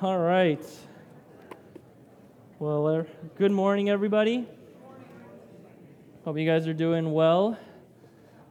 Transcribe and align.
All 0.00 0.20
right. 0.20 0.64
Well, 2.60 2.86
uh, 2.86 3.02
good 3.36 3.50
morning, 3.50 3.90
everybody. 3.90 4.46
Hope 6.24 6.38
you 6.38 6.46
guys 6.46 6.68
are 6.68 6.72
doing 6.72 7.10
well 7.10 7.58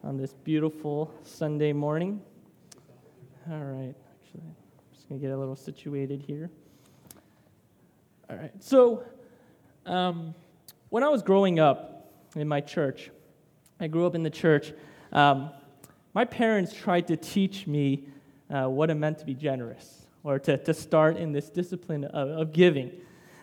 on 0.03 0.17
this 0.17 0.33
beautiful 0.33 1.09
Sunday 1.23 1.71
morning. 1.71 2.21
All 3.49 3.63
right. 3.63 3.95
Actually, 3.95 4.41
I'm 4.41 4.93
just 4.93 5.07
going 5.07 5.21
to 5.21 5.25
get 5.25 5.33
a 5.33 5.37
little 5.37 5.55
situated 5.55 6.21
here. 6.21 6.49
All 8.29 8.35
right. 8.35 8.51
So, 8.61 9.05
um, 9.85 10.35
when 10.89 11.01
I 11.01 11.07
was 11.07 11.21
growing 11.21 11.61
up 11.61 12.11
in 12.35 12.49
my 12.49 12.59
church, 12.59 13.09
I 13.79 13.87
grew 13.87 14.05
up 14.05 14.15
in 14.15 14.23
the 14.23 14.29
church. 14.29 14.73
Um, 15.13 15.51
my 16.13 16.25
parents 16.25 16.73
tried 16.73 17.07
to 17.07 17.15
teach 17.15 17.67
me 17.67 18.03
uh, 18.49 18.67
what 18.67 18.89
it 18.89 18.95
meant 18.95 19.19
to 19.19 19.25
be 19.25 19.33
generous 19.33 20.06
or 20.23 20.39
to, 20.39 20.57
to 20.57 20.73
start 20.73 21.17
in 21.17 21.31
this 21.31 21.49
discipline 21.49 22.03
of, 22.05 22.29
of 22.29 22.53
giving. 22.53 22.91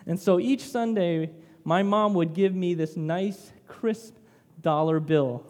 And 0.05 0.19
so 0.19 0.39
each 0.39 0.61
Sunday, 0.61 1.31
my 1.63 1.83
mom 1.83 2.13
would 2.13 2.33
give 2.33 2.53
me 2.53 2.73
this 2.73 2.95
nice, 2.95 3.51
crisp 3.67 4.15
dollar 4.61 4.99
bill 4.99 5.45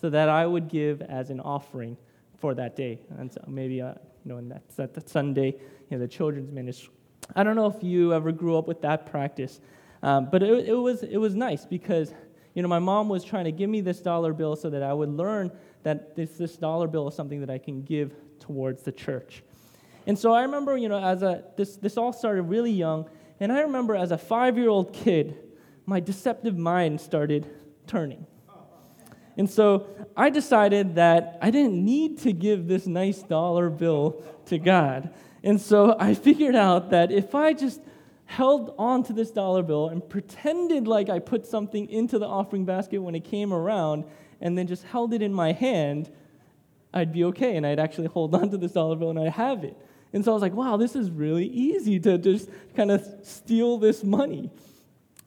so 0.00 0.10
that 0.10 0.28
I 0.28 0.46
would 0.46 0.68
give 0.68 1.00
as 1.02 1.30
an 1.30 1.40
offering 1.40 1.96
for 2.38 2.54
that 2.54 2.74
day. 2.74 2.98
And 3.18 3.32
so 3.32 3.42
maybe, 3.46 3.80
uh, 3.80 3.94
you 4.24 4.32
know, 4.32 4.38
and 4.38 4.50
that, 4.50 4.94
that 4.94 5.08
Sunday, 5.08 5.54
you 5.88 5.96
know, 5.96 5.98
the 5.98 6.08
children's 6.08 6.50
ministry. 6.50 6.90
I 7.36 7.44
don't 7.44 7.54
know 7.54 7.66
if 7.66 7.82
you 7.82 8.12
ever 8.12 8.32
grew 8.32 8.58
up 8.58 8.66
with 8.66 8.82
that 8.82 9.06
practice, 9.06 9.60
um, 10.02 10.28
but 10.30 10.42
it, 10.42 10.68
it, 10.68 10.74
was, 10.74 11.04
it 11.04 11.18
was 11.18 11.36
nice 11.36 11.64
because, 11.64 12.12
you 12.54 12.62
know, 12.62 12.68
my 12.68 12.80
mom 12.80 13.08
was 13.08 13.22
trying 13.22 13.44
to 13.44 13.52
give 13.52 13.70
me 13.70 13.80
this 13.80 14.00
dollar 14.00 14.32
bill 14.32 14.56
so 14.56 14.68
that 14.70 14.82
I 14.82 14.92
would 14.92 15.10
learn 15.10 15.52
that 15.84 16.16
this, 16.16 16.32
this 16.32 16.56
dollar 16.56 16.88
bill 16.88 17.08
is 17.08 17.14
something 17.14 17.40
that 17.40 17.50
I 17.50 17.58
can 17.58 17.82
give 17.82 18.14
towards 18.40 18.82
the 18.82 18.92
church. 18.92 19.44
And 20.06 20.18
so 20.18 20.32
I 20.32 20.42
remember, 20.42 20.76
you 20.76 20.88
know, 20.88 21.02
as 21.02 21.22
a, 21.22 21.44
this, 21.56 21.76
this 21.76 21.96
all 21.96 22.12
started 22.12 22.42
really 22.42 22.72
young, 22.72 23.08
and 23.40 23.52
I 23.52 23.60
remember 23.60 23.94
as 23.94 24.10
a 24.10 24.18
five 24.18 24.56
year 24.58 24.68
old 24.68 24.92
kid, 24.92 25.36
my 25.86 26.00
deceptive 26.00 26.56
mind 26.56 27.00
started 27.00 27.48
turning. 27.86 28.26
And 29.36 29.48
so 29.48 29.86
I 30.16 30.30
decided 30.30 30.96
that 30.96 31.38
I 31.40 31.50
didn't 31.50 31.82
need 31.84 32.18
to 32.18 32.32
give 32.32 32.68
this 32.68 32.86
nice 32.86 33.22
dollar 33.22 33.70
bill 33.70 34.22
to 34.46 34.58
God. 34.58 35.10
And 35.42 35.60
so 35.60 35.96
I 35.98 36.14
figured 36.14 36.54
out 36.54 36.90
that 36.90 37.10
if 37.10 37.34
I 37.34 37.52
just 37.52 37.80
held 38.26 38.74
on 38.78 39.02
to 39.04 39.12
this 39.12 39.30
dollar 39.30 39.62
bill 39.62 39.88
and 39.88 40.06
pretended 40.06 40.86
like 40.86 41.08
I 41.08 41.18
put 41.18 41.46
something 41.46 41.88
into 41.88 42.18
the 42.18 42.26
offering 42.26 42.64
basket 42.64 42.98
when 43.00 43.14
it 43.14 43.24
came 43.24 43.52
around, 43.52 44.04
and 44.42 44.58
then 44.58 44.66
just 44.66 44.82
held 44.82 45.14
it 45.14 45.22
in 45.22 45.32
my 45.32 45.52
hand, 45.52 46.10
I'd 46.92 47.12
be 47.12 47.24
okay. 47.24 47.56
And 47.56 47.66
I'd 47.66 47.78
actually 47.78 48.08
hold 48.08 48.34
on 48.34 48.50
to 48.50 48.58
this 48.58 48.72
dollar 48.72 48.96
bill 48.96 49.10
and 49.10 49.18
I'd 49.18 49.32
have 49.32 49.64
it. 49.64 49.76
And 50.12 50.24
so 50.24 50.32
I 50.32 50.34
was 50.34 50.42
like, 50.42 50.54
wow, 50.54 50.76
this 50.76 50.94
is 50.94 51.10
really 51.10 51.46
easy 51.46 51.98
to 52.00 52.18
just 52.18 52.48
kind 52.76 52.90
of 52.90 53.06
steal 53.22 53.78
this 53.78 54.04
money. 54.04 54.50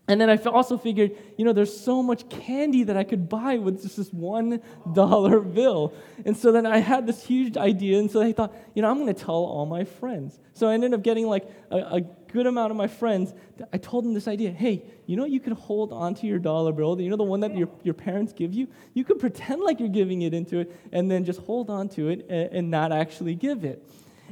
And 0.08 0.22
then 0.22 0.30
I 0.30 0.38
also 0.38 0.77
figured, 0.77 1.11
you 1.36 1.45
know, 1.45 1.53
there's 1.53 1.75
so 1.75 2.03
much 2.03 2.30
candy 2.30 2.83
that 2.83 2.95
I 2.95 3.03
could 3.03 3.27
buy 3.27 3.58
with 3.58 3.81
just 3.81 3.97
this 3.97 4.14
one 4.14 4.61
dollar 4.94 5.39
bill. 5.39 5.94
And 6.25 6.38
so 6.38 6.52
then 6.52 6.67
I 6.67 6.77
had 6.77 7.08
this 7.08 7.25
huge 7.25 7.58
idea, 7.58 7.97
and 7.97 8.09
so 8.09 8.22
I 8.22 8.31
thought, 8.31 8.53
you 8.75 8.83
know, 8.83 8.89
I'm 8.89 9.00
going 9.00 9.14
to 9.14 9.19
tell 9.19 9.33
all 9.33 9.66
my 9.66 9.83
friends. 9.83 10.39
So 10.53 10.67
I 10.67 10.75
ended 10.75 10.94
up 10.94 11.02
getting 11.02 11.25
like 11.25 11.49
a, 11.72 11.77
a, 11.77 12.02
good 12.31 12.47
amount 12.47 12.70
of 12.70 12.75
my 12.75 12.88
friends. 12.88 13.33
I 13.72 13.77
told 13.77 14.03
them 14.03 14.14
this 14.14 14.27
idea 14.27 14.52
hey, 14.52 14.83
you 15.05 15.16
know, 15.16 15.23
you 15.23 15.39
could 15.39 15.53
hold 15.53 15.94
onto 15.94 16.27
your 16.27 16.38
dollar 16.38 16.73
bill, 16.73 16.99
you 16.99 17.09
know, 17.09 17.16
the 17.16 17.23
one 17.23 17.39
that 17.39 17.55
your, 17.55 17.70
your 17.81 17.94
parents 17.94 18.33
give 18.33 18.53
you? 18.53 18.67
You 18.94 19.05
could 19.05 19.20
pretend 19.20 19.61
like 19.61 19.80
you're 19.80 19.88
giving 19.88 20.22
it 20.22 20.33
into 20.33 20.59
it, 20.59 20.72
and 20.92 21.09
then 21.09 21.25
just 21.25 21.39
hold 21.39 21.70
on 21.70 21.89
to 21.89 22.09
it 22.09 22.27
and, 22.30 22.52
and 22.52 22.70
not 22.70 22.92
actually 22.92 23.33
give 23.33 23.64
it. 23.64 23.83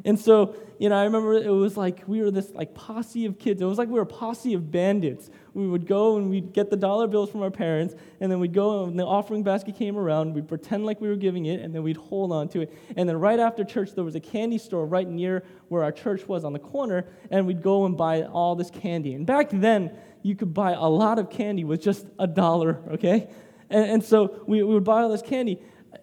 And 0.06 0.20
so, 0.20 0.56
you 0.80 0.90
know, 0.90 1.00
I 1.00 1.04
remember 1.04 1.34
it 1.34 1.50
was 1.50 1.78
like 1.78 2.04
we 2.08 2.22
were 2.22 2.32
this 2.32 2.52
like 2.52 2.74
posse 2.74 3.26
of 3.26 3.38
kids. 3.38 3.62
It 3.62 3.66
was 3.66 3.78
like 3.78 3.88
we 3.88 3.96
were 3.96 4.02
a 4.02 4.06
posse 4.06 4.54
of 4.54 4.72
bandits. 4.72 5.30
We 5.54 5.68
would 5.68 5.86
go 5.86 6.18
and 6.18 6.30
we'd 6.30 6.52
get 6.52 6.70
the 6.70 6.76
dollar 6.76 7.08
bills 7.08 7.30
from 7.30 7.42
our 7.42 7.52
parents, 7.52 7.96
and 8.20 8.32
then 8.32 8.40
we'd 8.40 8.54
go 8.54 8.86
and 8.86 9.00
the 9.00 9.06
offering 9.06 9.44
basket 9.44 9.76
came 9.76 9.98
around. 9.98 10.34
We'd 10.34 10.48
pretend 10.48 10.86
like 10.86 11.00
we 11.00 11.08
were 11.08 11.16
giving 11.16 11.46
it, 11.46 11.62
and 11.62 11.74
then 11.74 11.84
we'd 11.84 11.98
hold 11.98 12.32
on 12.32 12.50
to 12.50 12.62
it. 12.62 12.74
And 12.98 13.08
then 13.08 13.20
right 13.20 13.40
after 13.40 13.64
church, 13.64 13.94
there 13.94 14.04
was 14.04 14.16
a 14.16 14.20
candy 14.20 14.58
store 14.58 14.86
right 14.86 15.08
near 15.08 15.44
where 15.70 15.84
our 15.84 15.92
church 15.92 16.28
was 16.28 16.44
on 16.44 16.54
the 16.54 16.60
corner, 16.60 17.06
and 17.30 17.46
we'd 17.46 17.62
go 17.62 17.86
and 17.86 17.96
buy 17.96 18.24
all 18.24 18.56
this 18.56 18.72
candy. 18.72 19.14
And 19.14 19.26
back 19.26 19.50
then, 19.52 19.92
you 20.24 20.36
could 20.36 20.54
buy 20.54 20.72
a 20.72 20.88
lot 20.88 21.20
of 21.20 21.30
candy 21.30 21.64
with 21.64 21.82
just 21.82 22.08
a 22.18 22.28
dollar, 22.28 22.82
okay? 22.92 23.30
And, 23.70 23.86
and 23.92 24.04
so 24.04 24.42
we, 24.48 24.64
we 24.64 24.74
would 24.74 24.84
buy 24.84 25.02
all 25.02 25.10
this 25.10 25.22
candy 25.22 25.60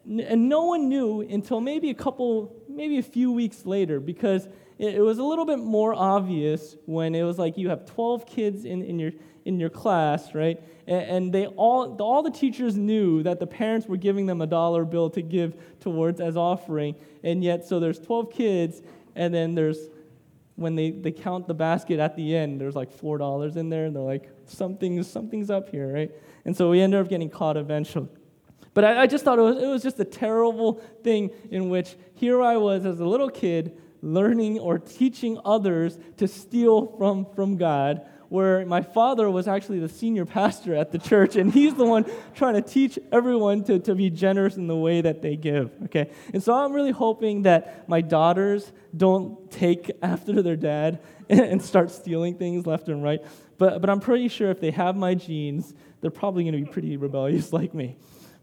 and 0.07 0.49
no 0.49 0.65
one 0.65 0.89
knew 0.89 1.21
until 1.21 1.61
maybe 1.61 1.91
a 1.91 1.95
couple, 1.95 2.57
maybe 2.77 2.99
a 2.99 3.03
few 3.03 3.33
weeks 3.33 3.67
later, 3.67 4.01
because 4.01 4.49
it, 4.79 5.01
was 5.01 5.19
a 5.19 5.23
little 5.23 5.45
bit 5.45 5.59
more 5.59 5.95
obvious 5.95 6.77
when 6.87 7.15
it 7.15 7.23
was 7.23 7.39
like 7.39 7.59
you 7.59 7.69
have 7.69 7.85
12 7.85 8.27
kids 8.27 8.65
in, 8.65 8.83
in, 8.83 8.99
your, 8.99 9.13
in 9.45 9.61
your 9.61 9.69
class, 9.69 10.35
right? 10.35 10.59
And, 10.87 11.03
and 11.03 11.33
they 11.33 11.47
all, 11.47 11.97
all 12.01 12.23
the 12.23 12.31
teachers 12.31 12.77
knew 12.77 13.23
that 13.23 13.41
the 13.41 13.47
parents 13.47 13.87
were 13.87 13.99
giving 13.99 14.27
them 14.27 14.41
a 14.41 14.47
dollar 14.47 14.85
bill 14.85 15.11
to 15.11 15.23
give 15.23 15.55
towards 15.81 16.21
as 16.21 16.37
offering, 16.37 16.95
and 17.23 17.45
yet, 17.45 17.67
so 17.67 17.79
there's 17.79 17.99
12 17.99 18.33
kids, 18.33 18.83
and 19.15 19.35
then 19.35 19.55
there's 19.55 19.79
when 20.57 20.75
they, 20.75 20.91
they 20.91 21.11
count 21.11 21.47
the 21.47 21.55
basket 21.55 21.99
at 21.99 22.17
the 22.17 22.37
end, 22.37 22.61
there's 22.61 22.77
like 22.77 22.93
four 22.93 23.17
dollars 23.17 23.57
in 23.57 23.71
there, 23.71 23.87
and 23.87 23.97
they're 23.97 24.03
like, 24.03 24.29
something's 24.45 25.11
something's 25.11 25.51
up 25.51 25.71
here, 25.71 25.91
right? 25.91 26.11
And 26.45 26.55
so 26.55 26.71
we 26.71 26.83
ended 26.83 27.01
up 27.01 27.09
getting 27.09 27.31
caught 27.31 27.57
eventually. 27.57 28.09
But 28.75 28.85
I, 28.85 29.03
I 29.03 29.07
just 29.07 29.25
thought 29.25 29.39
it 29.39 29.43
was, 29.43 29.63
it 29.63 29.67
was 29.67 29.83
just 29.83 29.99
a 30.01 30.05
terrible 30.05 30.75
thing 31.03 31.31
in 31.51 31.71
which 31.71 31.97
here 32.15 32.43
I 32.43 32.57
was 32.57 32.87
as 32.87 33.01
a 33.01 33.05
little 33.05 33.31
kid 33.31 33.77
learning 34.03 34.59
or 34.59 34.79
teaching 34.79 35.39
others 35.45 35.99
to 36.17 36.27
steal 36.27 36.97
from, 36.97 37.27
from 37.35 37.57
God, 37.57 38.07
where 38.29 38.65
my 38.65 38.81
father 38.81 39.29
was 39.29 39.49
actually 39.49 39.81
the 39.81 39.89
senior 39.89 40.25
pastor 40.25 40.75
at 40.75 40.93
the 40.93 40.99
church, 40.99 41.37
and 41.37 41.53
he's 41.53 41.75
the 41.75 41.85
one 41.85 42.07
trying 42.35 42.55
to 42.55 42.63
teach 42.63 42.99
everyone 43.11 43.65
to, 43.65 43.79
to 43.81 43.95
be 43.95 44.09
generous 44.09 44.57
in 44.57 44.69
the 44.69 44.77
way 44.77 45.01
that 45.01 45.21
they 45.21 45.37
give. 45.37 45.71
Okay? 45.85 46.11
And 46.33 46.43
so 46.43 46.55
I'm 46.55 46.73
really 46.73 46.93
hoping 46.93 47.43
that 47.43 47.89
my 47.89 48.01
daughters 48.01 48.71
don't 48.97 49.51
take 49.51 49.91
after 50.01 50.43
their 50.43 50.57
dad 50.57 51.01
and, 51.29 51.41
and 51.53 51.63
start 51.63 51.91
stealing 51.91 52.37
things 52.37 52.67
left 52.67 52.89
and 52.89 53.03
right. 53.03 53.21
But, 53.59 53.81
but 53.81 53.91
I'm 53.91 54.01
pretty 54.01 54.29
sure 54.29 54.51
if 54.51 54.61
they 54.61 54.71
have 54.71 54.97
my 54.97 55.15
genes, 55.15 55.75
they're 56.01 56.11
probably 56.11 56.45
going 56.45 56.55
to 56.55 56.65
be 56.65 56.71
pretty 56.71 56.97
rebellious 56.97 57.53
like 57.53 57.75
me. 57.75 57.97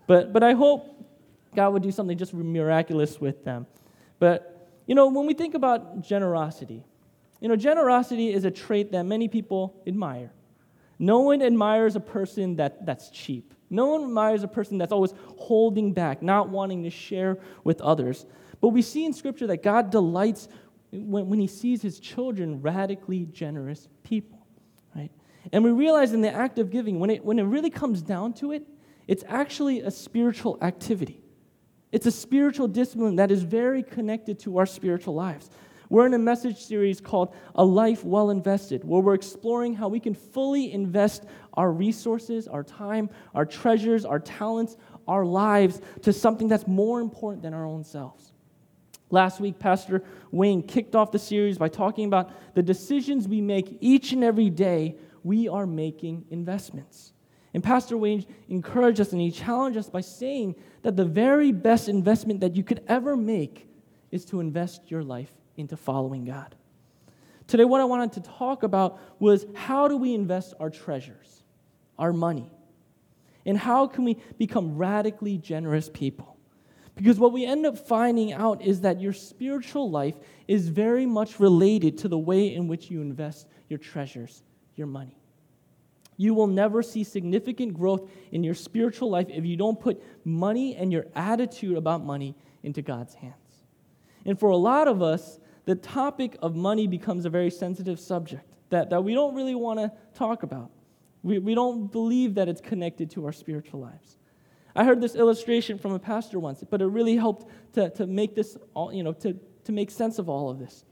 But, 0.07 0.33
but 0.33 0.41
I 0.41 0.53
hope 0.53 1.05
God 1.55 1.73
would 1.73 1.83
do 1.83 1.91
something 1.91 2.17
just 2.17 2.33
miraculous 2.33 3.19
with 3.21 3.43
them. 3.43 3.67
But, 4.19 4.69
you 4.87 4.95
know, 4.95 5.07
when 5.07 5.27
we 5.27 5.33
think 5.33 5.53
about 5.53 6.01
generosity, 6.01 6.83
you 7.39 7.49
know, 7.49 7.55
generosity 7.55 8.33
is 8.33 8.45
a 8.45 8.51
trait 8.51 8.91
that 8.93 9.03
many 9.03 9.27
people 9.27 9.79
admire. 9.85 10.31
No 10.97 11.19
one 11.19 11.41
admires 11.41 11.95
a 11.95 11.99
person 11.99 12.55
that, 12.55 12.85
that's 12.85 13.09
cheap. 13.09 13.53
No 13.69 13.87
one 13.87 14.03
admires 14.03 14.43
a 14.43 14.47
person 14.47 14.77
that's 14.77 14.91
always 14.91 15.13
holding 15.37 15.93
back, 15.93 16.23
not 16.23 16.49
wanting 16.49 16.83
to 16.83 16.89
share 16.89 17.37
with 17.63 17.81
others. 17.81 18.25
But 18.61 18.69
we 18.69 18.81
see 18.81 19.05
in 19.05 19.13
Scripture 19.13 19.45
that 19.47 19.61
God 19.61 19.91
delights 19.91 20.47
when, 20.91 21.27
when 21.27 21.39
He 21.39 21.47
sees 21.47 21.81
His 21.81 21.99
children 21.99 22.61
radically 22.61 23.25
generous 23.25 23.87
people, 24.03 24.47
right? 24.95 25.11
And 25.51 25.63
we 25.63 25.71
realize 25.71 26.13
in 26.13 26.21
the 26.21 26.31
act 26.31 26.57
of 26.59 26.71
giving, 26.71 26.99
when 26.99 27.09
it, 27.09 27.23
when 27.23 27.37
it 27.39 27.43
really 27.43 27.69
comes 27.69 28.01
down 28.01 28.33
to 28.35 28.53
it, 28.53 28.65
it's 29.07 29.23
actually 29.27 29.81
a 29.81 29.91
spiritual 29.91 30.57
activity. 30.61 31.21
It's 31.91 32.05
a 32.05 32.11
spiritual 32.11 32.67
discipline 32.67 33.15
that 33.15 33.31
is 33.31 33.43
very 33.43 33.81
connected 33.81 34.39
to 34.39 34.57
our 34.57 34.65
spiritual 34.65 35.13
lives. 35.13 35.49
We're 35.89 36.05
in 36.05 36.13
a 36.13 36.19
message 36.19 36.57
series 36.57 36.99
called 36.99 37.33
A 37.55 37.63
Life 37.63 38.03
Well 38.03 38.29
Invested, 38.29 38.83
where 38.83 39.01
we're 39.01 39.13
exploring 39.13 39.73
how 39.73 39.87
we 39.87 40.01
can 40.01 40.13
fully 40.13 40.73
invest 40.73 41.23
our 41.53 41.71
resources, 41.71 42.47
our 42.47 42.63
time, 42.63 43.09
our 43.33 43.45
treasures, 43.45 44.03
our 44.03 44.19
talents, 44.19 44.75
our 45.07 45.25
lives 45.25 45.79
to 46.01 46.11
something 46.11 46.49
that's 46.49 46.67
more 46.67 46.99
important 46.99 47.41
than 47.41 47.53
our 47.53 47.65
own 47.65 47.85
selves. 47.85 48.33
Last 49.09 49.39
week, 49.39 49.57
Pastor 49.57 50.03
Wayne 50.31 50.61
kicked 50.61 50.93
off 50.93 51.11
the 51.11 51.19
series 51.19 51.57
by 51.57 51.69
talking 51.69 52.05
about 52.05 52.31
the 52.53 52.63
decisions 52.63 53.25
we 53.25 53.39
make 53.39 53.77
each 53.79 54.11
and 54.11 54.25
every 54.25 54.49
day, 54.49 54.97
we 55.23 55.47
are 55.47 55.65
making 55.65 56.25
investments. 56.29 57.13
And 57.57 57.63
Pastor 57.63 57.97
Wayne 57.97 58.23
encouraged 58.49 59.01
us 59.01 59.13
and 59.13 59.19
he 59.19 59.31
challenged 59.31 59.79
us 59.79 59.89
by 59.89 60.01
saying 60.01 60.53
that 60.83 60.95
the 60.95 61.03
very 61.03 61.51
best 61.51 61.89
investment 61.89 62.41
that 62.41 62.55
you 62.55 62.63
could 62.63 62.83
ever 62.87 63.17
make 63.17 63.67
is 64.11 64.25
to 64.25 64.41
invest 64.41 64.91
your 64.91 65.01
life 65.01 65.31
into 65.55 65.75
following 65.75 66.23
God. 66.23 66.53
Today, 67.47 67.65
what 67.65 67.81
I 67.81 67.85
wanted 67.85 68.13
to 68.13 68.21
talk 68.21 68.61
about 68.61 68.99
was 69.17 69.47
how 69.55 69.87
do 69.87 69.97
we 69.97 70.13
invest 70.13 70.53
our 70.59 70.69
treasures, 70.69 71.41
our 71.97 72.13
money, 72.13 72.51
and 73.43 73.57
how 73.57 73.87
can 73.87 74.03
we 74.03 74.17
become 74.37 74.77
radically 74.77 75.39
generous 75.39 75.89
people? 75.91 76.37
Because 76.93 77.17
what 77.17 77.33
we 77.33 77.43
end 77.43 77.65
up 77.65 77.75
finding 77.75 78.33
out 78.33 78.61
is 78.61 78.81
that 78.81 79.01
your 79.01 79.13
spiritual 79.13 79.89
life 79.89 80.13
is 80.47 80.69
very 80.69 81.07
much 81.07 81.39
related 81.39 81.97
to 81.97 82.07
the 82.07 82.19
way 82.19 82.53
in 82.53 82.67
which 82.67 82.91
you 82.91 83.01
invest 83.01 83.47
your 83.67 83.79
treasures, 83.79 84.43
your 84.75 84.85
money. 84.85 85.16
You 86.17 86.33
will 86.33 86.47
never 86.47 86.81
see 86.81 87.03
significant 87.03 87.75
growth 87.75 88.09
in 88.31 88.43
your 88.43 88.55
spiritual 88.55 89.09
life 89.09 89.27
if 89.29 89.45
you 89.45 89.55
don't 89.55 89.79
put 89.79 90.03
money 90.25 90.75
and 90.75 90.91
your 90.91 91.05
attitude 91.15 91.77
about 91.77 92.03
money 92.03 92.35
into 92.63 92.81
God's 92.81 93.13
hands. 93.13 93.35
And 94.25 94.37
for 94.39 94.49
a 94.49 94.57
lot 94.57 94.87
of 94.87 95.01
us, 95.01 95.39
the 95.65 95.75
topic 95.75 96.37
of 96.41 96.55
money 96.55 96.87
becomes 96.87 97.25
a 97.25 97.29
very 97.29 97.51
sensitive 97.51 97.99
subject 97.99 98.43
that, 98.69 98.89
that 98.89 99.03
we 99.03 99.13
don't 99.13 99.35
really 99.35 99.55
want 99.55 99.79
to 99.79 99.91
talk 100.15 100.43
about. 100.43 100.71
We, 101.23 101.39
we 101.39 101.55
don't 101.55 101.91
believe 101.91 102.35
that 102.35 102.49
it's 102.49 102.61
connected 102.61 103.11
to 103.11 103.25
our 103.25 103.31
spiritual 103.31 103.79
lives. 103.81 104.17
I 104.75 104.83
heard 104.83 105.01
this 105.01 105.15
illustration 105.15 105.77
from 105.77 105.93
a 105.93 105.99
pastor 105.99 106.39
once, 106.39 106.63
but 106.69 106.81
it 106.81 106.85
really 106.85 107.15
helped 107.15 107.49
to, 107.73 107.89
to 107.91 108.07
make 108.07 108.35
this, 108.35 108.57
all, 108.73 108.93
you 108.93 109.03
know, 109.03 109.13
to, 109.13 109.39
to 109.65 109.71
make 109.71 109.91
sense 109.91 110.19
of 110.19 110.29
all 110.29 110.49
of 110.49 110.59
this. 110.59 110.85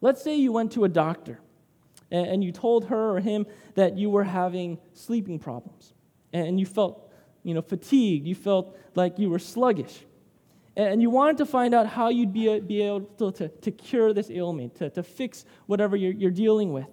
Let's 0.00 0.22
say 0.22 0.36
you 0.36 0.52
went 0.52 0.72
to 0.72 0.84
a 0.84 0.88
doctor 0.88 1.40
and, 2.10 2.44
you 2.44 2.52
told 2.52 2.86
her 2.86 3.16
or 3.16 3.20
him 3.20 3.46
that 3.74 3.96
you 3.96 4.10
were 4.10 4.24
having 4.24 4.78
sleeping 4.92 5.38
problems 5.38 5.94
and 6.32 6.60
you 6.60 6.66
felt, 6.66 7.10
you 7.42 7.54
know, 7.54 7.62
fatigued, 7.62 8.26
you 8.26 8.34
felt 8.34 8.76
like 8.94 9.18
you 9.18 9.30
were 9.30 9.38
sluggish. 9.38 10.04
And 10.76 11.00
you 11.00 11.10
wanted 11.10 11.38
to 11.38 11.46
find 11.46 11.72
out 11.74 11.86
how 11.86 12.08
you'd 12.08 12.32
be, 12.32 12.48
uh, 12.48 12.58
be 12.58 12.82
able 12.82 13.02
to, 13.18 13.32
to, 13.32 13.48
to 13.48 13.70
cure 13.70 14.12
this 14.12 14.30
ailment, 14.30 14.74
to, 14.76 14.90
to 14.90 15.02
fix 15.02 15.44
whatever 15.66 15.96
you're, 15.96 16.12
you're 16.12 16.30
dealing 16.30 16.72
with. 16.72 16.88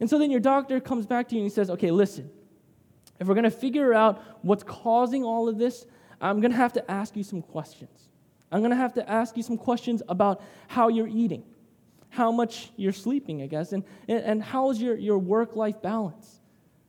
And 0.00 0.10
so 0.10 0.18
then 0.18 0.30
your 0.30 0.40
doctor 0.40 0.80
comes 0.80 1.06
back 1.06 1.28
to 1.28 1.36
you 1.36 1.42
and 1.42 1.50
he 1.50 1.54
says, 1.54 1.70
okay, 1.70 1.92
listen, 1.92 2.30
if 3.20 3.28
we're 3.28 3.34
going 3.34 3.44
to 3.44 3.50
figure 3.50 3.94
out 3.94 4.20
what's 4.42 4.64
causing 4.64 5.22
all 5.22 5.48
of 5.48 5.58
this, 5.58 5.86
I'm 6.20 6.40
going 6.40 6.50
to 6.50 6.56
have 6.56 6.72
to 6.72 6.90
ask 6.90 7.16
you 7.16 7.22
some 7.22 7.42
questions. 7.42 8.08
I'm 8.50 8.60
going 8.60 8.70
to 8.70 8.76
have 8.76 8.94
to 8.94 9.08
ask 9.08 9.36
you 9.36 9.42
some 9.44 9.56
questions 9.56 10.02
about 10.08 10.42
how 10.66 10.88
you're 10.88 11.08
eating, 11.08 11.44
how 12.12 12.30
much 12.30 12.70
you're 12.76 12.92
sleeping, 12.92 13.40
I 13.40 13.46
guess, 13.46 13.72
and, 13.72 13.84
and, 14.06 14.42
how's 14.42 14.78
your, 14.78 14.96
your 14.96 15.16
work 15.16 15.56
life 15.56 15.80
balance? 15.80 16.40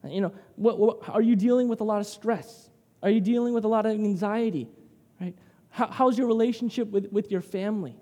You 0.04 0.20
know, 0.20 0.34
what, 0.58 0.78
what, 0.78 1.08
are 1.08 1.22
you 1.22 1.38
dealing 1.38 1.70
with 1.70 1.80
a 1.80 1.86
lot 1.86 2.02
of 2.02 2.08
stress? 2.08 2.70
Are 3.02 3.10
you 3.10 3.22
dealing 3.22 3.54
with 3.54 3.64
a 3.64 3.70
lot 3.70 3.86
of 3.86 3.94
anxiety? 3.94 4.68
Right? 5.22 5.34
How, 5.70 5.88
how's 5.88 6.18
your 6.18 6.28
relationship 6.28 6.90
with, 6.90 7.10
with 7.14 7.32
your 7.32 7.40
family? 7.40 7.96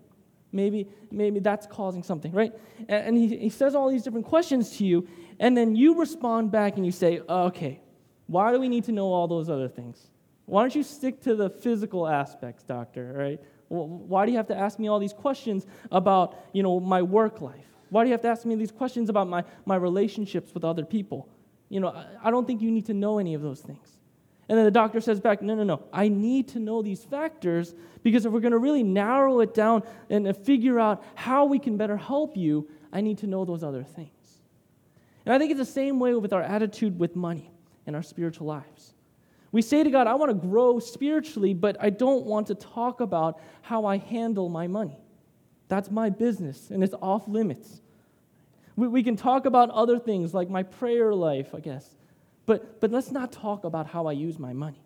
Maybe, 0.51 0.87
maybe 1.11 1.39
that's 1.39 1.67
causing 1.67 2.01
something, 2.01 2.31
right? 2.31 2.53
And, 2.89 3.09
and 3.09 3.17
he, 3.17 3.37
he 3.37 3.49
says 3.49 3.75
all 3.75 3.91
these 3.91 4.01
different 4.01 4.25
questions 4.25 4.77
to 4.77 4.83
you, 4.83 5.07
and 5.39 5.55
then 5.55 5.75
you 5.75 5.99
respond 5.99 6.51
back 6.51 6.77
and 6.77 6.85
you 6.87 6.91
say, 6.91 7.21
okay, 7.29 7.81
why 8.25 8.51
do 8.51 8.59
we 8.59 8.67
need 8.67 8.85
to 8.85 8.91
know 8.91 9.13
all 9.13 9.27
those 9.27 9.47
other 9.47 9.69
things? 9.69 10.09
Why 10.47 10.63
don't 10.63 10.73
you 10.73 10.81
stick 10.81 11.21
to 11.21 11.35
the 11.35 11.51
physical 11.51 12.07
aspects, 12.07 12.63
doctor, 12.63 13.13
right? 13.15 13.39
Why 13.71 14.25
do 14.25 14.31
you 14.31 14.37
have 14.37 14.47
to 14.47 14.57
ask 14.57 14.79
me 14.79 14.89
all 14.89 14.99
these 14.99 15.13
questions 15.13 15.65
about, 15.91 16.37
you 16.51 16.61
know, 16.61 16.81
my 16.81 17.01
work 17.01 17.39
life? 17.39 17.65
Why 17.89 18.03
do 18.03 18.09
you 18.09 18.11
have 18.13 18.21
to 18.21 18.27
ask 18.27 18.45
me 18.45 18.55
these 18.55 18.71
questions 18.71 19.09
about 19.09 19.29
my, 19.29 19.45
my 19.65 19.77
relationships 19.77 20.53
with 20.53 20.65
other 20.65 20.83
people? 20.83 21.29
You 21.69 21.79
know, 21.79 21.87
I, 21.87 22.05
I 22.23 22.31
don't 22.31 22.45
think 22.45 22.61
you 22.61 22.69
need 22.69 22.87
to 22.87 22.93
know 22.93 23.17
any 23.17 23.33
of 23.33 23.41
those 23.41 23.61
things. 23.61 23.97
And 24.49 24.57
then 24.57 24.65
the 24.65 24.71
doctor 24.71 24.99
says 24.99 25.21
back, 25.21 25.41
no, 25.41 25.55
no, 25.55 25.63
no, 25.63 25.83
I 25.93 26.09
need 26.09 26.49
to 26.49 26.59
know 26.59 26.81
these 26.81 27.05
factors 27.05 27.73
because 28.03 28.25
if 28.25 28.33
we're 28.33 28.41
going 28.41 28.51
to 28.51 28.57
really 28.57 28.83
narrow 28.83 29.39
it 29.39 29.53
down 29.53 29.83
and 30.09 30.35
figure 30.35 30.77
out 30.77 31.01
how 31.15 31.45
we 31.45 31.57
can 31.57 31.77
better 31.77 31.95
help 31.95 32.35
you, 32.35 32.69
I 32.91 32.99
need 32.99 33.19
to 33.19 33.27
know 33.27 33.45
those 33.45 33.63
other 33.63 33.83
things. 33.83 34.09
And 35.25 35.33
I 35.33 35.39
think 35.39 35.51
it's 35.51 35.59
the 35.59 35.65
same 35.65 35.97
way 35.97 36.13
with 36.15 36.33
our 36.33 36.41
attitude 36.41 36.99
with 36.99 37.15
money 37.15 37.51
and 37.87 37.95
our 37.95 38.03
spiritual 38.03 38.47
lives. 38.47 38.95
We 39.51 39.61
say 39.61 39.83
to 39.83 39.89
God, 39.89 40.07
I 40.07 40.15
want 40.15 40.29
to 40.29 40.47
grow 40.47 40.79
spiritually, 40.79 41.53
but 41.53 41.75
I 41.79 41.89
don't 41.89 42.25
want 42.25 42.47
to 42.47 42.55
talk 42.55 43.01
about 43.01 43.39
how 43.61 43.85
I 43.85 43.97
handle 43.97 44.47
my 44.49 44.67
money. 44.67 44.97
That's 45.67 45.91
my 45.91 46.09
business, 46.09 46.69
and 46.69 46.83
it's 46.83 46.95
off 47.01 47.27
limits. 47.27 47.81
We, 48.75 48.87
we 48.87 49.03
can 49.03 49.15
talk 49.15 49.45
about 49.45 49.69
other 49.69 49.99
things 49.99 50.33
like 50.33 50.49
my 50.49 50.63
prayer 50.63 51.13
life, 51.13 51.53
I 51.53 51.59
guess. 51.59 51.95
But, 52.45 52.79
but 52.79 52.91
let's 52.91 53.11
not 53.11 53.31
talk 53.31 53.63
about 53.63 53.87
how 53.87 54.07
I 54.07 54.13
use 54.13 54.39
my 54.39 54.53
money. 54.53 54.81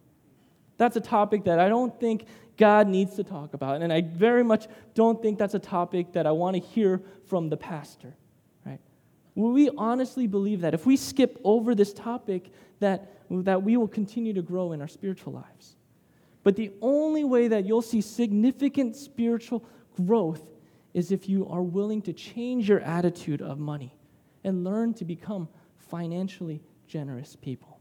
That's 0.78 0.96
a 0.96 1.02
topic 1.02 1.46
that 1.46 1.60
I 1.60 1.70
don't 1.70 1.98
think 2.00 2.26
God 2.58 2.88
needs 2.88 3.16
to 3.16 3.24
talk 3.24 3.54
about. 3.54 3.82
And 3.82 3.92
I 3.92 4.02
very 4.02 4.44
much 4.44 4.68
don't 4.94 5.22
think 5.22 5.40
that's 5.40 5.54
a 5.54 5.60
topic 5.60 6.14
that 6.14 6.26
I 6.26 6.32
want 6.32 6.56
to 6.56 6.62
hear 6.62 7.02
from 7.28 7.50
the 7.50 7.58
pastor. 7.58 8.14
Right? 8.66 8.80
We 9.36 9.70
honestly 9.78 10.28
believe 10.28 10.62
that 10.62 10.74
if 10.74 10.86
we 10.86 10.98
skip 10.98 11.40
over 11.44 11.76
this 11.76 11.94
topic, 11.94 12.52
that, 12.80 13.22
that 13.30 13.63
we 13.63 13.77
will 13.77 13.88
continue 13.88 14.33
to 14.33 14.42
grow 14.42 14.72
in 14.72 14.81
our 14.81 14.88
spiritual 14.88 15.33
lives. 15.33 15.75
But 16.44 16.56
the 16.56 16.72
only 16.81 17.24
way 17.24 17.48
that 17.48 17.66
you'll 17.66 17.81
see 17.81 18.01
significant 18.01 18.95
spiritual 18.95 19.66
growth 19.95 20.44
is 20.94 21.12
if 21.12 21.27
you 21.27 21.48
are 21.50 21.63
willing 21.63 22.01
to 22.04 22.13
change 22.13 22.69
your 22.69 22.80
attitude 22.81 23.42
of 23.42 23.60
money 23.60 23.95
and 24.44 24.63
learn 24.63 24.94
to 24.94 25.06
become 25.06 25.50
financially 25.77 26.62
generous 26.88 27.36
people. 27.36 27.80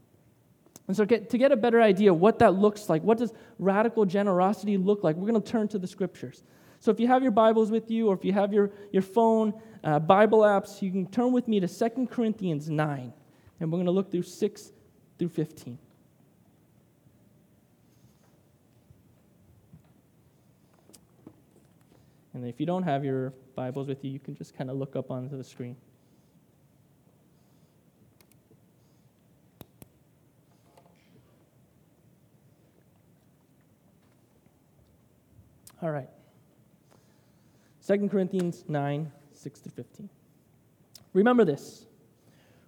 And 0.87 0.95
so, 0.95 1.05
get, 1.05 1.29
to 1.31 1.37
get 1.37 1.51
a 1.51 1.55
better 1.55 1.81
idea 1.81 2.11
of 2.11 2.19
what 2.19 2.39
that 2.39 2.55
looks 2.55 2.89
like, 2.89 3.01
what 3.03 3.17
does 3.17 3.33
radical 3.57 4.05
generosity 4.05 4.77
look 4.77 5.03
like, 5.03 5.15
we're 5.15 5.29
going 5.29 5.41
to 5.41 5.51
turn 5.51 5.67
to 5.69 5.79
the 5.79 5.87
scriptures. 5.87 6.43
So, 6.79 6.91
if 6.91 6.99
you 6.99 7.07
have 7.07 7.23
your 7.23 7.31
Bibles 7.31 7.71
with 7.71 7.89
you, 7.89 8.09
or 8.09 8.15
if 8.15 8.23
you 8.23 8.33
have 8.33 8.53
your, 8.53 8.71
your 8.91 9.01
phone, 9.01 9.53
uh, 9.83 9.99
Bible 9.99 10.39
apps, 10.39 10.81
you 10.81 10.91
can 10.91 11.07
turn 11.07 11.31
with 11.31 11.47
me 11.47 11.59
to 11.59 11.67
2 11.67 12.07
Corinthians 12.07 12.69
9, 12.69 13.13
and 13.59 13.71
we're 13.71 13.77
going 13.77 13.85
to 13.85 13.91
look 13.91 14.11
through 14.11 14.23
6 14.23 14.71
through 15.17 15.29
15. 15.29 15.77
And 22.33 22.45
if 22.45 22.59
you 22.59 22.65
don't 22.65 22.83
have 22.83 23.05
your 23.05 23.33
Bibles 23.55 23.87
with 23.87 24.03
you, 24.03 24.11
you 24.11 24.19
can 24.19 24.35
just 24.35 24.57
kind 24.57 24.69
of 24.69 24.75
look 24.75 24.97
up 24.97 25.09
onto 25.09 25.37
the 25.37 25.43
screen. 25.43 25.77
All 35.81 35.91
right. 35.91 36.09
2 37.87 38.09
Corinthians 38.09 38.65
9, 38.67 39.11
6 39.33 39.59
to 39.61 39.69
15. 39.69 40.09
Remember 41.13 41.45
this 41.45 41.85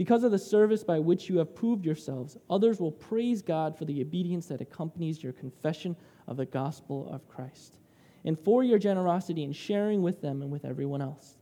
Because 0.00 0.24
of 0.24 0.30
the 0.30 0.38
service 0.38 0.82
by 0.82 0.98
which 0.98 1.28
you 1.28 1.36
have 1.36 1.54
proved 1.54 1.84
yourselves, 1.84 2.38
others 2.48 2.80
will 2.80 2.90
praise 2.90 3.42
God 3.42 3.76
for 3.76 3.84
the 3.84 4.00
obedience 4.00 4.46
that 4.46 4.62
accompanies 4.62 5.22
your 5.22 5.34
confession 5.34 5.94
of 6.26 6.38
the 6.38 6.46
gospel 6.46 7.06
of 7.12 7.28
Christ, 7.28 7.76
and 8.24 8.38
for 8.40 8.64
your 8.64 8.78
generosity 8.78 9.44
in 9.44 9.52
sharing 9.52 10.00
with 10.00 10.22
them 10.22 10.40
and 10.40 10.50
with 10.50 10.64
everyone 10.64 11.02
else. 11.02 11.36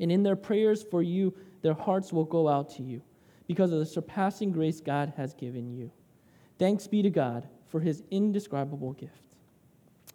And 0.00 0.10
in 0.10 0.22
their 0.22 0.34
prayers 0.34 0.82
for 0.82 1.02
you, 1.02 1.34
their 1.60 1.74
hearts 1.74 2.10
will 2.10 2.24
go 2.24 2.48
out 2.48 2.70
to 2.76 2.82
you 2.82 3.02
because 3.46 3.70
of 3.70 3.80
the 3.80 3.84
surpassing 3.84 4.50
grace 4.50 4.80
God 4.80 5.12
has 5.18 5.34
given 5.34 5.70
you. 5.70 5.90
Thanks 6.58 6.86
be 6.86 7.02
to 7.02 7.10
God 7.10 7.46
for 7.68 7.80
his 7.80 8.02
indescribable 8.10 8.94
gift. 8.94 9.20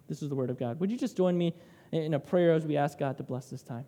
This 0.08 0.22
is 0.22 0.28
the 0.28 0.34
word 0.34 0.50
of 0.50 0.58
God. 0.58 0.80
Would 0.80 0.90
you 0.90 0.98
just 0.98 1.16
join 1.16 1.38
me 1.38 1.54
in 1.92 2.14
a 2.14 2.18
prayer 2.18 2.52
as 2.52 2.66
we 2.66 2.76
ask 2.76 2.98
God 2.98 3.16
to 3.18 3.22
bless 3.22 3.48
this 3.48 3.62
time? 3.62 3.84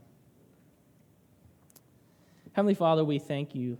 Heavenly 2.53 2.75
Father, 2.75 3.05
we 3.05 3.19
thank 3.19 3.55
you 3.55 3.79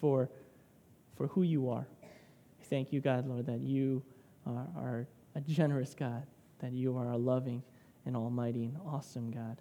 for, 0.00 0.30
for 1.16 1.26
who 1.28 1.42
you 1.42 1.70
are. 1.70 1.86
Thank 2.64 2.92
you, 2.92 3.00
God, 3.00 3.26
Lord, 3.26 3.46
that 3.46 3.60
you 3.60 4.02
are, 4.46 4.66
are 4.76 5.06
a 5.34 5.40
generous 5.40 5.94
God, 5.94 6.26
that 6.60 6.72
you 6.72 6.96
are 6.96 7.10
a 7.10 7.16
loving 7.16 7.62
and 8.06 8.16
almighty 8.16 8.64
and 8.64 8.76
awesome 8.86 9.30
God. 9.30 9.60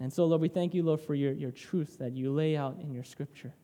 And 0.00 0.12
so, 0.12 0.24
Lord, 0.24 0.40
we 0.40 0.48
thank 0.48 0.74
you, 0.74 0.82
Lord, 0.82 1.00
for 1.00 1.14
your, 1.14 1.32
your 1.32 1.52
truth 1.52 1.98
that 1.98 2.12
you 2.12 2.32
lay 2.32 2.56
out 2.56 2.78
in 2.82 2.92
your 2.92 3.04
scripture. 3.04 3.54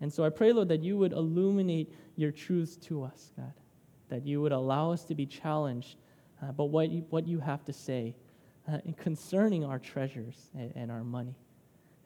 And 0.00 0.12
so 0.12 0.24
I 0.24 0.30
pray, 0.30 0.52
Lord, 0.52 0.68
that 0.68 0.82
you 0.82 0.98
would 0.98 1.12
illuminate 1.12 1.94
your 2.16 2.32
truths 2.32 2.76
to 2.88 3.04
us, 3.04 3.30
God, 3.36 3.52
that 4.08 4.26
you 4.26 4.42
would 4.42 4.52
allow 4.52 4.90
us 4.90 5.04
to 5.04 5.14
be 5.14 5.26
challenged 5.26 5.96
uh, 6.42 6.50
but 6.50 6.66
what 6.66 6.90
you, 6.90 7.04
what 7.10 7.26
you 7.26 7.38
have 7.38 7.64
to 7.64 7.72
say 7.72 8.14
uh, 8.70 8.78
concerning 8.96 9.64
our 9.64 9.78
treasures 9.78 10.50
and, 10.54 10.72
and 10.74 10.90
our 10.90 11.04
money. 11.04 11.36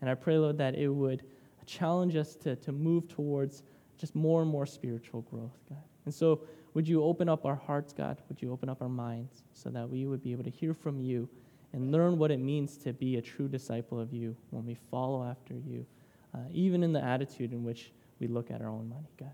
And 0.00 0.10
I 0.10 0.14
pray, 0.14 0.36
Lord, 0.36 0.58
that 0.58 0.74
it 0.74 0.88
would 0.88 1.22
challenge 1.66 2.16
us 2.16 2.36
to, 2.36 2.56
to 2.56 2.72
move 2.72 3.08
towards 3.08 3.62
just 3.98 4.14
more 4.14 4.42
and 4.42 4.50
more 4.50 4.66
spiritual 4.66 5.22
growth, 5.22 5.58
God. 5.68 5.82
And 6.04 6.14
so, 6.14 6.42
would 6.74 6.86
you 6.86 7.02
open 7.02 7.28
up 7.28 7.46
our 7.46 7.56
hearts, 7.56 7.92
God? 7.92 8.20
Would 8.28 8.40
you 8.42 8.52
open 8.52 8.68
up 8.68 8.82
our 8.82 8.88
minds 8.88 9.42
so 9.54 9.70
that 9.70 9.88
we 9.88 10.04
would 10.04 10.22
be 10.22 10.32
able 10.32 10.44
to 10.44 10.50
hear 10.50 10.74
from 10.74 11.00
you 11.00 11.28
and 11.72 11.90
learn 11.90 12.18
what 12.18 12.30
it 12.30 12.38
means 12.38 12.76
to 12.78 12.92
be 12.92 13.16
a 13.16 13.22
true 13.22 13.48
disciple 13.48 13.98
of 13.98 14.12
you 14.12 14.36
when 14.50 14.66
we 14.66 14.76
follow 14.90 15.24
after 15.24 15.54
you, 15.54 15.86
uh, 16.34 16.38
even 16.52 16.82
in 16.82 16.92
the 16.92 17.02
attitude 17.02 17.52
in 17.52 17.64
which 17.64 17.92
we 18.20 18.26
look 18.26 18.50
at 18.50 18.60
our 18.60 18.68
own 18.68 18.88
money, 18.88 19.10
God. 19.18 19.32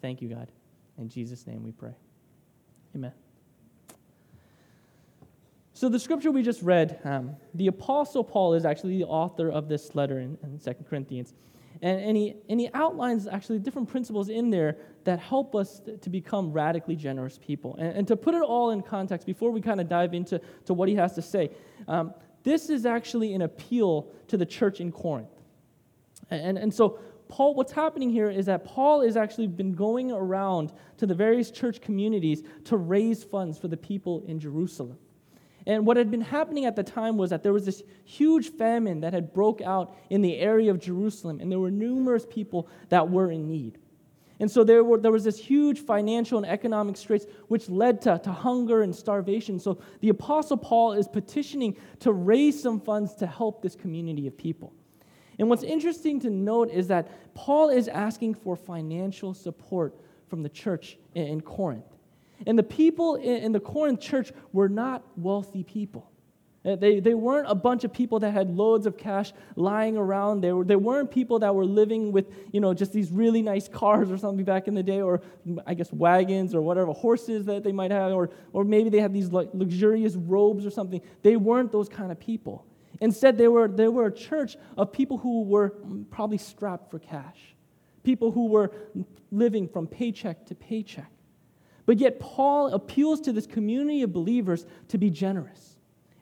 Thank 0.00 0.22
you, 0.22 0.28
God. 0.28 0.50
In 0.98 1.08
Jesus' 1.08 1.46
name 1.46 1.62
we 1.62 1.72
pray. 1.72 1.94
Amen. 2.94 3.12
So, 5.82 5.88
the 5.88 5.98
scripture 5.98 6.30
we 6.30 6.44
just 6.44 6.62
read, 6.62 7.00
um, 7.02 7.34
the 7.54 7.66
Apostle 7.66 8.22
Paul 8.22 8.54
is 8.54 8.64
actually 8.64 8.98
the 8.98 9.04
author 9.06 9.50
of 9.50 9.68
this 9.68 9.96
letter 9.96 10.20
in, 10.20 10.38
in 10.44 10.60
2 10.60 10.74
Corinthians. 10.88 11.34
And, 11.82 12.00
and, 12.00 12.16
he, 12.16 12.36
and 12.48 12.60
he 12.60 12.70
outlines 12.72 13.26
actually 13.26 13.58
different 13.58 13.88
principles 13.88 14.28
in 14.28 14.48
there 14.48 14.76
that 15.02 15.18
help 15.18 15.56
us 15.56 15.82
to 16.02 16.08
become 16.08 16.52
radically 16.52 16.94
generous 16.94 17.36
people. 17.36 17.74
And, 17.80 17.96
and 17.96 18.06
to 18.06 18.16
put 18.16 18.36
it 18.36 18.42
all 18.42 18.70
in 18.70 18.80
context, 18.80 19.26
before 19.26 19.50
we 19.50 19.60
kind 19.60 19.80
of 19.80 19.88
dive 19.88 20.14
into 20.14 20.40
to 20.66 20.72
what 20.72 20.88
he 20.88 20.94
has 20.94 21.16
to 21.16 21.22
say, 21.22 21.50
um, 21.88 22.14
this 22.44 22.70
is 22.70 22.86
actually 22.86 23.34
an 23.34 23.42
appeal 23.42 24.06
to 24.28 24.36
the 24.36 24.46
church 24.46 24.80
in 24.80 24.92
Corinth. 24.92 25.34
And, 26.30 26.58
and 26.58 26.72
so, 26.72 27.00
Paul, 27.26 27.54
what's 27.54 27.72
happening 27.72 28.08
here 28.08 28.30
is 28.30 28.46
that 28.46 28.64
Paul 28.64 29.02
has 29.02 29.16
actually 29.16 29.48
been 29.48 29.72
going 29.72 30.12
around 30.12 30.72
to 30.98 31.06
the 31.06 31.14
various 31.16 31.50
church 31.50 31.80
communities 31.80 32.44
to 32.66 32.76
raise 32.76 33.24
funds 33.24 33.58
for 33.58 33.66
the 33.66 33.76
people 33.76 34.22
in 34.28 34.38
Jerusalem. 34.38 34.96
And 35.66 35.86
what 35.86 35.96
had 35.96 36.10
been 36.10 36.22
happening 36.22 36.64
at 36.64 36.76
the 36.76 36.82
time 36.82 37.16
was 37.16 37.30
that 37.30 37.42
there 37.42 37.52
was 37.52 37.64
this 37.64 37.82
huge 38.04 38.50
famine 38.50 39.00
that 39.00 39.12
had 39.12 39.32
broke 39.32 39.60
out 39.60 39.96
in 40.10 40.22
the 40.22 40.38
area 40.38 40.70
of 40.70 40.80
Jerusalem, 40.80 41.40
and 41.40 41.50
there 41.50 41.60
were 41.60 41.70
numerous 41.70 42.26
people 42.28 42.68
that 42.88 43.08
were 43.08 43.30
in 43.30 43.46
need. 43.48 43.78
And 44.40 44.50
so 44.50 44.64
there, 44.64 44.82
were, 44.82 44.98
there 44.98 45.12
was 45.12 45.22
this 45.22 45.38
huge 45.38 45.78
financial 45.78 46.36
and 46.36 46.46
economic 46.46 46.96
straits, 46.96 47.26
which 47.46 47.68
led 47.68 48.02
to, 48.02 48.18
to 48.24 48.32
hunger 48.32 48.82
and 48.82 48.92
starvation. 48.92 49.60
So 49.60 49.80
the 50.00 50.08
Apostle 50.08 50.56
Paul 50.56 50.94
is 50.94 51.06
petitioning 51.06 51.76
to 52.00 52.12
raise 52.12 52.60
some 52.60 52.80
funds 52.80 53.14
to 53.16 53.26
help 53.28 53.62
this 53.62 53.76
community 53.76 54.26
of 54.26 54.36
people. 54.36 54.72
And 55.38 55.48
what's 55.48 55.62
interesting 55.62 56.18
to 56.20 56.30
note 56.30 56.70
is 56.70 56.88
that 56.88 57.34
Paul 57.34 57.68
is 57.68 57.86
asking 57.86 58.34
for 58.34 58.56
financial 58.56 59.32
support 59.32 59.94
from 60.26 60.42
the 60.42 60.48
church 60.48 60.98
in, 61.14 61.26
in 61.26 61.40
Corinth. 61.40 61.91
And 62.46 62.58
the 62.58 62.62
people 62.62 63.16
in 63.16 63.52
the 63.52 63.60
Corinth 63.60 64.00
church 64.00 64.32
were 64.52 64.68
not 64.68 65.04
wealthy 65.16 65.64
people. 65.64 66.12
Uh, 66.64 66.76
they, 66.76 67.00
they 67.00 67.14
weren't 67.14 67.50
a 67.50 67.54
bunch 67.56 67.82
of 67.82 67.92
people 67.92 68.20
that 68.20 68.30
had 68.30 68.48
loads 68.56 68.86
of 68.86 68.96
cash 68.96 69.32
lying 69.56 69.96
around. 69.96 70.42
They, 70.42 70.52
were, 70.52 70.64
they 70.64 70.76
weren't 70.76 71.10
people 71.10 71.40
that 71.40 71.52
were 71.52 71.64
living 71.64 72.12
with, 72.12 72.26
you 72.52 72.60
know, 72.60 72.72
just 72.72 72.92
these 72.92 73.10
really 73.10 73.42
nice 73.42 73.66
cars 73.66 74.12
or 74.12 74.16
something 74.16 74.44
back 74.44 74.68
in 74.68 74.74
the 74.74 74.82
day, 74.82 75.00
or 75.00 75.22
mm, 75.46 75.60
I 75.66 75.74
guess 75.74 75.92
wagons 75.92 76.54
or 76.54 76.62
whatever, 76.62 76.92
horses 76.92 77.46
that 77.46 77.64
they 77.64 77.72
might 77.72 77.90
have, 77.90 78.12
or, 78.12 78.30
or 78.52 78.64
maybe 78.64 78.90
they 78.90 79.00
had 79.00 79.12
these 79.12 79.32
luxurious 79.32 80.14
robes 80.14 80.64
or 80.64 80.70
something. 80.70 81.00
They 81.22 81.36
weren't 81.36 81.72
those 81.72 81.88
kind 81.88 82.12
of 82.12 82.20
people. 82.20 82.64
Instead, 83.00 83.36
they 83.36 83.48
were, 83.48 83.66
they 83.66 83.88
were 83.88 84.06
a 84.06 84.14
church 84.14 84.56
of 84.76 84.92
people 84.92 85.18
who 85.18 85.42
were 85.42 85.70
mm, 85.84 86.08
probably 86.10 86.38
strapped 86.38 86.92
for 86.92 87.00
cash, 87.00 87.56
people 88.04 88.30
who 88.30 88.46
were 88.46 88.68
mm, 88.96 89.04
living 89.32 89.66
from 89.66 89.88
paycheck 89.88 90.46
to 90.46 90.54
paycheck. 90.54 91.10
But 91.86 91.98
yet, 91.98 92.20
Paul 92.20 92.68
appeals 92.68 93.20
to 93.22 93.32
this 93.32 93.46
community 93.46 94.02
of 94.02 94.12
believers 94.12 94.66
to 94.88 94.98
be 94.98 95.10
generous. 95.10 95.76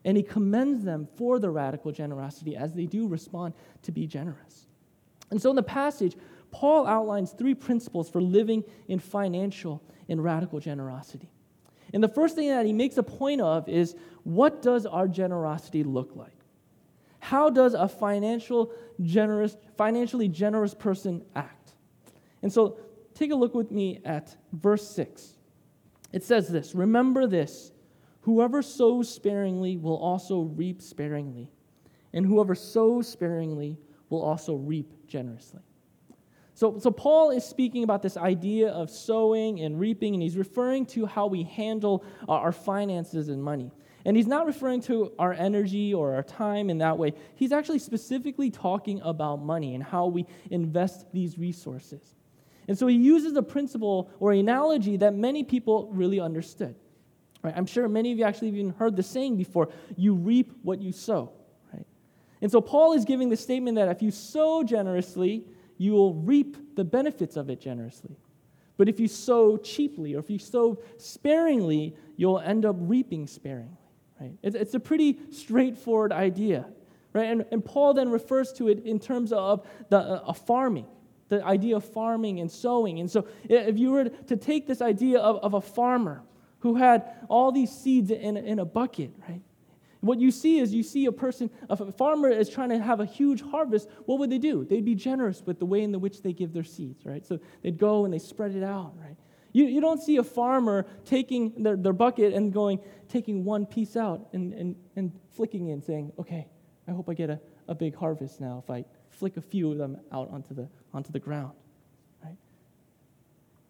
And 0.05 0.17
he 0.17 0.23
commends 0.23 0.85
them 0.85 1.07
for 1.17 1.38
the 1.38 1.50
radical 1.50 1.93
generosity 1.93 2.57
as 2.57 2.73
they 2.73 2.87
do 2.87 3.07
respond 3.07 3.55
to 3.83 3.93
be 3.93 4.07
generous. 4.07 4.67
And 5.31 5.40
so, 5.40 5.50
in 5.50 5.57
the 5.57 5.62
passage, 5.62 6.17
Paul 6.50 6.87
outlines 6.87 7.33
three 7.33 7.55
principles 7.55 8.09
for 8.09 8.21
living 8.21 8.64
in 8.88 8.99
financial 8.99 9.83
and 10.09 10.23
radical 10.23 10.59
generosity. 10.59 11.31
And 11.93 12.02
the 12.02 12.09
first 12.09 12.35
thing 12.35 12.49
that 12.49 12.67
he 12.67 12.73
makes 12.73 12.97
a 12.97 13.02
point 13.02 13.40
of 13.40 13.69
is 13.69 13.95
what 14.25 14.62
does 14.62 14.87
our 14.87 15.09
generosity 15.09 15.83
look 15.83 16.12
like? 16.14 16.33
How 17.21 17.50
does 17.50 17.75
a 17.75 17.88
financial 17.88 18.73
generous, 19.02 19.57
financially 19.76 20.29
generous 20.29 20.75
person 20.75 21.23
act? 21.35 21.73
And 22.43 22.52
so 22.52 22.79
take 23.14 23.31
a 23.31 23.35
look 23.35 23.55
with 23.55 23.71
me 23.71 24.00
at 24.05 24.35
verse 24.52 24.88
6. 24.90 25.35
It 26.12 26.25
says 26.25 26.49
this 26.49 26.75
Remember 26.75 27.26
this 27.26 27.73
whoever 28.23 28.62
sows 28.62 29.12
sparingly 29.12 29.76
will 29.76 29.97
also 29.97 30.40
reap 30.43 30.83
sparingly, 30.83 31.50
and 32.12 32.26
whoever 32.26 32.55
sows 32.55 33.09
sparingly 33.09 33.79
will 34.09 34.23
also 34.23 34.55
reap 34.55 35.07
generously. 35.07 35.61
So, 36.55 36.79
so 36.79 36.90
Paul 36.90 37.31
is 37.31 37.45
speaking 37.45 37.85
about 37.85 38.02
this 38.02 38.17
idea 38.19 38.69
of 38.69 38.90
sowing 38.90 39.61
and 39.61 39.81
reaping, 39.81 40.14
and 40.14 40.23
he's 40.23 40.37
referring 40.37 40.85
to 40.87 41.07
how 41.07 41.26
we 41.26 41.45
handle 41.45 42.05
our 42.29 42.52
finances 42.52 43.29
and 43.29 43.43
money. 43.43 43.73
And 44.05 44.17
he's 44.17 44.26
not 44.26 44.47
referring 44.47 44.81
to 44.83 45.12
our 45.19 45.33
energy 45.33 45.95
or 45.95 46.14
our 46.14 46.23
time 46.23 46.69
in 46.69 46.79
that 46.79 46.99
way. 46.99 47.14
He's 47.35 47.52
actually 47.52 47.79
specifically 47.79 48.50
talking 48.50 49.00
about 49.02 49.43
money 49.43 49.75
and 49.75 49.85
how 49.85 50.07
we 50.07 50.26
invest 50.50 51.07
these 51.12 51.38
resources. 51.38 52.14
And 52.70 52.78
so 52.78 52.86
he 52.86 52.94
uses 52.94 53.34
a 53.34 53.42
principle 53.42 54.12
or 54.20 54.30
analogy 54.30 54.96
that 54.98 55.12
many 55.12 55.42
people 55.42 55.90
really 55.92 56.20
understood. 56.20 56.76
Right? 57.42 57.52
I'm 57.56 57.66
sure 57.66 57.88
many 57.88 58.12
of 58.12 58.18
you 58.18 58.22
actually 58.22 58.50
even 58.50 58.70
heard 58.70 58.94
the 58.94 59.02
saying 59.02 59.36
before 59.36 59.70
you 59.96 60.14
reap 60.14 60.52
what 60.62 60.80
you 60.80 60.92
sow. 60.92 61.32
Right? 61.72 61.84
And 62.40 62.48
so 62.48 62.60
Paul 62.60 62.92
is 62.92 63.04
giving 63.04 63.28
the 63.28 63.36
statement 63.36 63.74
that 63.74 63.88
if 63.88 64.00
you 64.00 64.12
sow 64.12 64.62
generously, 64.62 65.46
you 65.78 65.94
will 65.94 66.14
reap 66.14 66.76
the 66.76 66.84
benefits 66.84 67.36
of 67.36 67.50
it 67.50 67.60
generously. 67.60 68.16
But 68.76 68.88
if 68.88 69.00
you 69.00 69.08
sow 69.08 69.56
cheaply 69.56 70.14
or 70.14 70.20
if 70.20 70.30
you 70.30 70.38
sow 70.38 70.80
sparingly, 70.96 71.96
you'll 72.16 72.38
end 72.38 72.64
up 72.64 72.76
reaping 72.78 73.26
sparingly. 73.26 73.78
Right? 74.20 74.34
It's, 74.44 74.54
it's 74.54 74.74
a 74.74 74.80
pretty 74.80 75.18
straightforward 75.32 76.12
idea. 76.12 76.66
Right? 77.14 77.30
And, 77.30 77.44
and 77.50 77.64
Paul 77.64 77.94
then 77.94 78.10
refers 78.10 78.52
to 78.52 78.68
it 78.68 78.86
in 78.86 79.00
terms 79.00 79.32
of 79.32 79.66
the, 79.88 79.98
uh, 79.98 80.32
farming 80.32 80.86
the 81.30 81.42
idea 81.44 81.76
of 81.76 81.84
farming 81.84 82.40
and 82.40 82.50
sowing. 82.50 83.00
And 83.00 83.10
so, 83.10 83.26
if 83.44 83.78
you 83.78 83.92
were 83.92 84.04
to 84.04 84.37
take 84.37 84.66
this 84.66 84.82
idea 84.82 85.18
of, 85.20 85.37
of 85.37 85.54
a 85.54 85.60
farmer 85.60 86.22
who 86.58 86.75
had 86.75 87.10
all 87.28 87.52
these 87.52 87.70
seeds 87.70 88.10
in, 88.10 88.37
in 88.37 88.58
a 88.58 88.64
bucket, 88.64 89.12
right? 89.26 89.40
What 90.00 90.18
you 90.18 90.30
see 90.30 90.58
is 90.58 90.72
you 90.72 90.82
see 90.82 91.06
a 91.06 91.12
person, 91.12 91.50
a 91.68 91.92
farmer 91.92 92.28
is 92.28 92.49
trying 92.49 92.70
to 92.70 92.78
have 92.78 93.00
a 93.00 93.04
huge 93.04 93.42
harvest. 93.42 93.88
What 94.06 94.18
would 94.18 94.30
they 94.30 94.38
do? 94.38 94.64
They'd 94.64 94.84
be 94.84 94.94
generous 94.94 95.42
with 95.44 95.58
the 95.58 95.66
way 95.66 95.82
in 95.82 95.99
which 96.00 96.22
they 96.22 96.32
give 96.32 96.52
their 96.52 96.64
seeds, 96.64 97.04
right? 97.04 97.25
So 97.26 97.38
they'd 97.62 97.78
go 97.78 98.04
and 98.04 98.12
they 98.12 98.18
spread 98.18 98.54
it 98.54 98.62
out, 98.62 98.94
right? 98.99 99.16
You, 99.52 99.66
you 99.66 99.80
don't 99.80 100.00
see 100.00 100.16
a 100.16 100.22
farmer 100.25 100.87
taking 101.04 101.62
their, 101.62 101.76
their 101.76 101.92
bucket 101.92 102.32
and 102.32 102.52
going, 102.52 102.80
taking 103.08 103.44
one 103.44 103.66
piece 103.66 103.96
out 103.96 104.28
and, 104.32 104.54
and, 104.54 104.76
and 104.96 105.12
flicking 105.32 105.68
it 105.68 105.72
and 105.72 105.84
saying, 105.84 106.12
okay, 106.18 106.49
I 106.88 106.92
hope 106.92 107.10
I 107.10 107.14
get 107.14 107.30
a, 107.30 107.40
a 107.68 107.75
big 107.75 107.94
harvest 107.94 108.40
now 108.40 108.62
if 108.64 108.70
I 108.70 108.84
flick 109.11 109.37
a 109.37 109.40
few 109.40 109.71
of 109.71 109.79
them 109.79 109.99
out 110.12 110.31
onto 110.31 110.55
the, 110.55 110.69
onto 110.95 111.12
the 111.12 111.19
ground. 111.19 111.52
Right? 112.25 112.37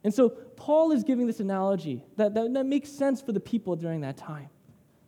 And 0.04 0.14
so 0.14 0.28
Paul 0.28 0.92
is 0.92 1.04
giving 1.04 1.26
this 1.26 1.40
analogy 1.40 2.04
that, 2.16 2.34
that, 2.34 2.52
that 2.54 2.66
makes 2.66 2.90
sense 2.90 3.20
for 3.20 3.32
the 3.32 3.40
people 3.40 3.76
during 3.76 4.02
that 4.02 4.16
time. 4.16 4.48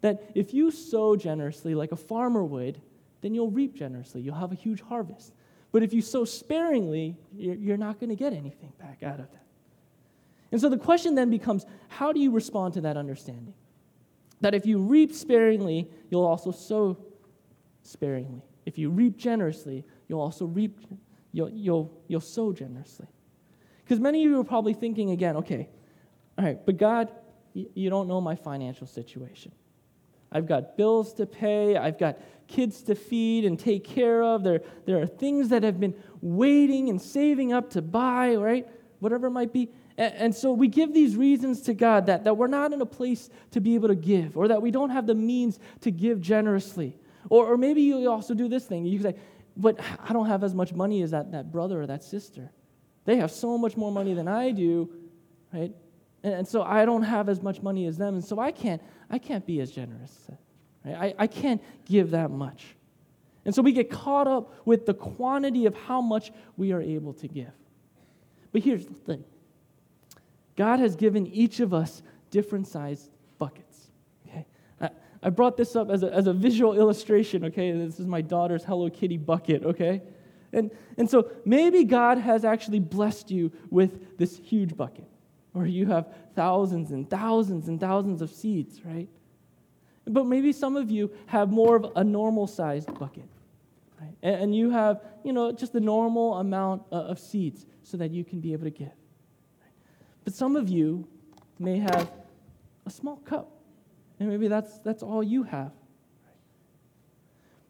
That 0.01 0.23
if 0.35 0.53
you 0.53 0.71
sow 0.71 1.15
generously 1.15 1.75
like 1.75 1.93
a 1.93 1.97
farmer 1.97 2.43
would, 2.45 2.81
then 3.21 3.35
you'll 3.35 3.51
reap 3.51 3.75
generously. 3.75 4.21
You'll 4.21 4.35
have 4.35 4.53
a 4.53 4.57
huge 4.57 4.81
harvest. 4.81 5.33
But 5.71 5.83
if 5.83 5.95
you 5.95 6.03
sow 6.03 6.25
sparingly, 6.25 7.17
you're, 7.35 7.55
you're 7.55 7.77
not 7.77 8.01
going 8.01 8.11
to 8.11 8.17
get 8.17 8.33
anything 8.33 8.73
back 8.79 9.03
out 9.03 9.21
of 9.21 9.31
that. 9.31 9.45
And 10.51 10.61
so 10.61 10.69
the 10.69 10.77
question 10.77 11.15
then 11.15 11.31
becomes 11.31 11.65
how 11.89 12.13
do 12.13 12.21
you 12.21 12.31
respond 12.31 12.75
to 12.75 12.83
that 12.83 12.97
understanding? 12.97 13.55
That 14.43 14.55
if 14.55 14.67
you 14.67 14.79
reap 14.79 15.15
sparingly, 15.15 15.89
you'll 16.11 16.27
also 16.27 16.51
sow 16.51 16.99
sparingly. 17.83 18.43
If 18.67 18.77
you 18.77 18.91
reap 18.91 19.17
generously, 19.17 19.85
you'll 20.13 20.21
also 20.21 20.45
reap, 20.45 20.79
you'll, 21.33 21.49
you'll, 21.49 21.91
you'll 22.07 22.21
sow 22.21 22.53
generously. 22.53 23.07
Because 23.83 23.99
many 23.99 24.23
of 24.23 24.31
you 24.31 24.39
are 24.39 24.45
probably 24.45 24.75
thinking 24.75 25.11
again, 25.11 25.39
okay, 25.39 25.71
all 26.39 26.45
right, 26.45 26.59
but 26.67 26.77
God, 26.77 27.11
you 27.55 27.89
don't 27.89 28.09
know 28.09 28.21
my 28.21 28.37
financial 28.37 28.87
situation. 28.87 29.53
I've 30.31 30.47
got 30.47 30.77
bills 30.77 31.15
to 31.15 31.25
pay, 31.25 31.79
I've 31.79 31.99
got 31.99 32.19
kids 32.47 32.83
to 32.83 32.95
feed 32.95 33.47
and 33.47 33.59
take 33.59 33.85
care 33.85 34.23
of. 34.23 34.43
There, 34.43 34.61
there 34.85 35.01
are 35.01 35.07
things 35.07 35.49
that 35.49 35.63
have 35.63 35.81
been 35.81 35.95
waiting 36.21 36.91
and 36.91 37.01
saving 37.01 37.55
up 37.55 37.71
to 37.71 37.81
buy, 37.81 38.35
right? 38.35 38.69
Whatever 38.99 39.29
it 39.29 39.31
might 39.31 39.53
be. 39.55 39.71
And, 39.97 40.15
and 40.15 40.35
so 40.35 40.53
we 40.53 40.69
give 40.69 40.93
these 40.93 41.17
reasons 41.17 41.63
to 41.63 41.75
God 41.75 42.05
that, 42.07 42.25
that 42.25 42.37
we're 42.37 42.49
not 42.49 42.75
in 42.75 42.83
a 42.83 42.87
place 42.87 43.31
to 43.53 43.63
be 43.63 43.75
able 43.77 43.89
to 43.89 43.95
give, 43.95 44.37
or 44.37 44.49
that 44.49 44.61
we 44.61 44.71
don't 44.71 44.91
have 44.91 45.07
the 45.07 45.15
means 45.15 45.59
to 45.81 45.91
give 45.91 46.21
generously. 46.21 46.99
Or, 47.31 47.47
or 47.47 47.57
maybe 47.57 47.81
you 47.81 48.11
also 48.11 48.35
do 48.35 48.49
this 48.49 48.67
thing. 48.67 48.85
You 48.85 49.01
say, 49.01 49.17
but 49.57 49.79
I 50.03 50.13
don't 50.13 50.27
have 50.27 50.45
as 50.45 50.55
much 50.55 50.73
money 50.73 51.03
as 51.03 51.11
that, 51.11 51.33
that 51.33 51.53
brother 51.53 51.83
or 51.83 51.87
that 51.87 52.03
sister. 52.03 52.51
They 53.05 53.17
have 53.17 53.31
so 53.31 53.59
much 53.59 53.77
more 53.77 53.93
money 53.93 54.15
than 54.15 54.29
I 54.29 54.51
do, 54.51 54.91
right? 55.53 55.73
And, 56.23 56.35
and 56.35 56.49
so 56.49 56.63
I 56.63 56.85
don't 56.85 57.03
have 57.03 57.29
as 57.29 57.43
much 57.43 57.63
money 57.63 57.87
as 57.87 57.99
them, 57.99 58.15
and 58.15 58.25
so 58.25 58.39
I 58.39 58.53
can't, 58.53 58.83
I 59.11 59.19
can't 59.19 59.45
be 59.45 59.61
as 59.61 59.71
generous. 59.71 60.27
Right? 60.85 60.95
I, 60.95 61.15
I 61.25 61.27
can't 61.27 61.63
give 61.85 62.11
that 62.13 62.31
much. 62.31 62.77
And 63.45 63.55
so 63.55 63.61
we 63.63 63.73
get 63.73 63.91
caught 63.91 64.29
up 64.29 64.55
with 64.65 64.87
the 64.87 64.95
quantity 64.95 65.67
of 65.67 65.75
how 65.75 66.01
much 66.01 66.31
we 66.57 66.73
are 66.73 66.81
able 66.81 67.13
to 67.15 67.29
give. 67.29 67.53
But 68.53 68.63
here's 68.63 68.87
the 68.87 68.95
thing 68.95 69.25
God 70.57 70.79
has 70.79 70.95
given 70.97 71.27
each 71.27 71.61
of 71.61 71.75
us 71.75 72.03
different 72.31 72.69
sized? 72.69 73.11
I, 75.23 75.31
brought 75.31 75.57
this 75.57 75.77
up 75.77 75.91
as 75.91 76.03
a, 76.03 76.13
as 76.13 76.27
a 76.27 76.33
visual 76.33 76.75
illustration, 76.75 77.45
okay? 77.47 77.73
This 77.73 78.01
is 78.01 78.07
my 78.07 78.21
daughter's 78.21 78.65
Hello 78.65 78.91
Kitty 78.91 79.17
bucket, 79.17 79.65
okay? 79.65 80.03
And, 80.53 80.71
and 80.99 81.09
so 81.09 81.31
maybe 81.45 81.85
God 81.85 82.19
has 82.19 82.45
actually 82.45 82.81
blessed 82.81 83.31
you 83.31 83.53
with 83.71 84.19
this 84.19 84.37
huge 84.37 84.77
bucket, 84.77 85.09
where 85.53 85.67
you 85.67 85.87
have 85.87 86.13
thousands 86.35 86.91
and 86.91 87.09
thousands 87.09 87.69
and 87.69 87.81
thousands 87.81 88.23
of 88.23 88.31
seeds, 88.31 88.85
right? 88.85 89.09
But 90.05 90.27
maybe 90.27 90.53
some 90.53 90.77
of 90.77 90.91
you 90.91 91.11
have 91.27 91.51
more 91.51 91.77
of 91.77 91.93
a 91.97 92.05
normal 92.05 92.47
sized 92.47 92.93
bucket. 92.99 93.29
Right? 94.01 94.15
And, 94.23 94.43
and 94.43 94.57
you 94.57 94.71
have, 94.71 95.01
you 95.25 95.33
know, 95.33 95.53
just 95.53 95.73
the 95.73 95.81
normal 95.81 96.35
amount 96.35 96.83
uh, 96.91 96.97
of 96.97 97.19
seeds 97.19 97.67
so 97.83 97.97
that 97.97 98.11
you 98.11 98.25
can 98.25 98.41
be 98.41 98.53
able 98.53 98.65
to 98.65 98.71
give. 98.71 98.93
But 100.25 100.35
some 100.35 100.57
of 100.57 100.69
you 100.69 101.07
may 101.59 101.79
have 101.79 102.11
a 102.87 102.91
small 102.91 103.17
cup, 103.17 103.51
and 104.23 104.31
maybe 104.31 104.47
that's, 104.49 104.79
that's 104.79 105.03
all 105.03 105.23
you 105.23 105.43
have. 105.43 105.73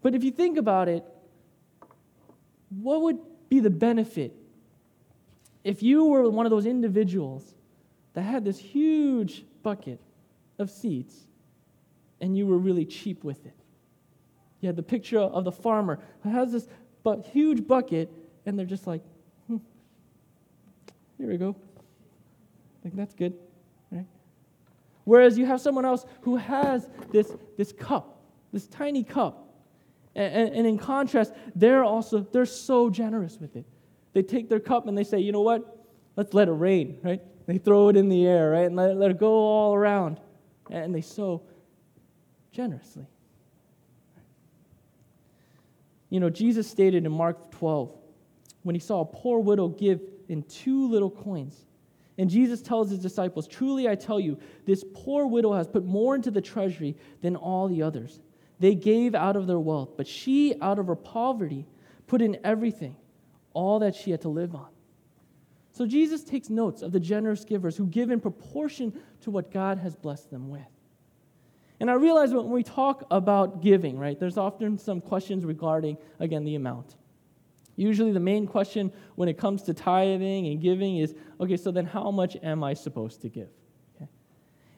But 0.03 0.15
if 0.15 0.23
you 0.23 0.31
think 0.31 0.59
about 0.59 0.89
it, 0.89 1.05
what 2.69 3.03
would 3.03 3.19
be 3.49 3.61
the 3.61 3.71
benefit 3.71 4.35
if 5.65 5.83
you 5.83 6.05
were 6.05 6.29
one 6.29 6.45
of 6.45 6.51
those 6.51 6.67
individuals 6.67 7.55
that 8.15 8.23
had 8.23 8.45
this 8.45 8.59
huge 8.59 9.45
bucket 9.63 10.01
of 10.59 10.71
seeds 10.71 11.17
and 12.21 12.37
you 12.37 12.47
were 12.47 12.59
really 12.59 12.85
cheap 12.85 13.25
with 13.25 13.47
it? 13.47 13.55
You 14.61 14.67
had 14.67 14.77
the 14.77 14.83
picture 14.83 15.21
of 15.21 15.45
the 15.45 15.53
farmer 15.53 16.01
who 16.23 16.31
has 16.31 16.53
this 16.53 16.69
but 17.03 17.25
huge 17.27 17.67
bucket, 17.67 18.13
and 18.47 18.57
they're 18.59 18.67
just 18.67 18.87
like, 18.87 19.03
hmm, 19.49 19.57
here 21.19 21.29
we 21.29 21.37
go. 21.37 21.57
Like, 22.85 22.95
that's 22.95 23.15
good? 23.15 23.35
Whereas 25.05 25.37
you 25.37 25.47
have 25.47 25.61
someone 25.61 25.85
else 25.85 26.05
who 26.23 26.37
has 26.37 26.89
this, 27.11 27.33
this 27.57 27.73
cup, 27.73 28.23
this 28.53 28.67
tiny 28.67 29.03
cup. 29.03 29.49
And, 30.15 30.35
and, 30.35 30.55
and 30.55 30.67
in 30.67 30.79
contrast, 30.79 31.33
they're 31.57 31.85
also, 31.85 32.21
they're 32.21 32.47
so 32.47 32.91
generous 32.91 33.39
with 33.41 33.57
it. 33.57 33.65
They 34.13 34.23
take 34.23 34.49
their 34.49 34.61
cup 34.61 34.87
and 34.87 34.97
they 34.97 35.05
say, 35.05 35.19
you 35.19 35.33
know 35.33 35.41
what? 35.41 35.87
Let's 36.17 36.35
let 36.35 36.49
it 36.49 36.53
rain, 36.53 36.99
right? 37.03 37.21
They 37.47 37.59
throw 37.59 37.89
it 37.89 37.97
in 37.97 38.09
the 38.09 38.27
air, 38.27 38.51
right? 38.51 38.67
And 38.67 38.77
let, 38.77 38.91
it, 38.91 38.97
let 38.97 39.11
it 39.11 39.19
go 39.19 39.33
all 39.33 39.75
around. 39.75 40.21
And 40.71 40.95
they 40.95 41.01
sow 41.01 41.43
generously. 42.53 43.07
You 46.11 46.21
know, 46.21 46.29
Jesus 46.29 46.69
stated 46.69 47.07
in 47.07 47.13
Mark 47.13 47.51
12 47.53 47.91
when 48.63 48.75
he 48.75 48.81
saw 48.81 49.01
a 49.01 49.05
poor 49.05 49.41
widow 49.41 49.69
give 49.69 50.01
in 50.29 50.43
two 50.43 50.89
little 50.89 51.11
coins. 51.11 51.65
And 52.19 52.29
Jesus 52.29 52.61
tells 52.61 52.91
his 52.91 53.01
disciples, 53.01 53.49
Truly 53.49 53.89
I 53.89 53.95
tell 53.95 54.21
you, 54.21 54.39
this 54.67 54.85
poor 54.95 55.27
widow 55.27 55.53
has 55.55 55.67
put 55.67 55.85
more 55.85 56.15
into 56.15 56.31
the 56.31 56.41
treasury 56.41 56.97
than 57.23 57.37
all 57.37 57.69
the 57.69 57.83
others. 57.83 58.21
They 58.59 58.75
gave 58.75 59.15
out 59.15 59.37
of 59.37 59.47
their 59.47 59.59
wealth, 59.59 59.97
but 59.97 60.07
she, 60.07 60.55
out 60.61 60.79
of 60.79 60.87
her 60.87 60.97
poverty, 60.97 61.67
put 62.07 62.23
in 62.23 62.39
everything, 62.45 62.97
all 63.55 63.79
that 63.81 63.95
she 63.95 64.11
had 64.11 64.21
to 64.23 64.29
live 64.29 64.55
on. 64.55 64.69
So 65.73 65.87
Jesus 65.87 66.23
takes 66.23 66.51
notes 66.51 66.83
of 66.83 66.93
the 66.93 67.01
generous 67.01 67.45
givers 67.45 67.77
who 67.77 67.87
give 67.87 68.11
in 68.11 68.21
proportion 68.21 68.93
to 69.23 69.31
what 69.31 69.51
God 69.51 69.79
has 69.79 69.97
blessed 69.97 70.31
them 70.31 70.51
with. 70.51 70.61
And 71.81 71.91
I 71.91 71.95
realize 71.95 72.33
when 72.33 72.51
we 72.51 72.63
talk 72.63 73.05
about 73.11 73.63
giving, 73.63 73.99
right, 73.99 74.21
there's 74.21 74.37
often 74.37 74.79
some 74.79 75.01
questions 75.01 75.45
regarding, 75.45 75.97
again, 76.21 76.45
the 76.45 76.55
amount. 76.55 76.95
Usually 77.83 78.13
the 78.13 78.21
main 78.21 78.47
question 78.47 78.93
when 79.17 79.29
it 79.29 79.37
comes 79.37 79.63
to 79.65 79.75
tithing 79.75 80.47
and 80.47 80.61
giving 80.61 80.99
is 80.99 81.15
okay, 81.41 81.57
so 81.57 81.73
then 81.73 81.85
how 81.85 82.11
much 82.11 82.37
am 82.43 82.63
I 82.63 82.75
supposed 82.75 83.23
to 83.23 83.29
give? 83.29 83.49
Okay. 83.97 84.09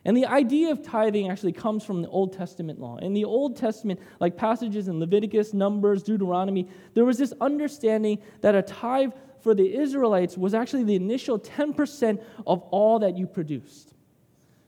And 0.06 0.16
the 0.16 0.24
idea 0.24 0.70
of 0.70 0.82
tithing 0.82 1.30
actually 1.30 1.52
comes 1.52 1.84
from 1.84 2.00
the 2.00 2.08
Old 2.08 2.32
Testament 2.32 2.80
law. 2.80 2.96
In 2.96 3.12
the 3.12 3.24
Old 3.24 3.56
Testament, 3.56 4.00
like 4.20 4.36
passages 4.36 4.88
in 4.88 4.98
Leviticus, 5.00 5.52
Numbers, 5.52 6.02
Deuteronomy, 6.02 6.66
there 6.94 7.04
was 7.04 7.18
this 7.18 7.34
understanding 7.42 8.18
that 8.40 8.54
a 8.54 8.62
tithe 8.62 9.12
for 9.40 9.54
the 9.54 9.76
Israelites 9.76 10.38
was 10.38 10.54
actually 10.54 10.84
the 10.84 10.94
initial 10.94 11.38
10% 11.38 12.22
of 12.46 12.62
all 12.70 13.00
that 13.00 13.18
you 13.18 13.26
produced. 13.26 13.92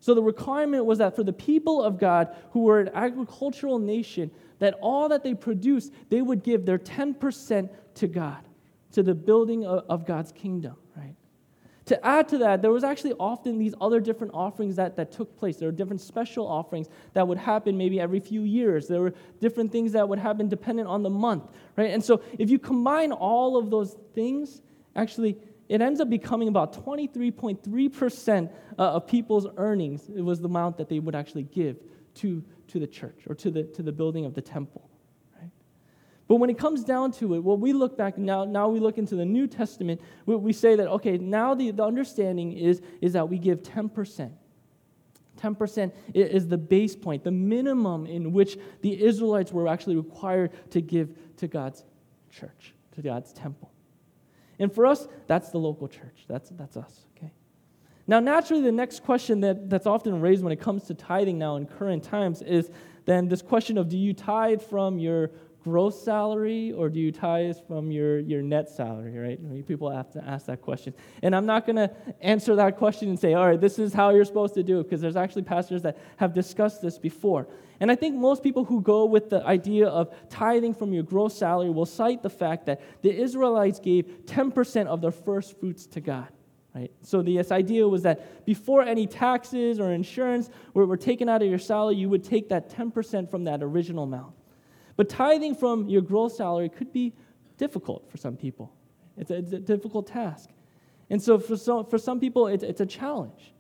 So 0.01 0.15
the 0.15 0.23
requirement 0.23 0.85
was 0.85 0.99
that 0.99 1.17
for 1.17 1.25
the 1.25 1.33
people 1.33 1.83
of 1.83 1.99
God 1.99 2.37
who 2.51 2.65
were 2.65 2.81
an 2.81 2.91
agricultural 2.93 3.79
nation, 3.79 4.31
that 4.59 4.75
all 4.81 5.09
that 5.09 5.23
they 5.23 5.35
produced, 5.35 5.93
they 6.09 6.23
would 6.23 6.43
give 6.43 6.65
their 6.65 6.79
10% 6.79 7.69
to 7.95 8.07
God, 8.07 8.49
to 8.93 9.03
the 9.03 9.15
building 9.15 9.65
of, 9.65 9.85
of 9.89 10.07
God's 10.07 10.33
kingdom, 10.33 10.77
right? 10.97 11.15
To 11.87 12.05
add 12.05 12.29
to 12.29 12.39
that, 12.39 12.63
there 12.63 12.73
was 12.73 12.83
actually 12.83 13.13
often 13.13 13.59
these 13.59 13.75
other 13.81 14.01
different 14.01 14.35
offerings 14.35 14.75
that, 14.77 14.97
that 14.97 15.13
took 15.13 15.37
place. 15.39 15.57
There 15.57 15.69
were 15.69 15.77
different 15.77 16.01
special 16.01 16.47
offerings 16.47 16.89
that 17.13 17.27
would 17.27 17.39
happen 17.39 17.77
maybe 17.77 18.01
every 18.01 18.19
few 18.19 18.43
years. 18.43 18.89
There 18.89 19.01
were 19.01 19.15
different 19.41 19.71
things 19.71 19.93
that 19.93 20.09
would 20.09 20.19
happen 20.19 20.49
dependent 20.49 20.89
on 20.89 21.05
the 21.05 21.11
month, 21.11 21.45
right? 21.77 21.93
And 21.93 22.05
so 22.05 22.23
if 22.39 22.51
you 22.51 22.59
combine 22.59 23.13
all 23.13 23.57
of 23.57 23.71
those 23.71 23.97
things, 24.15 24.63
actually, 24.97 25.39
it 25.69 25.81
ends 25.81 26.01
up 26.01 26.11
becoming 26.11 26.49
about 26.49 26.73
23.3% 26.85 28.51
uh, 28.79 28.83
of 28.83 29.07
people's 29.07 29.47
earnings. 29.57 30.09
It 30.09 30.23
was 30.23 30.41
the 30.41 30.49
amount 30.49 30.79
that 30.79 30.89
they 30.89 30.99
would 30.99 31.15
actually 31.15 31.45
give 31.45 31.77
to, 32.17 32.43
to 32.69 32.79
the 32.79 32.87
church 32.87 33.25
or 33.29 33.35
to 33.35 33.51
the, 33.51 33.65
to 33.65 33.83
the 33.83 33.93
building 33.93 34.25
of 34.25 34.35
the 34.35 34.43
temple. 34.43 34.89
Right? 35.39 35.51
But 36.29 36.37
when 36.37 36.51
it 36.51 36.59
comes 36.59 36.85
down 36.85 37.13
to 37.13 37.35
it, 37.35 37.41
what 37.41 37.61
we 37.61 37.73
look 37.73 37.97
back 37.97 38.19
now, 38.19 38.45
now 38.45 38.69
we 38.69 38.81
look 38.81 38.99
into 38.99 39.17
the 39.17 39.25
New 39.25 39.47
Testament, 39.47 40.01
we, 40.27 40.37
we 40.37 40.53
say 40.53 40.77
that, 40.77 40.89
okay, 40.89 41.19
now 41.19 41.55
the, 41.55 41.71
the 41.71 41.85
understanding 41.85 42.53
is, 42.53 42.83
is 43.01 43.13
that 43.15 43.29
we 43.29 43.39
give 43.39 43.63
10%. 43.63 44.33
10% 45.37 45.93
is 46.15 46.49
the 46.49 46.59
base 46.59 46.97
point, 46.97 47.23
the 47.23 47.31
minimum 47.31 48.07
in 48.07 48.33
which 48.33 48.59
the 48.81 49.03
Israelites 49.03 49.53
were 49.53 49.69
actually 49.69 49.97
required 49.97 50.51
to 50.71 50.81
give 50.81 51.15
to 51.37 51.47
God's 51.47 51.85
church, 52.31 52.75
to 52.95 53.03
God's 53.03 53.33
temple. 53.33 53.71
And 54.59 54.73
for 54.73 54.87
us, 54.87 55.07
that's 55.27 55.51
the 55.51 55.59
local 55.59 55.89
church. 55.89 56.25
That's, 56.29 56.51
that's 56.51 56.77
us? 56.77 57.06
Now, 58.07 58.21
naturally, 58.21 58.63
the 58.63 58.73
next 58.73 59.03
question 59.03 59.41
that, 59.41 59.69
that's 59.69 59.87
often 59.87 60.21
raised 60.21 60.43
when 60.43 60.53
it 60.53 60.61
comes 60.61 60.85
to 60.85 60.95
tithing 60.95 61.39
now 61.39 61.57
in 61.57 61.67
current 61.67 62.05
times 62.05 62.41
is 62.43 62.71
then 63.05 63.29
this 63.29 63.43
question 63.43 63.79
of 63.79 63.89
do 63.89 63.99
you 63.99 64.13
tithe 64.13 64.63
from 64.63 64.99
your 64.99 65.31
gross 65.67 66.01
salary 66.01 66.71
or 66.71 66.89
do 66.89 67.01
you 67.01 67.11
tithe 67.11 67.57
from 67.67 67.91
your, 67.91 68.21
your 68.21 68.41
net 68.41 68.69
salary, 68.69 69.19
right? 69.19 69.67
People 69.67 69.91
have 69.91 70.09
to 70.13 70.25
ask 70.25 70.47
that 70.47 70.63
question. 70.63 70.95
And 71.23 71.35
I'm 71.35 71.45
not 71.45 71.67
going 71.67 71.75
to 71.75 71.91
answer 72.21 72.55
that 72.55 72.77
question 72.77 73.09
and 73.09 73.19
say, 73.19 73.35
all 73.35 73.49
right, 73.49 73.61
this 73.61 73.81
is 73.81 73.93
how 73.93 74.11
you're 74.11 74.25
supposed 74.25 74.55
to 74.55 74.63
do 74.63 74.79
it, 74.79 74.85
because 74.85 75.01
there's 75.01 75.17
actually 75.17 75.43
pastors 75.43 75.83
that 75.83 75.99
have 76.19 76.35
discussed 76.35 76.83
this 76.83 76.99
before. 76.99 77.49
And 77.81 77.91
I 77.91 77.97
think 77.97 78.15
most 78.15 78.45
people 78.45 78.65
who 78.65 78.81
go 78.81 79.07
with 79.07 79.29
the 79.29 79.45
idea 79.45 79.89
of 79.89 80.15
tithing 80.31 80.75
from 80.75 80.93
your 80.93 81.03
gross 81.03 81.37
salary 81.37 81.71
will 81.71 81.85
cite 81.85 82.23
the 82.23 82.31
fact 82.31 82.67
that 82.67 82.81
the 83.03 83.13
Israelites 83.13 83.81
gave 83.81 84.07
10% 84.27 84.87
of 84.87 85.01
their 85.01 85.11
first 85.11 85.59
fruits 85.59 85.85
to 85.89 86.01
God. 86.01 86.29
Right? 86.77 86.93
So 87.01 87.23
this 87.23 87.53
idea 87.53 87.89
was 87.89 88.03
that 88.03 88.45
before 88.45 88.83
any 88.83 89.07
taxes 89.07 89.81
or 89.81 89.93
insurance 89.93 90.51
were, 90.75 90.85
were 90.85 90.99
taken 90.99 91.27
out 91.27 91.41
of 91.41 91.49
your 91.49 91.59
salary, 91.59 91.97
you 91.97 92.11
would 92.11 92.23
take 92.23 92.51
that 92.51 92.69
10% 92.69 93.31
from 93.31 93.45
that 93.45 93.63
original 93.63 94.05
amount. 94.05 94.35
But 94.97 95.09
tithing 95.09 95.55
from 95.55 95.89
your 95.89 96.03
gross 96.03 96.37
salary 96.37 96.69
could 96.69 96.93
be 96.93 97.15
difficult 97.57 98.11
for 98.11 98.19
some 98.19 98.37
people. 98.37 98.75
It's 99.17 99.31
a, 99.31 99.37
it's 99.37 99.53
a 99.53 99.59
difficult 99.59 100.07
task. 100.07 100.51
And 101.09 101.23
so 101.23 101.39
for 101.39 101.57
some, 101.57 101.87
for 101.87 101.97
some 101.97 102.21
people, 102.21 102.47
it's, 102.47 102.63
it's 102.63 102.83
a 102.83 102.87
challenge. 102.87 103.55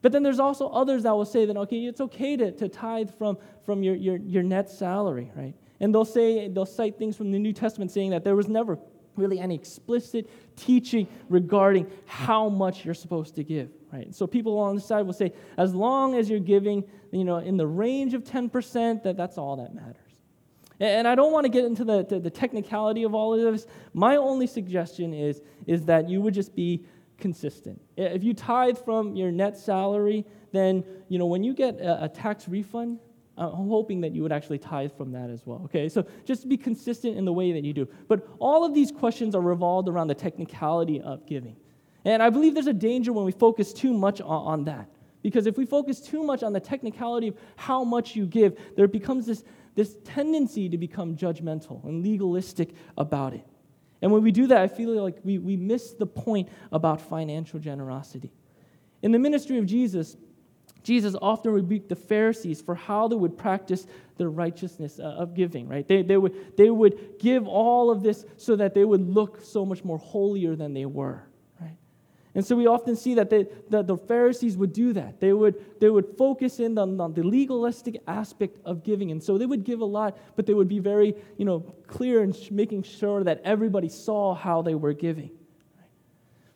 But 0.00 0.12
then 0.12 0.22
there's 0.22 0.40
also 0.40 0.68
others 0.68 1.02
that 1.02 1.12
will 1.12 1.26
say 1.26 1.44
that, 1.44 1.58
okay, 1.58 1.84
it's 1.84 2.00
okay 2.00 2.38
to, 2.38 2.52
to 2.52 2.68
tithe 2.70 3.10
from, 3.18 3.36
from 3.66 3.82
your, 3.82 3.96
your, 3.96 4.16
your 4.16 4.42
net 4.42 4.70
salary, 4.70 5.30
right? 5.36 5.52
And 5.78 5.94
they'll 5.94 6.06
say, 6.06 6.48
they'll 6.48 6.64
cite 6.64 6.98
things 6.98 7.18
from 7.18 7.32
the 7.32 7.38
New 7.38 7.52
Testament 7.52 7.90
saying 7.90 8.10
that 8.10 8.24
there 8.24 8.34
was 8.34 8.48
never 8.48 8.78
really 9.16 9.38
any 9.38 9.54
explicit 9.54 10.28
teaching 10.56 11.06
regarding 11.28 11.90
how 12.06 12.48
much 12.48 12.84
you're 12.84 12.94
supposed 12.94 13.34
to 13.36 13.44
give, 13.44 13.70
right? 13.92 14.14
So 14.14 14.26
people 14.26 14.58
on 14.58 14.74
the 14.74 14.80
side 14.80 15.06
will 15.06 15.12
say, 15.12 15.32
as 15.56 15.74
long 15.74 16.14
as 16.14 16.30
you're 16.30 16.40
giving, 16.40 16.84
you 17.10 17.24
know, 17.24 17.38
in 17.38 17.56
the 17.56 17.66
range 17.66 18.14
of 18.14 18.24
10%, 18.24 19.02
that 19.02 19.16
that's 19.16 19.38
all 19.38 19.56
that 19.56 19.74
matters. 19.74 19.96
And 20.80 21.06
I 21.06 21.14
don't 21.14 21.32
want 21.32 21.44
to 21.44 21.48
get 21.48 21.64
into 21.64 21.84
the, 21.84 22.04
the, 22.04 22.18
the 22.18 22.30
technicality 22.30 23.04
of 23.04 23.14
all 23.14 23.34
of 23.34 23.52
this. 23.52 23.66
My 23.94 24.16
only 24.16 24.46
suggestion 24.46 25.14
is, 25.14 25.40
is 25.66 25.84
that 25.84 26.08
you 26.08 26.20
would 26.20 26.34
just 26.34 26.56
be 26.56 26.84
consistent. 27.18 27.80
If 27.96 28.24
you 28.24 28.34
tithe 28.34 28.78
from 28.78 29.14
your 29.14 29.30
net 29.30 29.56
salary, 29.56 30.26
then 30.50 30.84
you 31.08 31.18
know 31.18 31.26
when 31.26 31.44
you 31.44 31.54
get 31.54 31.80
a, 31.80 32.04
a 32.04 32.08
tax 32.08 32.48
refund, 32.48 32.98
I'm 33.46 33.68
hoping 33.68 34.00
that 34.02 34.12
you 34.12 34.22
would 34.22 34.32
actually 34.32 34.58
tithe 34.58 34.92
from 34.96 35.12
that 35.12 35.30
as 35.30 35.46
well. 35.46 35.62
Okay, 35.64 35.88
so 35.88 36.06
just 36.24 36.48
be 36.48 36.56
consistent 36.56 37.16
in 37.16 37.24
the 37.24 37.32
way 37.32 37.52
that 37.52 37.64
you 37.64 37.72
do. 37.72 37.88
But 38.08 38.28
all 38.38 38.64
of 38.64 38.74
these 38.74 38.90
questions 38.92 39.34
are 39.34 39.40
revolved 39.40 39.88
around 39.88 40.08
the 40.08 40.14
technicality 40.14 41.00
of 41.00 41.26
giving. 41.26 41.56
And 42.04 42.22
I 42.22 42.30
believe 42.30 42.54
there's 42.54 42.66
a 42.66 42.72
danger 42.72 43.12
when 43.12 43.24
we 43.24 43.32
focus 43.32 43.72
too 43.72 43.92
much 43.92 44.20
on, 44.20 44.28
on 44.28 44.64
that. 44.64 44.88
Because 45.22 45.46
if 45.46 45.56
we 45.56 45.64
focus 45.64 46.00
too 46.00 46.24
much 46.24 46.42
on 46.42 46.52
the 46.52 46.60
technicality 46.60 47.28
of 47.28 47.36
how 47.56 47.84
much 47.84 48.16
you 48.16 48.26
give, 48.26 48.58
there 48.76 48.88
becomes 48.88 49.24
this, 49.26 49.44
this 49.74 49.96
tendency 50.04 50.68
to 50.68 50.76
become 50.76 51.16
judgmental 51.16 51.84
and 51.84 52.02
legalistic 52.02 52.74
about 52.98 53.32
it. 53.34 53.46
And 54.02 54.10
when 54.10 54.22
we 54.22 54.32
do 54.32 54.48
that, 54.48 54.58
I 54.58 54.66
feel 54.66 55.00
like 55.00 55.18
we, 55.22 55.38
we 55.38 55.56
miss 55.56 55.92
the 55.92 56.06
point 56.06 56.48
about 56.72 57.00
financial 57.00 57.60
generosity. 57.60 58.32
In 59.00 59.12
the 59.12 59.18
ministry 59.18 59.58
of 59.58 59.66
Jesus, 59.66 60.16
Jesus 60.82 61.14
often 61.20 61.52
rebuked 61.52 61.88
the 61.88 61.96
Pharisees 61.96 62.60
for 62.60 62.74
how 62.74 63.08
they 63.08 63.16
would 63.16 63.38
practice 63.38 63.86
the 64.16 64.28
righteousness 64.28 64.98
uh, 64.98 65.02
of 65.02 65.34
giving, 65.34 65.68
right? 65.68 65.86
They, 65.86 66.02
they, 66.02 66.16
would, 66.16 66.56
they 66.56 66.70
would 66.70 67.18
give 67.18 67.46
all 67.46 67.90
of 67.90 68.02
this 68.02 68.24
so 68.36 68.56
that 68.56 68.74
they 68.74 68.84
would 68.84 69.08
look 69.08 69.42
so 69.42 69.64
much 69.64 69.84
more 69.84 69.98
holier 69.98 70.56
than 70.56 70.74
they 70.74 70.86
were. 70.86 71.22
Right? 71.60 71.76
And 72.34 72.44
so 72.44 72.56
we 72.56 72.66
often 72.66 72.96
see 72.96 73.14
that, 73.14 73.30
they, 73.30 73.46
that 73.70 73.86
the 73.86 73.96
Pharisees 73.96 74.56
would 74.56 74.72
do 74.72 74.92
that. 74.94 75.20
They 75.20 75.32
would, 75.32 75.80
they 75.80 75.88
would 75.88 76.16
focus 76.18 76.58
in 76.58 76.76
on, 76.78 77.00
on, 77.00 77.14
the 77.14 77.22
legalistic 77.22 78.02
aspect 78.08 78.58
of 78.64 78.82
giving. 78.82 79.12
And 79.12 79.22
so 79.22 79.38
they 79.38 79.46
would 79.46 79.64
give 79.64 79.80
a 79.80 79.84
lot, 79.84 80.18
but 80.34 80.46
they 80.46 80.54
would 80.54 80.68
be 80.68 80.80
very 80.80 81.14
you 81.36 81.44
know, 81.44 81.60
clear 81.86 82.22
in 82.22 82.34
making 82.50 82.82
sure 82.82 83.22
that 83.22 83.40
everybody 83.44 83.88
saw 83.88 84.34
how 84.34 84.62
they 84.62 84.74
were 84.74 84.94
giving. 84.94 85.30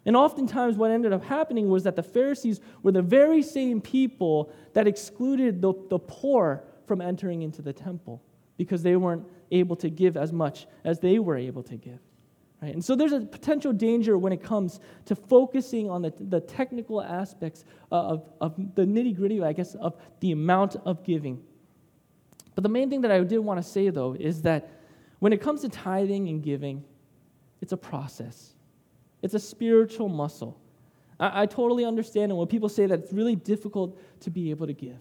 And 0.07 0.17
oftentimes, 0.17 0.77
what 0.77 0.93
ended 0.93 1.13
up 1.13 1.25
happening 1.25 1.69
was 1.69 1.83
that 1.83 1.97
the 1.97 2.03
Pharisees 2.03 2.61
were 2.83 2.93
the 2.93 3.03
very 3.03 3.43
same 3.43 3.81
people 3.81 4.53
that 4.73 4.87
excluded 4.87 5.61
the, 5.61 5.75
the 5.91 5.99
poor 5.99 6.63
from 6.87 7.01
entering 7.01 7.43
into 7.43 7.61
the 7.61 7.73
temple 7.73 8.23
because 8.57 8.83
they 8.83 8.97
weren't 8.97 9.27
able 9.51 9.77
to 9.77 9.91
give 9.91 10.17
as 10.17 10.33
much 10.33 10.67
as 10.85 11.01
they 11.01 11.19
were 11.19 11.37
able 11.37 11.63
to 11.65 11.77
give. 11.77 11.99
Right? 12.63 12.73
And 12.73 12.85
so 12.85 12.95
there's 12.95 13.13
a 13.13 13.21
potential 13.21 13.73
danger 13.73 14.17
when 14.17 14.33
it 14.33 14.43
comes 14.43 14.81
to 15.07 15.15
focusing 15.15 15.91
on 15.91 16.03
the, 16.03 16.13
the 16.19 16.41
technical 16.41 17.03
aspects 17.03 17.65
of, 17.91 18.29
of 18.41 18.57
the 18.77 18.83
nitty 18.83 19.15
gritty, 19.15 19.43
I 19.43 19.53
guess, 19.53 19.75
of 19.75 19.97
the 20.21 20.33
amount 20.33 20.77
of 20.85 21.05
giving. 21.05 21.43
But 22.55 22.63
the 22.63 22.71
main 22.71 22.89
thing 22.89 23.03
that 23.03 23.11
I 23.11 23.21
did 23.21 23.39
want 23.39 23.63
to 23.63 23.69
say, 23.69 23.91
though, 23.91 24.17
is 24.19 24.43
that 24.43 24.71
when 25.19 25.33
it 25.33 25.41
comes 25.41 25.63
to 25.63 25.69
tithing 25.69 26.29
and 26.29 26.43
giving, 26.43 26.85
it's 27.61 27.73
a 27.73 27.77
process, 27.77 28.55
it's 29.27 29.35
a 29.35 29.41
spiritual 29.41 30.09
muscle. 30.09 30.59
I, 31.21 31.43
I 31.43 31.47
totally 31.47 31.85
understand 31.85 32.33
it 32.33 32.37
when 32.37 32.47
people 32.47 32.69
say 32.69 32.87
that 32.87 33.01
it's 33.01 33.13
really 33.13 33.37
difficult 33.37 33.99
to 34.21 34.31
be 34.31 34.51
able 34.51 34.67
to 34.67 34.73
give 34.73 34.99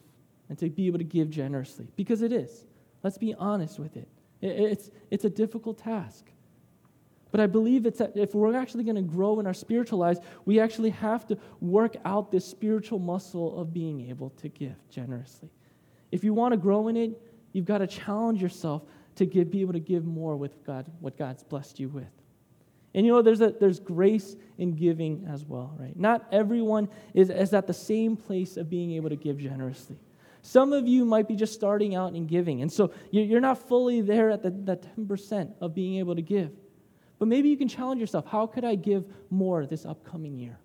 and 0.50 0.58
to 0.58 0.70
be 0.70 0.88
able 0.88 0.98
to 0.98 1.06
give 1.06 1.30
generously, 1.30 1.88
because 1.96 2.22
it 2.22 2.34
is. 2.34 2.66
Let's 3.04 3.18
be 3.18 3.34
honest 3.36 3.80
with 3.80 3.96
it. 3.96 4.08
it 4.42 4.48
it's, 4.48 4.90
it's 5.12 5.26
a 5.26 5.30
difficult 5.30 5.78
task. 5.78 6.26
But 7.32 7.40
I 7.40 7.48
believe 7.48 7.86
it's 7.86 8.00
that 8.00 8.16
if 8.16 8.34
we're 8.34 8.56
actually 8.56 8.84
going 8.84 8.96
to 8.96 9.02
grow 9.02 9.40
in 9.40 9.46
our 9.46 9.54
spiritual 9.54 10.00
lives, 10.00 10.20
we 10.46 10.60
actually 10.60 10.92
have 10.92 11.28
to 11.28 11.38
work 11.60 11.98
out 12.06 12.32
this 12.32 12.46
spiritual 12.46 12.98
muscle 12.98 13.60
of 13.60 13.74
being 13.74 14.10
able 14.10 14.30
to 14.42 14.48
give 14.50 14.76
generously. 14.90 15.50
If 16.12 16.24
you 16.24 16.34
want 16.34 16.54
to 16.54 16.58
grow 16.58 16.88
in 16.88 16.98
it, 16.98 17.22
you've 17.52 17.66
got 17.66 17.80
to 17.80 17.88
challenge 17.88 18.42
yourself 18.42 18.84
to 19.18 19.26
give, 19.26 19.52
be 19.52 19.62
able 19.62 19.74
to 19.74 19.80
give 19.80 20.06
more 20.06 20.36
with 20.36 20.64
God, 20.66 20.86
what 21.00 21.18
God's 21.18 21.44
blessed 21.44 21.80
you 21.80 21.90
with. 21.90 22.06
And 22.95 23.05
you 23.05 23.12
know, 23.12 23.21
there's, 23.21 23.41
a, 23.41 23.51
there's 23.51 23.81
grace 23.81 24.38
in 24.58 24.71
giving 24.71 25.27
as 25.29 25.43
well, 25.43 25.75
right? 25.77 25.95
Not 25.99 26.25
everyone 26.31 26.88
is, 27.13 27.29
is 27.29 27.53
at 27.53 27.67
the 27.67 27.73
same 27.73 28.15
place 28.15 28.55
of 28.55 28.69
being 28.69 28.93
able 28.93 29.10
to 29.10 29.17
give 29.17 29.38
generously. 29.38 29.97
Some 30.41 30.71
of 30.71 30.88
you 30.88 31.03
might 31.03 31.27
be 31.27 31.36
just 31.36 31.53
starting 31.53 31.93
out 31.93 32.15
in 32.15 32.25
giving, 32.25 32.62
and 32.62 32.71
so 32.71 32.93
you're 33.12 33.41
not 33.41 33.67
fully 33.67 33.99
there 33.99 34.29
at 34.29 34.41
the, 34.41 34.51
that 34.63 34.95
10% 34.95 35.53
of 35.60 35.75
being 35.75 35.95
able 35.99 36.15
to 36.15 36.21
give. 36.21 36.51
But 37.19 37.27
maybe 37.27 37.49
you 37.49 37.58
can 37.58 37.67
challenge 37.67 37.99
yourself 37.99 38.25
how 38.27 38.47
could 38.47 38.63
I 38.63 38.75
give 38.75 39.05
more 39.29 39.65
this 39.65 39.86
upcoming 39.86 40.38
year? 40.38 40.58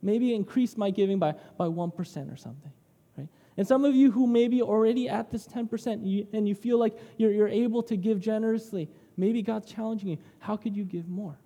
Maybe 0.00 0.34
increase 0.34 0.78
my 0.78 0.88
giving 0.88 1.18
by, 1.18 1.34
by 1.58 1.66
1% 1.66 2.32
or 2.32 2.36
something. 2.36 2.72
Right? 3.18 3.28
And 3.58 3.66
some 3.66 3.84
of 3.84 3.94
you 3.94 4.10
who 4.10 4.26
may 4.26 4.48
be 4.48 4.62
already 4.62 5.08
at 5.10 5.30
this 5.30 5.46
10% 5.46 5.86
and 5.86 6.08
you, 6.08 6.26
and 6.32 6.48
you 6.48 6.54
feel 6.54 6.78
like 6.78 6.96
you're, 7.18 7.32
you're 7.32 7.48
able 7.48 7.82
to 7.82 7.96
give 7.96 8.20
generously, 8.20 8.88
maybe 9.18 9.42
God's 9.42 9.70
challenging 9.70 10.08
you. 10.08 10.18
How 10.38 10.56
could 10.56 10.74
you 10.74 10.84
give 10.84 11.08
more? 11.08 11.38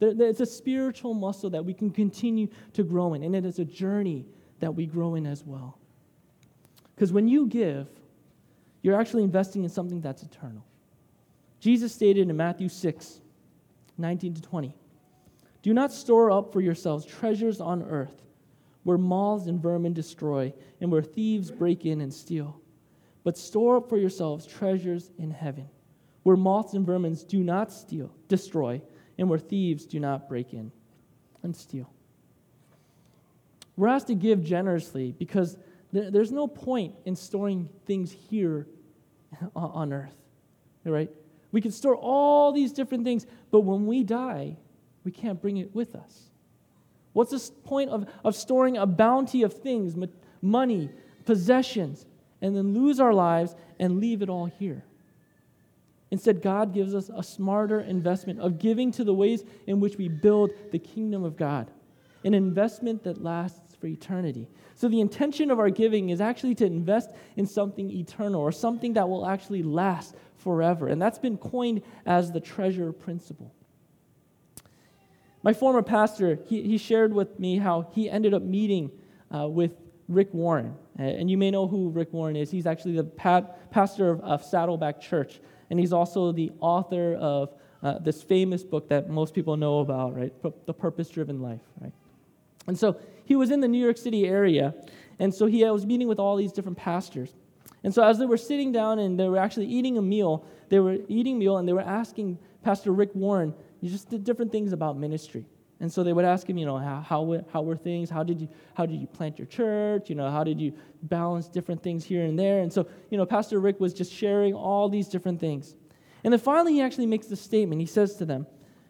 It's 0.00 0.40
a 0.40 0.46
spiritual 0.46 1.14
muscle 1.14 1.50
that 1.50 1.64
we 1.64 1.74
can 1.74 1.90
continue 1.90 2.48
to 2.72 2.82
grow 2.82 3.14
in, 3.14 3.22
and 3.22 3.36
it 3.36 3.44
is 3.44 3.58
a 3.58 3.64
journey 3.64 4.26
that 4.60 4.74
we 4.74 4.86
grow 4.86 5.14
in 5.14 5.26
as 5.26 5.44
well. 5.44 5.78
Because 6.94 7.12
when 7.12 7.28
you 7.28 7.46
give, 7.46 7.88
you're 8.82 8.98
actually 8.98 9.24
investing 9.24 9.62
in 9.62 9.70
something 9.70 10.00
that's 10.00 10.22
eternal. 10.22 10.64
Jesus 11.60 11.94
stated 11.94 12.30
in 12.30 12.36
Matthew 12.36 12.68
6, 12.68 13.20
19 13.98 14.34
to 14.34 14.42
20. 14.42 14.74
Do 15.62 15.74
not 15.74 15.92
store 15.92 16.30
up 16.30 16.52
for 16.52 16.62
yourselves 16.62 17.04
treasures 17.04 17.60
on 17.60 17.82
earth, 17.82 18.22
where 18.84 18.96
moths 18.96 19.46
and 19.46 19.60
vermin 19.60 19.92
destroy, 19.92 20.54
and 20.80 20.90
where 20.90 21.02
thieves 21.02 21.50
break 21.50 21.84
in 21.84 22.00
and 22.00 22.12
steal. 22.12 22.58
But 23.24 23.36
store 23.36 23.76
up 23.76 23.90
for 23.90 23.98
yourselves 23.98 24.46
treasures 24.46 25.10
in 25.18 25.30
heaven, 25.30 25.68
where 26.22 26.36
moths 26.36 26.72
and 26.72 26.86
vermin 26.86 27.18
do 27.28 27.44
not 27.44 27.70
steal, 27.70 28.10
destroy, 28.28 28.80
and 29.20 29.28
where 29.28 29.38
thieves 29.38 29.84
do 29.84 30.00
not 30.00 30.28
break 30.28 30.54
in 30.54 30.72
and 31.42 31.54
steal. 31.54 31.92
We're 33.76 33.88
asked 33.88 34.08
to 34.08 34.14
give 34.14 34.42
generously 34.42 35.14
because 35.16 35.56
there's 35.92 36.32
no 36.32 36.48
point 36.48 36.94
in 37.04 37.14
storing 37.14 37.68
things 37.84 38.10
here 38.10 38.66
on 39.54 39.92
earth, 39.92 40.16
right? 40.84 41.10
We 41.52 41.60
can 41.60 41.70
store 41.70 41.96
all 41.96 42.52
these 42.52 42.72
different 42.72 43.04
things, 43.04 43.26
but 43.50 43.60
when 43.60 43.86
we 43.86 44.04
die, 44.04 44.56
we 45.04 45.12
can't 45.12 45.40
bring 45.40 45.58
it 45.58 45.74
with 45.74 45.94
us. 45.94 46.30
What's 47.12 47.30
the 47.30 47.52
point 47.64 47.90
of, 47.90 48.08
of 48.24 48.34
storing 48.34 48.78
a 48.78 48.86
bounty 48.86 49.42
of 49.42 49.52
things, 49.52 49.96
money, 50.40 50.90
possessions, 51.26 52.06
and 52.40 52.56
then 52.56 52.72
lose 52.72 53.00
our 53.00 53.12
lives 53.12 53.54
and 53.78 54.00
leave 54.00 54.22
it 54.22 54.30
all 54.30 54.46
here? 54.46 54.84
Instead, 56.10 56.42
God 56.42 56.74
gives 56.74 56.94
us 56.94 57.10
a 57.14 57.22
smarter 57.22 57.80
investment 57.80 58.40
of 58.40 58.58
giving 58.58 58.90
to 58.92 59.04
the 59.04 59.14
ways 59.14 59.44
in 59.66 59.78
which 59.78 59.96
we 59.96 60.08
build 60.08 60.50
the 60.72 60.78
kingdom 60.78 61.24
of 61.24 61.36
God, 61.36 61.70
an 62.24 62.34
investment 62.34 63.04
that 63.04 63.22
lasts 63.22 63.76
for 63.76 63.86
eternity. 63.86 64.48
So, 64.74 64.88
the 64.88 65.00
intention 65.00 65.50
of 65.50 65.58
our 65.58 65.70
giving 65.70 66.10
is 66.10 66.20
actually 66.20 66.54
to 66.56 66.66
invest 66.66 67.10
in 67.36 67.46
something 67.46 67.90
eternal 67.90 68.40
or 68.40 68.50
something 68.50 68.94
that 68.94 69.08
will 69.08 69.26
actually 69.26 69.62
last 69.62 70.16
forever. 70.36 70.88
And 70.88 71.00
that's 71.00 71.18
been 71.18 71.36
coined 71.36 71.82
as 72.06 72.32
the 72.32 72.40
treasure 72.40 72.92
principle. 72.92 73.54
My 75.42 75.52
former 75.52 75.82
pastor, 75.82 76.38
he, 76.46 76.62
he 76.62 76.76
shared 76.76 77.14
with 77.14 77.38
me 77.38 77.58
how 77.58 77.88
he 77.92 78.10
ended 78.10 78.34
up 78.34 78.42
meeting 78.42 78.90
uh, 79.34 79.48
with 79.48 79.72
Rick 80.08 80.34
Warren. 80.34 80.74
And 80.96 81.30
you 81.30 81.38
may 81.38 81.50
know 81.50 81.66
who 81.66 81.88
Rick 81.88 82.12
Warren 82.12 82.36
is. 82.36 82.50
He's 82.50 82.66
actually 82.66 82.96
the 82.96 83.04
pastor 83.70 84.10
of, 84.10 84.20
of, 84.20 84.44
Saddleback 84.44 85.00
Church. 85.00 85.40
And 85.70 85.78
he's 85.78 85.92
also 85.92 86.32
the 86.32 86.52
author 86.60 87.14
of 87.14 87.54
uh, 87.82 87.98
this 87.98 88.22
famous 88.22 88.62
book 88.62 88.88
that 88.88 89.08
most 89.08 89.34
people 89.34 89.56
know 89.56 89.78
about, 89.78 90.16
right? 90.16 90.32
The 90.66 90.74
Purpose 90.74 91.08
Driven 91.08 91.40
Life, 91.40 91.62
right? 91.80 91.92
And 92.66 92.78
so 92.78 92.96
he 93.24 93.36
was 93.36 93.50
in 93.50 93.60
the 93.60 93.68
New 93.68 93.82
York 93.82 93.96
City 93.96 94.26
area. 94.26 94.74
And 95.18 95.32
so 95.34 95.46
he 95.46 95.64
was 95.64 95.86
meeting 95.86 96.08
with 96.08 96.18
all 96.18 96.36
these 96.36 96.52
different 96.52 96.76
pastors. 96.76 97.32
And 97.82 97.94
so 97.94 98.02
as 98.02 98.18
they 98.18 98.26
were 98.26 98.36
sitting 98.36 98.72
down 98.72 98.98
and 98.98 99.18
they 99.18 99.28
were 99.28 99.38
actually 99.38 99.66
eating 99.66 99.96
a 99.96 100.02
meal, 100.02 100.44
they 100.68 100.80
were 100.80 100.98
eating 101.08 101.38
meal 101.38 101.56
and 101.56 101.66
they 101.66 101.72
were 101.72 101.80
asking 101.80 102.38
Pastor 102.62 102.92
Rick 102.92 103.10
Warren 103.14 103.54
just 103.82 104.10
different 104.24 104.52
things 104.52 104.72
about 104.72 104.98
ministry. 104.98 105.46
And 105.80 105.90
so 105.90 106.04
they 106.04 106.12
would 106.12 106.26
ask 106.26 106.48
him, 106.48 106.58
you 106.58 106.66
know, 106.66 106.76
how, 106.76 107.00
how, 107.00 107.44
how 107.52 107.62
were 107.62 107.76
things? 107.76 108.10
How 108.10 108.22
did, 108.22 108.42
you, 108.42 108.48
how 108.74 108.84
did 108.84 109.00
you 109.00 109.06
plant 109.06 109.38
your 109.38 109.46
church? 109.46 110.10
You 110.10 110.14
know, 110.14 110.30
how 110.30 110.44
did 110.44 110.60
you 110.60 110.74
balance 111.04 111.48
different 111.48 111.82
things 111.82 112.04
here 112.04 112.22
and 112.22 112.38
there? 112.38 112.60
And 112.60 112.70
so, 112.70 112.86
you 113.10 113.16
know, 113.16 113.24
Pastor 113.24 113.58
Rick 113.58 113.80
was 113.80 113.94
just 113.94 114.12
sharing 114.12 114.52
all 114.52 114.90
these 114.90 115.08
different 115.08 115.40
things. 115.40 115.74
And 116.22 116.32
then 116.32 116.38
finally, 116.40 116.74
he 116.74 116.82
actually 116.82 117.06
makes 117.06 117.28
this 117.28 117.40
statement. 117.40 117.80
He 117.80 117.86
says 117.86 118.16
to 118.16 118.26
them, 118.26 118.46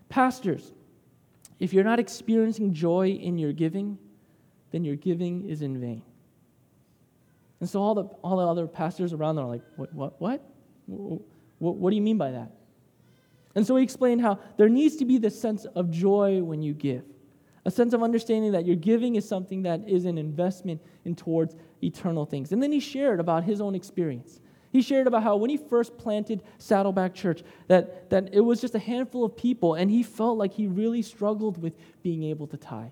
Pastors, 0.08 0.72
if 1.60 1.72
you're 1.72 1.84
not 1.84 2.00
experiencing 2.00 2.74
joy 2.74 3.10
in 3.10 3.38
your 3.38 3.52
giving, 3.52 3.96
then 4.72 4.84
your 4.84 4.96
giving 4.96 5.48
is 5.48 5.62
in 5.62 5.80
vain. 5.80 6.02
And 7.60 7.68
so 7.68 7.80
all 7.80 7.94
the, 7.94 8.04
all 8.24 8.38
the 8.38 8.46
other 8.46 8.66
pastors 8.66 9.12
around 9.12 9.36
them 9.36 9.44
are 9.44 9.48
like, 9.48 9.62
what, 9.76 9.94
what, 9.94 10.20
what? 10.20 10.42
What, 10.86 11.76
what 11.76 11.90
do 11.90 11.96
you 11.96 12.02
mean 12.02 12.18
by 12.18 12.32
that? 12.32 12.50
And 13.54 13.66
so 13.66 13.76
he 13.76 13.82
explained 13.82 14.20
how 14.20 14.38
there 14.56 14.68
needs 14.68 14.96
to 14.96 15.04
be 15.04 15.18
this 15.18 15.40
sense 15.40 15.64
of 15.64 15.90
joy 15.90 16.42
when 16.42 16.62
you 16.62 16.72
give, 16.72 17.04
a 17.64 17.70
sense 17.70 17.92
of 17.92 18.02
understanding 18.02 18.52
that 18.52 18.64
your 18.64 18.76
giving 18.76 19.16
is 19.16 19.28
something 19.28 19.62
that 19.62 19.88
is 19.88 20.04
an 20.04 20.18
investment 20.18 20.80
in 21.04 21.14
towards 21.16 21.56
eternal 21.82 22.24
things. 22.24 22.52
And 22.52 22.62
then 22.62 22.72
he 22.72 22.80
shared 22.80 23.20
about 23.20 23.44
his 23.44 23.60
own 23.60 23.74
experience. 23.74 24.40
He 24.72 24.82
shared 24.82 25.08
about 25.08 25.24
how 25.24 25.36
when 25.36 25.50
he 25.50 25.56
first 25.56 25.98
planted 25.98 26.44
Saddleback 26.58 27.12
Church, 27.12 27.42
that, 27.66 28.08
that 28.10 28.32
it 28.32 28.40
was 28.40 28.60
just 28.60 28.76
a 28.76 28.78
handful 28.78 29.24
of 29.24 29.36
people, 29.36 29.74
and 29.74 29.90
he 29.90 30.04
felt 30.04 30.38
like 30.38 30.52
he 30.52 30.68
really 30.68 31.02
struggled 31.02 31.60
with 31.60 31.74
being 32.02 32.22
able 32.22 32.46
to 32.46 32.56
tithe. 32.56 32.90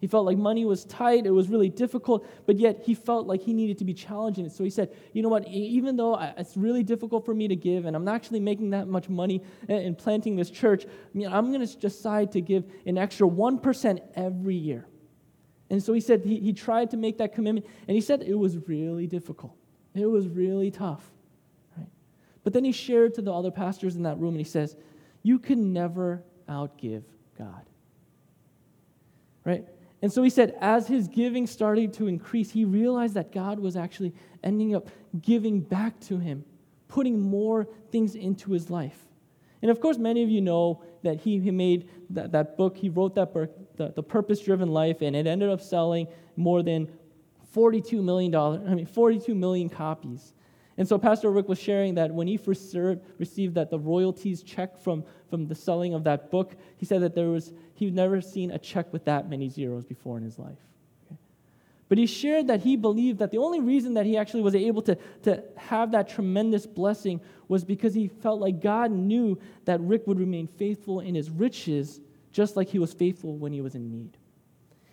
He 0.00 0.06
felt 0.06 0.26
like 0.26 0.38
money 0.38 0.64
was 0.64 0.84
tight, 0.84 1.26
it 1.26 1.30
was 1.30 1.48
really 1.48 1.68
difficult, 1.68 2.26
but 2.46 2.56
yet 2.56 2.82
he 2.84 2.94
felt 2.94 3.26
like 3.26 3.42
he 3.42 3.52
needed 3.52 3.78
to 3.78 3.84
be 3.84 3.94
challenging 3.94 4.46
it. 4.46 4.52
So 4.52 4.62
he 4.62 4.70
said, 4.70 4.94
You 5.12 5.22
know 5.22 5.28
what, 5.28 5.46
even 5.48 5.96
though 5.96 6.16
it's 6.36 6.56
really 6.56 6.84
difficult 6.84 7.24
for 7.24 7.34
me 7.34 7.48
to 7.48 7.56
give, 7.56 7.84
and 7.84 7.96
I'm 7.96 8.04
not 8.04 8.14
actually 8.14 8.40
making 8.40 8.70
that 8.70 8.86
much 8.86 9.08
money 9.08 9.42
in 9.68 9.96
planting 9.96 10.36
this 10.36 10.50
church, 10.50 10.86
I'm 11.14 11.52
going 11.52 11.66
to 11.66 11.76
decide 11.78 12.32
to 12.32 12.40
give 12.40 12.64
an 12.86 12.96
extra 12.96 13.26
1% 13.26 14.00
every 14.14 14.54
year. 14.54 14.86
And 15.70 15.82
so 15.82 15.92
he 15.92 16.00
said 16.00 16.24
he, 16.24 16.38
he 16.38 16.52
tried 16.52 16.90
to 16.92 16.96
make 16.96 17.18
that 17.18 17.34
commitment, 17.34 17.66
and 17.88 17.94
he 17.94 18.00
said 18.00 18.22
it 18.22 18.38
was 18.38 18.56
really 18.68 19.06
difficult. 19.06 19.56
It 19.94 20.06
was 20.06 20.28
really 20.28 20.70
tough. 20.70 21.10
Right? 21.76 21.88
But 22.44 22.52
then 22.52 22.64
he 22.64 22.72
shared 22.72 23.14
to 23.14 23.22
the 23.22 23.32
other 23.32 23.50
pastors 23.50 23.96
in 23.96 24.04
that 24.04 24.18
room, 24.18 24.30
and 24.30 24.38
he 24.38 24.44
says, 24.44 24.76
You 25.24 25.40
can 25.40 25.72
never 25.72 26.22
outgive 26.48 27.02
God. 27.36 27.66
Right? 29.44 29.66
And 30.00 30.12
so 30.12 30.22
he 30.22 30.30
said, 30.30 30.56
as 30.60 30.86
his 30.86 31.08
giving 31.08 31.46
started 31.46 31.92
to 31.94 32.06
increase, 32.06 32.50
he 32.50 32.64
realized 32.64 33.14
that 33.14 33.32
God 33.32 33.58
was 33.58 33.76
actually 33.76 34.14
ending 34.44 34.74
up 34.74 34.88
giving 35.20 35.60
back 35.60 35.98
to 36.00 36.18
him, 36.18 36.44
putting 36.86 37.20
more 37.20 37.66
things 37.90 38.14
into 38.14 38.52
his 38.52 38.70
life. 38.70 39.06
And 39.60 39.70
of 39.70 39.80
course, 39.80 39.98
many 39.98 40.22
of 40.22 40.30
you 40.30 40.40
know 40.40 40.84
that 41.02 41.20
he, 41.20 41.40
he 41.40 41.50
made 41.50 41.88
that, 42.10 42.30
that 42.32 42.56
book, 42.56 42.76
he 42.76 42.88
wrote 42.88 43.16
that 43.16 43.32
book, 43.32 43.76
the, 43.76 43.92
the 43.94 44.02
Purpose 44.02 44.40
Driven 44.40 44.68
Life, 44.68 45.02
and 45.02 45.16
it 45.16 45.26
ended 45.26 45.50
up 45.50 45.60
selling 45.60 46.06
more 46.36 46.62
than 46.62 46.88
$42 47.54 48.02
million, 48.02 48.34
I 48.34 48.74
mean, 48.74 48.86
42 48.86 49.34
million 49.34 49.68
copies. 49.68 50.32
And 50.78 50.86
so 50.86 50.96
Pastor 50.96 51.30
Rick 51.30 51.48
was 51.48 51.58
sharing 51.58 51.96
that 51.96 52.12
when 52.12 52.28
he 52.28 52.36
first 52.36 52.74
received 53.18 53.56
that 53.56 53.68
the 53.68 53.78
royalties 53.80 54.44
check 54.44 54.78
from, 54.78 55.04
from 55.28 55.48
the 55.48 55.54
selling 55.56 55.92
of 55.92 56.04
that 56.04 56.30
book, 56.30 56.54
he 56.76 56.86
said 56.86 57.02
that 57.02 57.16
there 57.16 57.30
was, 57.30 57.52
he'd 57.74 57.94
never 57.94 58.20
seen 58.20 58.52
a 58.52 58.58
check 58.58 58.92
with 58.92 59.04
that 59.06 59.28
many 59.28 59.48
zeros 59.48 59.84
before 59.84 60.16
in 60.16 60.22
his 60.22 60.38
life. 60.38 60.58
But 61.88 61.98
he 61.98 62.06
shared 62.06 62.46
that 62.46 62.60
he 62.60 62.76
believed 62.76 63.18
that 63.18 63.32
the 63.32 63.38
only 63.38 63.60
reason 63.60 63.94
that 63.94 64.06
he 64.06 64.16
actually 64.16 64.42
was 64.42 64.54
able 64.54 64.82
to, 64.82 64.96
to 65.22 65.42
have 65.56 65.90
that 65.92 66.08
tremendous 66.08 66.64
blessing 66.64 67.20
was 67.48 67.64
because 67.64 67.94
he 67.94 68.08
felt 68.08 68.40
like 68.40 68.60
God 68.60 68.92
knew 68.92 69.40
that 69.64 69.80
Rick 69.80 70.06
would 70.06 70.20
remain 70.20 70.46
faithful 70.46 71.00
in 71.00 71.14
his 71.14 71.28
riches, 71.28 72.00
just 72.30 72.56
like 72.56 72.68
he 72.68 72.78
was 72.78 72.92
faithful 72.92 73.36
when 73.36 73.52
he 73.52 73.62
was 73.62 73.74
in 73.74 73.90
need. 73.90 74.16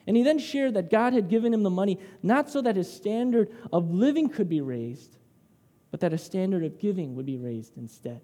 And 0.07 0.17
he 0.17 0.23
then 0.23 0.39
shared 0.39 0.75
that 0.75 0.89
God 0.89 1.13
had 1.13 1.29
given 1.29 1.53
him 1.53 1.63
the 1.63 1.69
money 1.69 1.99
not 2.23 2.49
so 2.49 2.61
that 2.61 2.75
his 2.75 2.91
standard 2.91 3.51
of 3.73 3.91
living 3.91 4.29
could 4.29 4.47
be 4.47 4.61
raised, 4.61 5.17
but 5.95 6.01
that 6.01 6.11
a 6.11 6.17
standard 6.17 6.61
of 6.65 6.77
giving 6.77 7.15
would 7.15 7.25
be 7.25 7.37
raised 7.37 7.77
instead. 7.77 8.19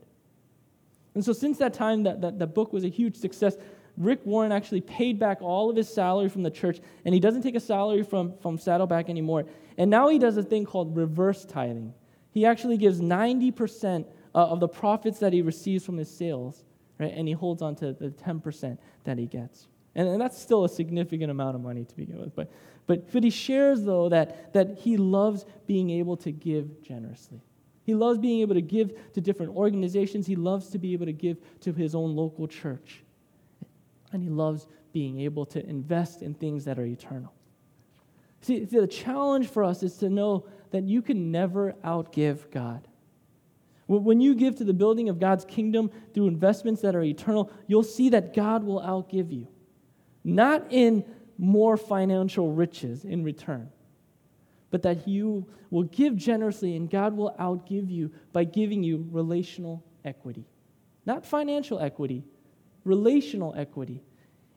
And 1.16 1.24
so, 1.24 1.32
since 1.32 1.58
that 1.60 1.74
time, 1.74 2.04
that, 2.04 2.20
that, 2.20 2.38
that 2.38 2.48
book 2.48 2.74
was 2.74 2.84
a 2.84 2.90
huge 2.90 3.16
success. 3.16 3.56
Rick 3.96 4.20
Warren 4.26 4.52
actually 4.52 4.82
paid 4.82 5.18
back 5.18 5.42
all 5.42 5.70
of 5.70 5.78
his 5.78 5.88
salary 5.88 6.28
from 6.28 6.44
the 6.44 6.52
church, 6.52 6.82
and 7.06 7.14
he 7.14 7.22
doesn't 7.22 7.44
take 7.44 7.56
a 7.56 7.62
salary 7.62 8.04
from, 8.04 8.34
from 8.40 8.58
Saddleback 8.58 9.08
anymore. 9.08 9.46
And 9.78 9.90
now 9.90 10.10
he 10.10 10.20
does 10.20 10.36
a 10.36 10.44
thing 10.44 10.66
called 10.66 10.98
reverse 10.98 11.46
tithing. 11.46 11.94
He 12.32 12.46
actually 12.46 12.76
gives 12.76 13.00
90% 13.00 14.04
uh, 14.36 14.38
of 14.38 14.60
the 14.60 14.68
profits 14.68 15.20
that 15.20 15.32
he 15.32 15.42
receives 15.42 15.86
from 15.86 15.96
his 15.96 16.12
sales, 16.12 16.66
right? 17.00 17.14
And 17.16 17.26
he 17.26 17.34
holds 17.34 17.62
on 17.62 17.78
to 17.78 17.94
the 17.94 18.10
10% 18.10 18.78
that 19.06 19.18
he 19.18 19.28
gets. 19.28 19.70
And, 19.96 20.10
and 20.10 20.20
that's 20.20 20.38
still 20.38 20.66
a 20.66 20.70
significant 20.70 21.32
amount 21.32 21.56
of 21.56 21.62
money 21.62 21.86
to 21.86 21.96
begin 21.96 22.20
with. 22.20 22.36
But, 22.36 22.52
but, 22.86 23.10
but 23.14 23.24
he 23.24 23.30
shares, 23.30 23.84
though, 23.86 24.10
that, 24.10 24.52
that 24.52 24.80
he 24.80 24.98
loves 24.98 25.46
being 25.68 25.90
able 25.90 26.18
to 26.18 26.34
give 26.34 26.84
generously. 26.84 27.40
He 27.84 27.96
loves 27.96 28.20
being 28.20 28.42
able 28.42 28.56
to 28.56 28.62
give 28.62 28.94
to 29.14 29.22
different 29.22 29.56
organizations. 29.56 30.28
He 30.28 30.36
loves 30.36 30.70
to 30.70 30.78
be 30.78 30.94
able 30.94 31.08
to 31.08 31.14
give 31.14 31.38
to 31.62 31.74
his 31.74 31.96
own 31.96 32.16
local 32.16 32.48
church. 32.48 33.04
And 34.12 34.22
he 34.22 34.30
loves 34.30 34.68
being 34.94 35.20
able 35.22 35.46
to 35.48 35.66
invest 35.66 36.22
in 36.22 36.34
things 36.34 36.66
that 36.66 36.78
are 36.78 36.86
eternal. 36.86 37.34
See, 38.42 38.66
the 38.66 38.88
challenge 38.88 39.48
for 39.48 39.64
us 39.64 39.84
is 39.84 39.98
to 39.98 40.10
know 40.10 40.46
that 40.72 40.84
you 40.84 41.02
can 41.02 41.32
never 41.32 41.74
outgive 41.84 42.52
God. 42.52 42.88
When 43.88 44.22
you 44.22 44.36
give 44.36 44.56
to 44.58 44.64
the 44.64 44.74
building 44.74 45.10
of 45.10 45.20
God's 45.20 45.44
kingdom 45.44 45.92
through 46.14 46.28
investments 46.28 46.82
that 46.82 46.96
are 46.96 47.04
eternal, 47.04 47.52
you'll 47.68 47.84
see 47.84 48.10
that 48.10 48.34
God 48.34 48.64
will 48.64 48.80
outgive 48.82 49.32
you 49.32 49.48
not 50.24 50.66
in 50.70 51.04
more 51.38 51.78
financial 51.78 52.52
riches 52.52 53.06
in 53.06 53.24
return, 53.24 53.70
but 54.72 54.82
that 54.82 55.08
you 55.08 55.46
will 55.70 55.84
give 55.84 56.16
generously 56.16 56.76
and 56.76 56.90
God 56.90 57.16
will 57.16 57.36
outgive 57.40 57.92
you 57.92 58.12
by 58.34 58.46
giving 58.46 58.82
you 58.82 59.08
relational 59.12 59.84
equity. 60.04 60.46
Not 61.06 61.26
financial 61.26 61.80
equity, 61.80 62.24
relational 62.84 63.54
equity. 63.56 64.02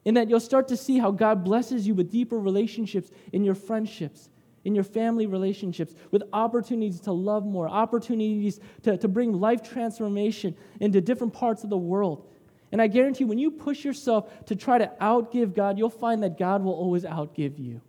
In 0.05 0.15
that 0.15 0.29
you'll 0.29 0.41
start 0.41 0.69
to 0.69 0.77
see 0.77 0.99
how 0.99 1.11
God 1.11 1.45
blesses 1.45 1.87
you 1.87 1.95
with 1.95 2.11
deeper 2.11 2.39
relationships 2.39 3.11
in 3.33 3.43
your 3.45 3.55
friendships, 3.55 4.29
in 4.65 4.75
your 4.75 4.85
family 4.85 5.27
relationships, 5.27 5.95
with 6.11 6.23
opportunities 6.33 7.01
to 7.01 7.13
love 7.13 7.45
more, 7.45 7.69
opportunities 7.69 8.61
to, 8.83 8.97
to 8.99 9.09
bring 9.09 9.33
life 9.33 9.63
transformation 9.63 10.55
into 10.81 11.01
different 11.01 11.33
parts 11.33 11.65
of 11.65 11.71
the 11.71 11.77
world. 11.77 12.29
And 12.71 12.83
I 12.83 12.87
guarantee 12.87 13.25
when 13.25 13.39
you 13.39 13.51
push 13.51 13.85
yourself 13.85 14.45
to 14.47 14.57
try 14.57 14.79
to 14.79 14.91
outgive 15.01 15.55
God, 15.55 15.79
you'll 15.79 15.91
find 15.91 16.23
that 16.23 16.39
God 16.39 16.63
will 16.63 16.73
always 16.73 17.05
outgive 17.05 17.59
you. 17.59 17.81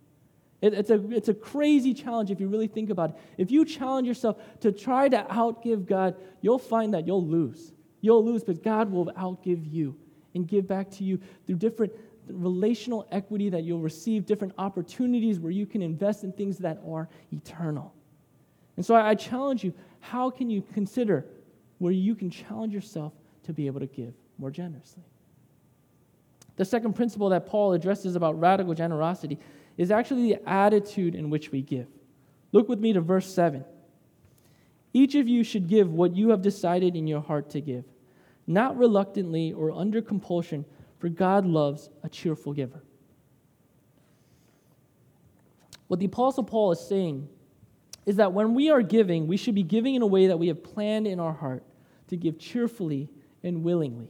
It, 0.61 0.73
it's, 0.73 0.89
a, 0.89 1.11
it's 1.11 1.29
a 1.29 1.33
crazy 1.33 1.93
challenge 1.93 2.31
if 2.31 2.39
you 2.39 2.47
really 2.47 2.67
think 2.67 2.89
about 2.89 3.11
it. 3.11 3.15
If 3.37 3.51
you 3.51 3.65
challenge 3.65 4.07
yourself 4.07 4.37
to 4.61 4.71
try 4.71 5.09
to 5.09 5.25
outgive 5.29 5.85
God, 5.85 6.15
you'll 6.41 6.59
find 6.59 6.93
that 6.93 7.05
you'll 7.05 7.25
lose. 7.25 7.73
You'll 8.01 8.23
lose, 8.23 8.43
but 8.43 8.63
God 8.63 8.91
will 8.91 9.07
outgive 9.17 9.71
you 9.71 9.95
and 10.33 10.47
give 10.47 10.67
back 10.67 10.89
to 10.91 11.03
you 11.03 11.19
through 11.45 11.57
different 11.57 11.91
relational 12.27 13.07
equity 13.11 13.49
that 13.49 13.63
you'll 13.63 13.79
receive, 13.79 14.25
different 14.25 14.53
opportunities 14.57 15.39
where 15.39 15.51
you 15.51 15.65
can 15.65 15.81
invest 15.81 16.23
in 16.23 16.31
things 16.31 16.57
that 16.59 16.81
are 16.87 17.07
eternal. 17.31 17.93
And 18.77 18.85
so 18.85 18.95
I, 18.95 19.09
I 19.09 19.15
challenge 19.15 19.63
you 19.63 19.73
how 19.99 20.29
can 20.29 20.49
you 20.49 20.63
consider 20.73 21.25
where 21.77 21.91
you 21.91 22.15
can 22.15 22.29
challenge 22.29 22.73
yourself 22.73 23.13
to 23.43 23.53
be 23.53 23.67
able 23.67 23.79
to 23.79 23.87
give? 23.87 24.13
more 24.37 24.51
generously. 24.51 25.03
The 26.57 26.65
second 26.65 26.93
principle 26.93 27.29
that 27.29 27.45
Paul 27.45 27.73
addresses 27.73 28.15
about 28.15 28.39
radical 28.39 28.73
generosity 28.73 29.39
is 29.77 29.91
actually 29.91 30.33
the 30.33 30.49
attitude 30.49 31.15
in 31.15 31.29
which 31.29 31.51
we 31.51 31.61
give. 31.61 31.87
Look 32.51 32.69
with 32.69 32.79
me 32.79 32.93
to 32.93 33.01
verse 33.01 33.31
7. 33.33 33.65
Each 34.93 35.15
of 35.15 35.27
you 35.27 35.43
should 35.43 35.67
give 35.67 35.91
what 35.91 36.15
you 36.15 36.29
have 36.29 36.41
decided 36.41 36.95
in 36.95 37.07
your 37.07 37.21
heart 37.21 37.49
to 37.51 37.61
give, 37.61 37.83
not 38.47 38.77
reluctantly 38.77 39.51
or 39.51 39.71
under 39.71 40.01
compulsion, 40.01 40.63
for 40.99 41.09
God 41.09 41.45
loves 41.45 41.89
a 42.03 42.09
cheerful 42.09 42.53
giver. 42.53 42.81
What 45.87 45.99
the 45.99 46.05
Apostle 46.05 46.43
Paul 46.43 46.71
is 46.71 46.79
saying 46.79 47.27
is 48.05 48.15
that 48.15 48.33
when 48.33 48.53
we 48.53 48.69
are 48.69 48.81
giving, 48.81 49.27
we 49.27 49.37
should 49.37 49.55
be 49.55 49.63
giving 49.63 49.95
in 49.95 50.01
a 50.01 50.07
way 50.07 50.27
that 50.27 50.39
we 50.39 50.47
have 50.47 50.63
planned 50.63 51.07
in 51.07 51.19
our 51.19 51.33
heart 51.33 51.63
to 52.07 52.15
give 52.15 52.39
cheerfully 52.39 53.09
and 53.43 53.63
willingly. 53.63 54.07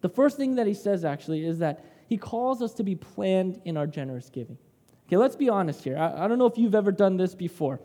The 0.00 0.08
first 0.08 0.36
thing 0.36 0.56
that 0.56 0.66
he 0.66 0.74
says 0.74 1.04
actually 1.04 1.44
is 1.44 1.58
that 1.58 1.84
he 2.12 2.18
calls 2.18 2.60
us 2.60 2.74
to 2.74 2.82
be 2.82 2.94
planned 2.94 3.58
in 3.64 3.78
our 3.78 3.86
generous 3.86 4.28
giving. 4.28 4.58
Okay, 5.06 5.16
let's 5.16 5.34
be 5.34 5.48
honest 5.48 5.82
here. 5.82 5.96
I, 5.96 6.24
I 6.24 6.28
don't 6.28 6.38
know 6.38 6.44
if 6.44 6.58
you've 6.58 6.74
ever 6.74 6.92
done 6.92 7.16
this 7.16 7.34
before. 7.34 7.80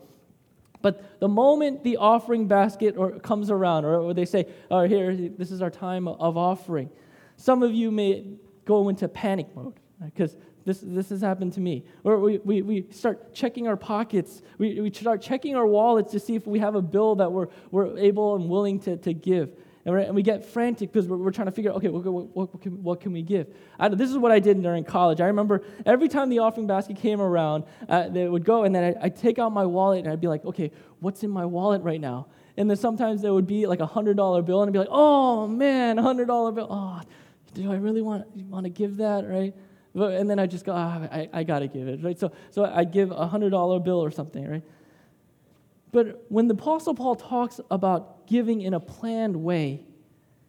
But 0.82 1.18
the 1.18 1.28
moment 1.28 1.82
the 1.82 1.96
offering 1.96 2.46
basket 2.46 2.94
or 2.98 3.12
comes 3.20 3.50
around, 3.50 3.86
or, 3.86 3.98
or 4.00 4.12
they 4.12 4.26
say, 4.26 4.44
"Oh, 4.70 4.82
here, 4.82 5.16
this 5.16 5.50
is 5.50 5.62
our 5.62 5.70
time 5.70 6.06
of 6.06 6.36
offering," 6.36 6.90
some 7.36 7.62
of 7.62 7.72
you 7.72 7.90
may 7.90 8.26
go 8.66 8.90
into 8.90 9.08
panic 9.08 9.46
mode 9.56 9.80
because 10.04 10.36
this, 10.66 10.80
this 10.82 11.08
has 11.08 11.22
happened 11.22 11.54
to 11.54 11.60
me. 11.60 11.86
Or 12.04 12.18
we, 12.18 12.36
we, 12.44 12.60
we 12.60 12.86
start 12.90 13.32
checking 13.32 13.66
our 13.66 13.78
pockets. 13.78 14.42
We, 14.58 14.78
we 14.78 14.92
start 14.92 15.22
checking 15.22 15.56
our 15.56 15.66
wallets 15.66 16.12
to 16.12 16.20
see 16.20 16.34
if 16.34 16.46
we 16.46 16.58
have 16.58 16.74
a 16.74 16.82
bill 16.82 17.14
that 17.14 17.32
we're, 17.32 17.48
we're 17.70 17.96
able 17.96 18.36
and 18.36 18.50
willing 18.50 18.78
to, 18.80 18.98
to 18.98 19.14
give 19.14 19.56
and, 19.88 20.06
and 20.06 20.14
we 20.14 20.22
get 20.22 20.44
frantic 20.44 20.92
because 20.92 21.08
we're, 21.08 21.16
we're, 21.16 21.30
trying 21.30 21.46
to 21.46 21.52
figure 21.52 21.70
out, 21.70 21.76
okay, 21.78 21.88
what, 21.88 22.04
what, 22.04 22.34
what, 22.34 22.60
can, 22.60 22.82
what 22.82 23.00
can 23.00 23.12
we 23.12 23.22
give? 23.22 23.46
I, 23.78 23.88
this 23.88 24.10
is 24.10 24.18
what 24.18 24.32
I 24.32 24.38
did 24.38 24.62
during 24.62 24.84
college. 24.84 25.20
I 25.20 25.26
remember 25.26 25.62
every 25.86 26.08
time 26.08 26.28
the 26.28 26.40
offering 26.40 26.66
basket 26.66 26.96
came 26.96 27.20
around, 27.20 27.64
uh, 27.88 28.08
they 28.08 28.28
would 28.28 28.44
go, 28.44 28.64
and 28.64 28.74
then 28.74 28.84
I'd, 28.84 28.96
I'd 29.02 29.16
take 29.16 29.38
out 29.38 29.52
my 29.52 29.64
wallet, 29.64 30.00
and 30.00 30.08
I'd 30.12 30.20
be 30.20 30.28
like, 30.28 30.44
okay, 30.44 30.70
what's 31.00 31.22
in 31.22 31.30
my 31.30 31.44
wallet 31.44 31.82
right 31.82 32.00
now? 32.00 32.26
And 32.56 32.68
then 32.68 32.76
sometimes 32.76 33.22
there 33.22 33.32
would 33.32 33.46
be 33.46 33.66
like 33.66 33.80
a 33.80 33.86
$100 33.86 34.16
bill, 34.44 34.62
and 34.62 34.68
I'd 34.68 34.72
be 34.72 34.78
like, 34.78 34.88
oh, 34.90 35.46
man, 35.46 35.98
a 35.98 36.02
$100 36.02 36.54
bill. 36.54 36.66
Oh, 36.68 37.00
do 37.54 37.72
I 37.72 37.76
really 37.76 38.02
want, 38.02 38.26
want 38.36 38.64
to 38.64 38.70
give 38.70 38.98
that, 38.98 39.28
right? 39.28 39.54
And 39.94 40.28
then 40.28 40.38
I 40.38 40.46
just 40.46 40.64
go, 40.64 40.72
oh, 40.72 40.76
I, 40.76 41.28
I 41.32 41.42
got 41.44 41.60
to 41.60 41.68
give 41.68 41.88
it, 41.88 42.02
right? 42.02 42.18
So, 42.18 42.32
so 42.50 42.64
I 42.64 42.84
give 42.84 43.10
a 43.10 43.28
$100 43.28 43.84
bill 43.84 44.02
or 44.02 44.10
something, 44.10 44.48
right? 44.48 44.62
But 45.92 46.24
when 46.28 46.48
the 46.48 46.54
Apostle 46.54 46.94
Paul 46.94 47.16
talks 47.16 47.60
about 47.70 48.26
giving 48.26 48.60
in 48.60 48.74
a 48.74 48.80
planned 48.80 49.36
way, 49.36 49.84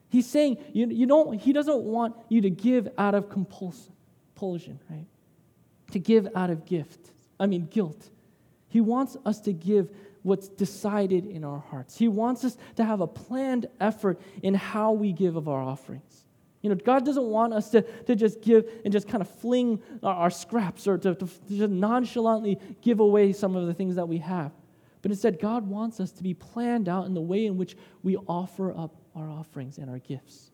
he's 0.09 0.27
saying 0.27 0.57
you, 0.73 0.87
you 0.87 1.05
don't, 1.05 1.39
he 1.39 1.53
doesn't 1.53 1.81
want 1.81 2.15
you 2.27 2.41
to 2.41 2.49
give 2.49 2.89
out 2.97 3.15
of 3.15 3.29
compulsion, 3.29 4.79
right? 4.89 5.05
To 5.91 5.99
give 5.99 6.27
out 6.35 6.49
of 6.49 6.65
gift, 6.65 7.11
I 7.39 7.45
mean, 7.45 7.67
guilt. 7.67 8.09
He 8.67 8.81
wants 8.81 9.17
us 9.25 9.39
to 9.41 9.53
give 9.53 9.89
what's 10.23 10.49
decided 10.49 11.25
in 11.25 11.43
our 11.43 11.59
hearts. 11.59 11.97
He 11.97 12.07
wants 12.07 12.43
us 12.43 12.57
to 12.75 12.83
have 12.83 13.01
a 13.01 13.07
planned 13.07 13.67
effort 13.79 14.19
in 14.43 14.53
how 14.53 14.91
we 14.91 15.13
give 15.13 15.35
of 15.35 15.47
our 15.47 15.61
offerings. 15.61 16.25
You 16.61 16.69
know, 16.69 16.75
God 16.75 17.05
doesn't 17.05 17.23
want 17.23 17.53
us 17.53 17.69
to, 17.69 17.81
to 17.81 18.15
just 18.15 18.41
give 18.41 18.69
and 18.83 18.91
just 18.91 19.07
kind 19.07 19.21
of 19.21 19.29
fling 19.29 19.81
our, 20.03 20.13
our 20.13 20.29
scraps 20.29 20.87
or 20.87 20.97
to, 20.97 21.15
to, 21.15 21.25
to 21.25 21.57
just 21.57 21.71
nonchalantly 21.71 22.59
give 22.81 22.99
away 22.99 23.31
some 23.31 23.55
of 23.55 23.65
the 23.65 23.73
things 23.73 23.95
that 23.95 24.07
we 24.07 24.17
have. 24.17 24.51
But 25.01 25.11
instead, 25.11 25.39
God 25.39 25.67
wants 25.67 25.99
us 25.99 26.11
to 26.11 26.23
be 26.23 26.33
planned 26.33 26.89
out 26.89 27.05
in 27.05 27.13
the 27.13 27.21
way 27.21 27.45
in 27.45 27.57
which 27.57 27.77
we 28.03 28.17
offer 28.27 28.75
up 28.75 28.95
our 29.15 29.29
offerings 29.29 29.77
and 29.77 29.89
our 29.89 29.99
gifts. 29.99 30.51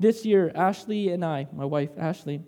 This 0.00 0.24
year, 0.26 0.50
Ashley 0.54 1.10
and 1.10 1.24
I, 1.24 1.46
my 1.52 1.64
wife 1.64 1.90
Ashley, 1.96 2.42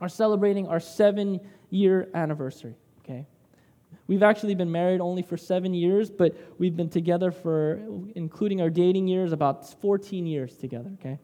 are 0.00 0.08
celebrating 0.08 0.68
our 0.68 0.80
seven 0.80 1.40
year 1.70 2.08
anniversary, 2.14 2.76
okay? 3.00 3.26
We've 4.06 4.22
actually 4.22 4.54
been 4.54 4.70
married 4.70 5.00
only 5.00 5.22
for 5.22 5.36
seven 5.36 5.74
years, 5.74 6.10
but 6.10 6.36
we've 6.58 6.76
been 6.76 6.88
together 6.88 7.32
for, 7.32 7.80
including 8.14 8.60
our 8.60 8.70
dating 8.70 9.08
years, 9.08 9.32
about 9.32 9.68
14 9.80 10.26
years 10.26 10.56
together, 10.56 10.90
okay? 11.00 11.18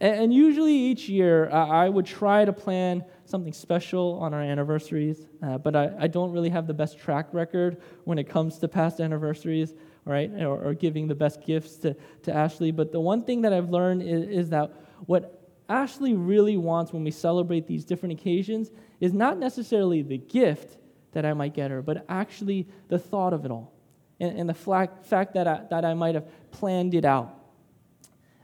And, 0.00 0.34
usually 0.34 0.74
each 0.74 1.08
year, 1.08 1.48
I 1.48 1.88
would 1.88 2.04
try 2.04 2.44
to 2.44 2.52
plan 2.52 3.04
something 3.26 3.52
special 3.52 4.18
on 4.20 4.32
our 4.32 4.40
anniversaries, 4.40 5.26
uh, 5.42 5.58
but 5.58 5.74
I, 5.76 5.92
I, 6.00 6.06
don't 6.06 6.32
really 6.32 6.48
have 6.50 6.66
the 6.66 6.74
best 6.74 6.98
track 6.98 7.28
record 7.32 7.82
when 8.04 8.18
it 8.18 8.28
comes 8.28 8.58
to 8.58 8.68
past 8.68 9.00
anniversaries, 9.00 9.74
right? 10.04 10.30
Or, 10.40 10.68
or 10.68 10.74
giving 10.74 11.08
the 11.08 11.14
best 11.14 11.44
gifts 11.44 11.76
to, 11.78 11.96
to 12.22 12.32
Ashley. 12.32 12.70
But 12.70 12.92
the 12.92 13.00
one 13.00 13.24
thing 13.24 13.42
that 13.42 13.52
I've 13.52 13.70
learned 13.70 14.02
is, 14.02 14.28
is 14.28 14.50
that 14.50 14.72
what 15.06 15.42
Ashley 15.68 16.14
really 16.14 16.56
wants 16.56 16.92
when 16.92 17.04
we 17.04 17.10
celebrate 17.10 17.66
these 17.66 17.84
different 17.84 18.18
occasions 18.20 18.70
is 19.00 19.12
not 19.12 19.38
necessarily 19.38 20.02
the 20.02 20.18
gift 20.18 20.78
that 21.12 21.26
I 21.26 21.32
might 21.32 21.54
get 21.54 21.70
her, 21.70 21.82
but 21.82 22.04
actually 22.08 22.68
the 22.88 22.98
thought 22.98 23.32
of 23.32 23.44
it 23.44 23.50
all 23.50 23.72
and, 24.20 24.38
and 24.38 24.48
the 24.48 24.54
fact 24.54 25.34
that 25.34 25.46
I, 25.46 25.62
that 25.70 25.84
I 25.84 25.94
might 25.94 26.14
have 26.14 26.26
planned 26.50 26.94
it 26.94 27.04
out. 27.04 27.35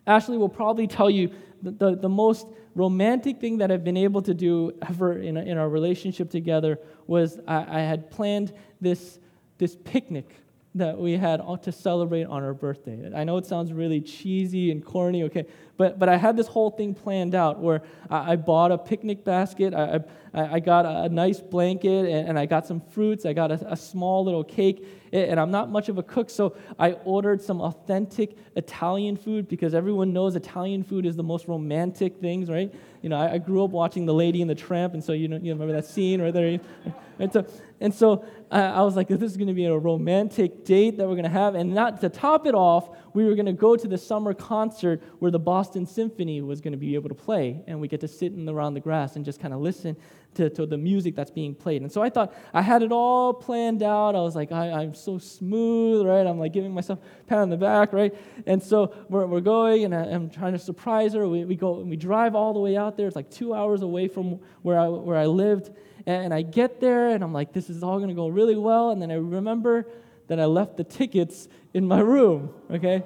Ashley 0.06 0.38
will 0.38 0.48
probably 0.48 0.86
tell 0.86 1.10
you 1.10 1.30
the, 1.62 1.70
the, 1.70 1.96
the, 1.96 2.08
most 2.08 2.46
romantic 2.74 3.40
thing 3.40 3.58
that 3.58 3.70
I've 3.70 3.84
been 3.84 3.96
able 3.96 4.22
to 4.22 4.34
do 4.34 4.72
ever 4.88 5.18
in, 5.18 5.36
in 5.36 5.58
our 5.58 5.68
relationship 5.68 6.30
together 6.30 6.78
was 7.06 7.38
I, 7.46 7.78
I 7.78 7.80
had 7.80 8.10
planned 8.10 8.52
this, 8.80 9.20
this 9.58 9.76
picnic 9.84 10.28
that 10.74 10.98
we 10.98 11.12
had 11.12 11.42
to 11.62 11.72
celebrate 11.72 12.24
on 12.24 12.42
our 12.42 12.54
birthday. 12.54 13.10
I 13.14 13.24
know 13.24 13.36
it 13.36 13.46
sounds 13.46 13.72
really 13.72 14.00
cheesy 14.00 14.70
and 14.70 14.84
corny, 14.84 15.22
okay, 15.24 15.46
but, 15.76 15.98
but 15.98 16.08
I 16.08 16.16
had 16.16 16.36
this 16.36 16.46
whole 16.46 16.70
thing 16.70 16.94
planned 16.94 17.34
out 17.34 17.58
where 17.60 17.82
I, 18.10 18.32
I 18.32 18.36
bought 18.36 18.72
a 18.72 18.78
picnic 18.78 19.24
basket, 19.24 19.74
I, 19.74 20.00
I, 20.34 20.54
I 20.54 20.60
got 20.60 20.86
a, 20.86 21.08
nice 21.08 21.40
blanket, 21.40 22.06
and, 22.06 22.28
and, 22.28 22.38
I 22.38 22.46
got 22.46 22.66
some 22.66 22.80
fruits, 22.80 23.26
I 23.26 23.32
got 23.32 23.50
a, 23.50 23.72
a, 23.72 23.76
small 23.76 24.24
little 24.24 24.44
cake, 24.44 24.86
and 25.12 25.38
I'm 25.38 25.50
not 25.50 25.70
much 25.70 25.88
of 25.88 25.98
a 25.98 26.02
cook, 26.02 26.30
so 26.30 26.56
I 26.78 26.92
ordered 27.04 27.42
some 27.42 27.60
authentic 27.60 28.36
Italian 28.56 29.16
food 29.16 29.48
because 29.48 29.74
everyone 29.74 30.12
knows 30.12 30.36
Italian 30.36 30.84
food 30.84 31.04
is 31.04 31.16
the 31.16 31.22
most 31.22 31.48
romantic 31.48 32.18
things, 32.18 32.48
right? 32.48 32.72
You 33.02 33.08
know, 33.08 33.16
I, 33.16 33.34
I 33.34 33.38
grew 33.38 33.64
up 33.64 33.70
watching 33.70 34.06
The 34.06 34.14
Lady 34.14 34.40
and 34.40 34.50
the 34.50 34.54
Tramp, 34.54 34.94
and 34.94 35.02
so 35.04 35.12
you 35.12 35.28
know, 35.28 35.36
you 35.36 35.52
remember 35.52 35.74
that 35.74 35.86
scene 35.86 36.20
right 36.20 36.32
there? 36.32 36.60
And 37.18 37.32
so, 37.32 37.46
and 37.80 37.94
so 37.94 38.24
I 38.50 38.82
was 38.82 38.96
like, 38.96 39.06
this 39.06 39.22
is 39.22 39.36
going 39.36 39.48
to 39.48 39.54
be 39.54 39.66
a 39.66 39.76
romantic 39.76 40.64
date 40.64 40.98
that 40.98 41.06
we're 41.06 41.14
going 41.14 41.24
to 41.24 41.30
have. 41.30 41.54
And 41.54 41.72
not 41.72 42.00
to 42.00 42.08
top 42.08 42.46
it 42.46 42.54
off, 42.54 42.90
we 43.14 43.24
were 43.24 43.34
going 43.34 43.46
to 43.46 43.52
go 43.52 43.76
to 43.76 43.86
the 43.86 43.98
summer 43.98 44.34
concert 44.34 45.02
where 45.20 45.30
the 45.30 45.38
Boston 45.62 45.86
Symphony 45.86 46.40
was 46.40 46.60
going 46.60 46.72
to 46.72 46.76
be 46.76 46.96
able 46.96 47.08
to 47.08 47.14
play. 47.14 47.62
And 47.68 47.80
we 47.80 47.86
get 47.86 48.00
to 48.00 48.08
sit 48.08 48.32
in 48.32 48.48
around 48.48 48.74
the 48.74 48.80
grass 48.80 49.14
and 49.14 49.24
just 49.24 49.38
kind 49.38 49.54
of 49.54 49.60
listen 49.60 49.96
to, 50.34 50.50
to 50.50 50.66
the 50.66 50.76
music 50.76 51.14
that's 51.14 51.30
being 51.30 51.54
played. 51.54 51.82
And 51.82 51.92
so 51.92 52.02
I 52.02 52.10
thought 52.10 52.34
I 52.52 52.62
had 52.62 52.82
it 52.82 52.90
all 52.90 53.32
planned 53.32 53.80
out. 53.80 54.16
I 54.16 54.22
was 54.22 54.34
like, 54.34 54.50
I, 54.50 54.82
am 54.82 54.92
so 54.92 55.18
smooth, 55.18 56.04
right? 56.04 56.26
I'm 56.26 56.40
like 56.40 56.52
giving 56.52 56.74
myself 56.74 56.98
a 56.98 57.24
pat 57.28 57.38
on 57.38 57.48
the 57.48 57.56
back, 57.56 57.92
right? 57.92 58.12
And 58.44 58.60
so 58.60 58.92
we're, 59.08 59.24
we're 59.26 59.40
going, 59.40 59.84
and 59.84 59.94
I, 59.94 60.06
am 60.06 60.30
trying 60.30 60.54
to 60.54 60.58
surprise 60.58 61.12
her. 61.14 61.28
We, 61.28 61.44
we 61.44 61.54
go 61.54 61.78
and 61.78 61.88
we 61.88 61.94
drive 61.94 62.34
all 62.34 62.52
the 62.52 62.58
way 62.58 62.76
out 62.76 62.96
there. 62.96 63.06
It's 63.06 63.14
like 63.14 63.30
two 63.30 63.54
hours 63.54 63.82
away 63.82 64.08
from 64.08 64.40
where 64.62 64.80
I, 64.80 64.88
where 64.88 65.16
I 65.16 65.26
lived. 65.26 65.70
And 66.06 66.34
I 66.34 66.42
get 66.42 66.80
there, 66.80 67.10
and 67.10 67.22
I'm 67.22 67.32
like, 67.32 67.52
this 67.52 67.70
is 67.70 67.84
all 67.84 67.98
going 67.98 68.08
to 68.08 68.16
go 68.16 68.26
really 68.26 68.56
well. 68.56 68.90
And 68.90 69.00
then 69.00 69.12
I 69.12 69.14
remember 69.14 69.86
that 70.26 70.40
I 70.40 70.46
left 70.46 70.76
the 70.76 70.82
tickets 70.82 71.46
in 71.72 71.86
my 71.86 72.00
room, 72.00 72.52
okay? 72.68 73.04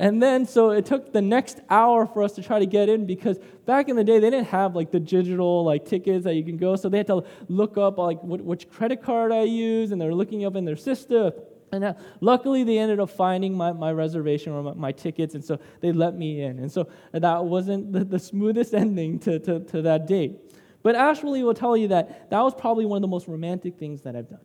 And 0.00 0.22
then, 0.22 0.46
so 0.46 0.70
it 0.70 0.86
took 0.86 1.12
the 1.12 1.20
next 1.20 1.60
hour 1.68 2.06
for 2.06 2.22
us 2.22 2.32
to 2.32 2.42
try 2.42 2.58
to 2.58 2.64
get 2.64 2.88
in 2.88 3.04
because 3.04 3.38
back 3.66 3.90
in 3.90 3.96
the 3.96 4.02
day, 4.02 4.18
they 4.18 4.30
didn't 4.30 4.46
have 4.46 4.74
like 4.74 4.90
the 4.90 4.98
digital 4.98 5.62
like 5.62 5.84
tickets 5.84 6.24
that 6.24 6.36
you 6.36 6.42
can 6.42 6.56
go. 6.56 6.74
So 6.74 6.88
they 6.88 6.96
had 6.96 7.06
to 7.08 7.22
look 7.48 7.76
up 7.76 7.98
like 7.98 8.18
which 8.22 8.70
credit 8.70 9.02
card 9.02 9.30
I 9.30 9.42
use, 9.42 9.92
and 9.92 10.00
they're 10.00 10.14
looking 10.14 10.46
up 10.46 10.56
in 10.56 10.64
their 10.64 10.74
system. 10.74 11.32
And 11.70 11.84
uh, 11.84 11.94
luckily, 12.22 12.64
they 12.64 12.78
ended 12.78 12.98
up 12.98 13.10
finding 13.10 13.54
my, 13.54 13.72
my 13.72 13.92
reservation 13.92 14.54
or 14.54 14.62
my, 14.62 14.72
my, 14.72 14.92
tickets, 14.92 15.34
and 15.34 15.44
so 15.44 15.60
they 15.82 15.92
let 15.92 16.16
me 16.16 16.40
in. 16.40 16.60
And 16.60 16.72
so 16.72 16.88
that 17.12 17.44
wasn't 17.44 17.92
the, 17.92 18.02
the 18.02 18.18
smoothest 18.18 18.72
ending 18.84 19.18
to, 19.18 19.38
to, 19.40 19.60
to 19.60 19.82
that 19.82 20.06
date. 20.06 20.40
But 20.82 20.94
Ashley 20.94 21.42
will 21.44 21.52
tell 21.52 21.76
you 21.76 21.88
that 21.88 22.30
that 22.30 22.40
was 22.40 22.54
probably 22.54 22.86
one 22.86 22.96
of 22.96 23.02
the 23.02 23.08
most 23.08 23.28
romantic 23.28 23.76
things 23.76 24.00
that 24.02 24.16
I've 24.16 24.30
done. 24.30 24.40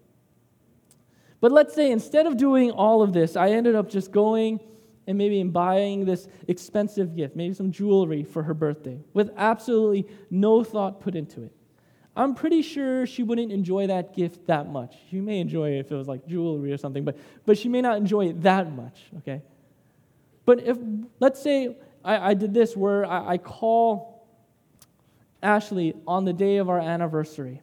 But 1.39 1.53
let's 1.53 1.73
say 1.73 1.91
instead 1.91 2.25
of 2.25 2.35
doing 2.35 2.71
all 2.71 3.01
of 3.01 3.13
this, 3.13 3.37
I 3.37 3.51
ended 3.51 3.75
up 3.75 3.89
just 3.89 4.11
going 4.11 4.59
and 5.07 5.17
maybe 5.17 5.39
in 5.39 5.51
buying 5.51 6.05
this 6.05 6.27
expensive 6.47 7.15
gift, 7.15 7.35
maybe 7.35 7.53
some 7.53 7.71
jewelry 7.71 8.23
for 8.23 8.43
her 8.43 8.53
birthday, 8.53 8.99
with 9.13 9.31
absolutely 9.37 10.07
no 10.29 10.63
thought 10.63 11.01
put 11.01 11.15
into 11.15 11.43
it. 11.43 11.51
I'm 12.15 12.33
pretty 12.33 12.61
sure 12.61 13.05
she 13.05 13.23
wouldn't 13.23 13.51
enjoy 13.51 13.87
that 13.87 14.15
gift 14.15 14.47
that 14.47 14.69
much. 14.69 14.95
She 15.09 15.19
may 15.19 15.39
enjoy 15.39 15.71
it 15.71 15.79
if 15.79 15.91
it 15.91 15.95
was 15.95 16.07
like 16.07 16.25
jewelry 16.25 16.71
or 16.71 16.77
something, 16.77 17.03
but, 17.03 17.17
but 17.45 17.57
she 17.57 17.67
may 17.67 17.81
not 17.81 17.97
enjoy 17.97 18.27
it 18.27 18.41
that 18.43 18.71
much, 18.71 19.01
okay? 19.17 19.41
But 20.45 20.61
if, 20.61 20.77
let's 21.19 21.41
say 21.41 21.75
I, 22.03 22.29
I 22.29 22.33
did 22.33 22.53
this 22.53 22.75
where 22.77 23.05
I, 23.05 23.33
I 23.33 23.37
call 23.37 24.25
Ashley 25.43 25.93
on 26.07 26.23
the 26.23 26.33
day 26.33 26.57
of 26.57 26.69
our 26.69 26.79
anniversary, 26.79 27.61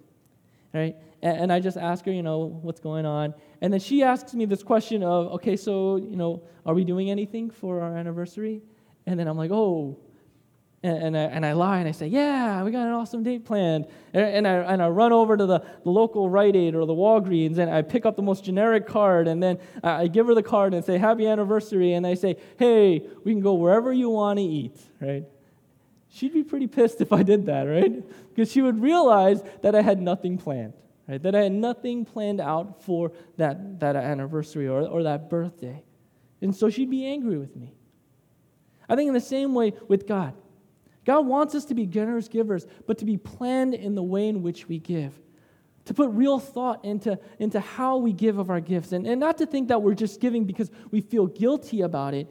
right? 0.75 0.97
And, 1.23 1.39
and 1.39 1.53
I 1.53 1.61
just 1.61 1.77
ask 1.77 2.05
her, 2.05 2.13
you 2.13 2.23
know, 2.23 2.59
what's 2.63 2.81
going 2.81 3.07
on. 3.07 3.35
And 3.61 3.73
then 3.73 3.81
she 3.81 4.03
asks 4.03 4.35
me 4.35 4.45
this 4.45 4.63
question 4.63 5.03
of, 5.03 5.33
okay, 5.35 5.57
so, 5.57 5.97
you 5.97 6.17
know, 6.17 6.43
are 6.67 6.75
we 6.75 6.85
doing 6.85 7.11
anything 7.11 7.51
for 7.51 7.81
our 7.81 7.97
anniversary? 7.97 8.63
And 9.07 9.19
then 9.19 9.29
I'm 9.29 9.39
like, 9.39 9.51
oh. 9.51 9.99
And, 10.85 10.99
and, 10.99 11.17
I, 11.17 11.21
and 11.21 11.47
I 11.47 11.53
lie 11.53 11.79
and 11.79 11.89
I 11.89 11.93
say, 11.93 12.09
yeah, 12.09 12.61
we 12.65 12.73
got 12.73 12.89
an 12.89 12.93
awesome 12.93 13.23
date 13.23 13.45
planned. 13.45 13.87
And, 14.13 14.25
and, 14.25 14.49
I, 14.49 14.55
and 14.73 14.83
I 14.83 14.89
run 14.89 15.13
over 15.13 15.37
to 15.37 15.47
the, 15.47 15.61
the 15.61 15.91
local 15.91 16.29
Rite 16.29 16.57
Aid 16.57 16.75
or 16.75 16.87
the 16.87 16.93
Walgreens 16.93 17.59
and 17.59 17.71
I 17.71 17.83
pick 17.83 18.05
up 18.05 18.17
the 18.17 18.23
most 18.23 18.43
generic 18.43 18.89
card 18.89 19.29
and 19.29 19.41
then 19.41 19.59
I, 19.85 20.03
I 20.03 20.07
give 20.09 20.27
her 20.27 20.35
the 20.35 20.43
card 20.43 20.75
and 20.75 20.85
say, 20.85 20.99
happy 20.99 21.29
anniversary. 21.29 21.93
And 21.93 22.05
I 22.05 22.15
say, 22.15 22.37
hey, 22.59 23.07
we 23.25 23.31
can 23.31 23.41
go 23.41 23.55
wherever 23.55 23.93
you 23.93 24.11
want 24.11 24.41
to 24.41 24.45
eat, 24.45 24.77
right? 25.01 25.25
She'd 26.09 26.35
be 26.35 26.43
pretty 26.43 26.67
pissed 26.67 27.01
if 27.01 27.13
I 27.13 27.23
did 27.23 27.47
that, 27.47 27.63
right? 27.63 28.03
Because 28.35 28.51
she 28.51 28.61
would 28.61 28.83
realize 28.83 29.41
that 29.63 29.77
I 29.77 29.83
had 29.83 30.03
nothing 30.03 30.37
planned 30.37 30.75
right? 31.13 31.23
That 31.23 31.35
I 31.35 31.43
had 31.43 31.53
nothing 31.53 32.07
planned 32.07 32.41
out 32.41 32.83
for 32.83 33.13
that, 33.37 33.81
that 33.81 33.97
anniversary 33.97 34.67
or, 34.67 34.81
or 34.81 35.03
that 35.03 35.29
birthday. 35.29 35.83
And 36.41 36.57
so 36.57 36.71
she'd 36.71 36.89
be 36.89 37.05
angry 37.05 37.37
with 37.37 37.55
me. 37.55 37.75
I 38.89 38.97
think 38.97 39.09
in 39.09 39.15
the 39.15 39.21
same 39.21 39.53
way 39.53 39.75
with 39.89 40.07
God. 40.07 40.33
God 41.05 41.27
wants 41.27 41.55
us 41.55 41.67
to 41.67 41.75
be 41.75 41.85
generous 41.85 42.29
givers, 42.29 42.67
but 42.87 42.97
to 42.99 43.05
be 43.05 43.19
planned 43.19 43.75
in 43.75 43.95
the 43.95 44.03
way 44.03 44.27
in 44.27 44.43
which 44.43 44.69
we 44.69 44.79
give. 44.79 45.13
To 45.87 45.95
put 45.95 46.09
real 46.13 46.39
thought 46.39 46.83
into, 46.83 47.19
into 47.39 47.61
how 47.61 47.99
we 47.99 48.15
give 48.15 48.39
of 48.39 48.49
our 48.49 48.61
gifts. 48.61 48.93
And, 48.93 49.07
and 49.07 49.21
not 49.21 49.37
to 49.39 49.45
think 49.45 49.69
that 49.69 49.83
we're 49.83 49.95
just 49.95 50.19
giving 50.19 50.47
because 50.47 50.71
we 50.91 51.03
feel 51.03 51.27
guilty 51.27 51.83
about 51.83 52.15
it, 52.15 52.27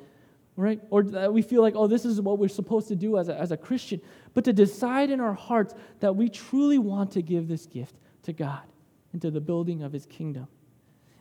right? 0.55 0.81
Or 0.89 1.03
that 1.03 1.31
we 1.31 1.43
feel 1.43 1.61
like, 1.61 1.75
oh, 1.75 1.85
this 1.85 2.03
is 2.03 2.19
what 2.19 2.39
we're 2.39 2.47
supposed 2.47 2.87
to 2.87 2.95
do 2.95 3.19
as 3.19 3.29
a, 3.29 3.39
as 3.39 3.51
a 3.51 3.57
Christian. 3.57 4.01
But 4.33 4.43
to 4.45 4.53
decide 4.53 5.11
in 5.11 5.19
our 5.19 5.35
hearts 5.35 5.75
that 5.99 6.15
we 6.15 6.29
truly 6.29 6.79
want 6.79 7.11
to 7.11 7.21
give 7.21 7.47
this 7.47 7.67
gift 7.67 7.93
to 8.23 8.33
God 8.33 8.70
and 9.13 9.21
to 9.21 9.31
the 9.31 9.41
building 9.41 9.83
of 9.83 9.91
his 9.91 10.05
kingdom. 10.05 10.47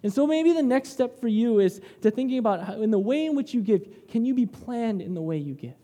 And 0.03 0.12
so 0.12 0.26
maybe 0.26 0.53
the 0.53 0.62
next 0.62 0.90
step 0.90 1.20
for 1.20 1.29
you 1.29 1.61
is 1.61 1.81
to 2.03 2.11
thinking 2.11 2.38
about 2.38 2.64
how, 2.64 2.81
in 2.81 2.90
the 2.90 2.98
way 2.98 3.26
in 3.26 3.37
which 3.37 3.53
you 3.53 3.61
give, 3.61 3.87
can 4.09 4.24
you 4.24 4.35
be 4.35 4.46
planned 4.46 5.03
in 5.03 5.14
the 5.14 5.20
way 5.20 5.37
you 5.37 5.55
give? 5.55 5.74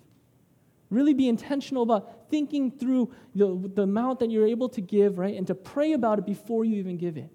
Really 0.89 1.15
be 1.15 1.29
intentional 1.29 1.83
about 1.83 2.31
thinking 2.31 2.71
through 2.71 3.13
the, 3.35 3.71
the 3.75 3.83
amount 3.83 4.21
that 4.21 4.31
you're 4.31 4.47
able 4.47 4.69
to 4.71 4.81
give, 4.81 5.19
right? 5.19 5.37
And 5.37 5.47
to 5.49 5.55
pray 5.55 5.93
about 5.93 6.19
it 6.19 6.27
before 6.27 6.65
you 6.65 6.77
even 6.77 6.97
give 6.97 7.17
it. 7.17 7.31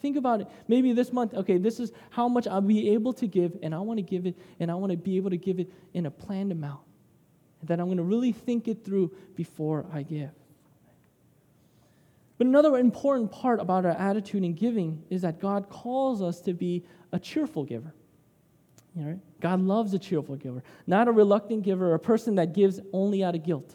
Think 0.00 0.16
about 0.16 0.40
it. 0.40 0.48
Maybe 0.68 0.92
this 0.92 1.12
month, 1.12 1.34
okay, 1.34 1.58
this 1.58 1.80
is 1.80 1.92
how 2.10 2.28
much 2.28 2.46
I'll 2.46 2.60
be 2.60 2.90
able 2.90 3.12
to 3.14 3.26
give, 3.26 3.56
and 3.62 3.74
I 3.74 3.78
want 3.78 3.98
to 3.98 4.02
give 4.02 4.26
it, 4.26 4.36
and 4.60 4.70
I 4.70 4.74
want 4.74 4.92
to 4.92 4.96
be 4.96 5.16
able 5.16 5.30
to 5.30 5.36
give 5.36 5.58
it 5.58 5.72
in 5.94 6.06
a 6.06 6.10
planned 6.10 6.52
amount. 6.52 6.80
And 7.60 7.68
that 7.68 7.80
I'm 7.80 7.86
going 7.86 7.98
to 7.98 8.04
really 8.04 8.32
think 8.32 8.68
it 8.68 8.84
through 8.84 9.12
before 9.34 9.86
I 9.92 10.02
give. 10.02 10.30
But 12.38 12.46
another 12.46 12.78
important 12.78 13.32
part 13.32 13.60
about 13.60 13.84
our 13.84 13.92
attitude 13.92 14.44
in 14.44 14.54
giving 14.54 15.02
is 15.10 15.22
that 15.22 15.40
God 15.40 15.68
calls 15.68 16.22
us 16.22 16.40
to 16.42 16.54
be 16.54 16.84
a 17.12 17.18
cheerful 17.18 17.64
giver. 17.64 17.92
You 18.94 19.04
know, 19.04 19.20
God 19.40 19.60
loves 19.60 19.92
a 19.92 19.98
cheerful 19.98 20.36
giver, 20.36 20.62
not 20.86 21.08
a 21.08 21.12
reluctant 21.12 21.64
giver, 21.64 21.94
a 21.94 21.98
person 21.98 22.36
that 22.36 22.54
gives 22.54 22.80
only 22.92 23.22
out 23.22 23.34
of 23.34 23.44
guilt. 23.44 23.74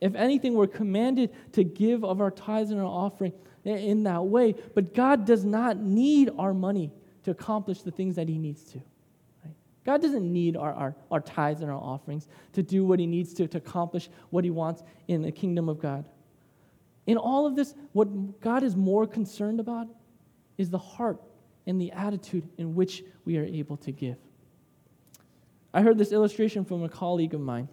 If 0.00 0.14
anything, 0.14 0.54
we're 0.54 0.66
commanded 0.66 1.30
to 1.52 1.64
give 1.64 2.04
of 2.04 2.20
our 2.20 2.30
tithes 2.30 2.70
and 2.70 2.80
our 2.80 2.86
offering 2.86 3.32
in 3.64 4.04
that 4.04 4.24
way, 4.24 4.54
but 4.74 4.94
God 4.94 5.24
does 5.24 5.44
not 5.44 5.76
need 5.78 6.30
our 6.38 6.54
money 6.54 6.92
to 7.24 7.30
accomplish 7.30 7.82
the 7.82 7.90
things 7.90 8.16
that 8.16 8.28
He 8.28 8.38
needs 8.38 8.62
to. 8.64 8.78
Right? 9.44 9.54
God 9.84 10.02
doesn't 10.02 10.30
need 10.30 10.56
our, 10.56 10.72
our, 10.72 10.96
our 11.10 11.20
tithes 11.20 11.62
and 11.62 11.70
our 11.70 11.80
offerings 11.80 12.28
to 12.52 12.62
do 12.62 12.84
what 12.84 13.00
He 13.00 13.06
needs 13.06 13.34
to 13.34 13.48
to 13.48 13.58
accomplish 13.58 14.08
what 14.30 14.44
He 14.44 14.50
wants 14.50 14.82
in 15.08 15.22
the 15.22 15.32
kingdom 15.32 15.68
of 15.68 15.80
God. 15.80 16.04
In 17.06 17.16
all 17.16 17.46
of 17.46 17.54
this, 17.54 17.74
what 17.92 18.40
God 18.40 18.62
is 18.62 18.76
more 18.76 19.06
concerned 19.06 19.60
about 19.60 19.88
is 20.58 20.70
the 20.70 20.78
heart 20.78 21.20
and 21.66 21.80
the 21.80 21.92
attitude 21.92 22.48
in 22.58 22.74
which 22.74 23.04
we 23.24 23.36
are 23.38 23.44
able 23.44 23.76
to 23.78 23.92
give. 23.92 24.16
I 25.72 25.82
heard 25.82 25.98
this 25.98 26.12
illustration 26.12 26.64
from 26.64 26.82
a 26.82 26.88
colleague 26.88 27.34
of 27.34 27.40
mine, 27.40 27.68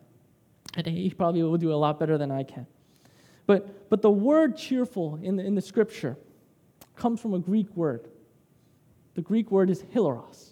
and 0.76 0.86
he 0.86 1.10
probably 1.12 1.42
will 1.42 1.58
do 1.58 1.72
a 1.72 1.76
lot 1.76 2.00
better 2.00 2.18
than 2.18 2.32
I 2.32 2.44
can. 2.44 2.68
But, 3.46 3.90
but 3.90 4.02
the 4.02 4.12
word 4.12 4.58
cheerful 4.58 5.20
in 5.22 5.36
the, 5.36 5.46
in 5.46 5.56
the 5.56 5.62
scripture 5.62 6.18
comes 6.96 7.20
from 7.20 7.34
a 7.34 7.40
Greek 7.40 7.76
word. 7.76 8.08
The 9.16 9.22
Greek 9.22 9.52
word 9.52 9.70
is 9.70 9.84
hilaros. 9.84 10.52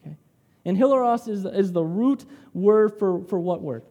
Okay? 0.00 0.16
And 0.64 0.76
hilaros 0.76 1.28
is, 1.28 1.44
is 1.44 1.72
the 1.72 1.84
root 1.84 2.24
word 2.54 2.98
for, 2.98 3.24
for 3.24 3.38
what 3.38 3.62
word? 3.62 3.84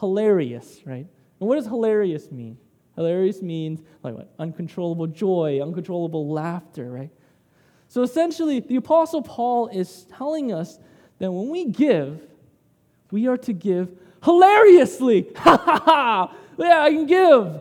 Hilarious, 0.00 0.80
right? 0.84 1.06
And 1.40 1.48
what 1.48 1.56
does 1.56 1.66
hilarious 1.66 2.30
mean? 2.30 2.58
Hilarious 2.96 3.42
means 3.42 3.82
like 4.02 4.14
what? 4.14 4.32
Uncontrollable 4.38 5.06
joy, 5.06 5.60
uncontrollable 5.60 6.28
laughter, 6.28 6.90
right? 6.90 7.10
So 7.88 8.02
essentially, 8.02 8.60
the 8.60 8.76
Apostle 8.76 9.22
Paul 9.22 9.68
is 9.68 10.06
telling 10.16 10.52
us 10.52 10.78
that 11.18 11.30
when 11.30 11.50
we 11.50 11.66
give, 11.66 12.20
we 13.10 13.28
are 13.28 13.36
to 13.38 13.52
give 13.52 13.90
hilariously. 14.24 15.28
Ha 15.36 15.56
ha 15.56 15.82
ha! 15.84 16.36
Yeah, 16.58 16.82
I 16.82 16.90
can 16.90 17.06
give, 17.06 17.60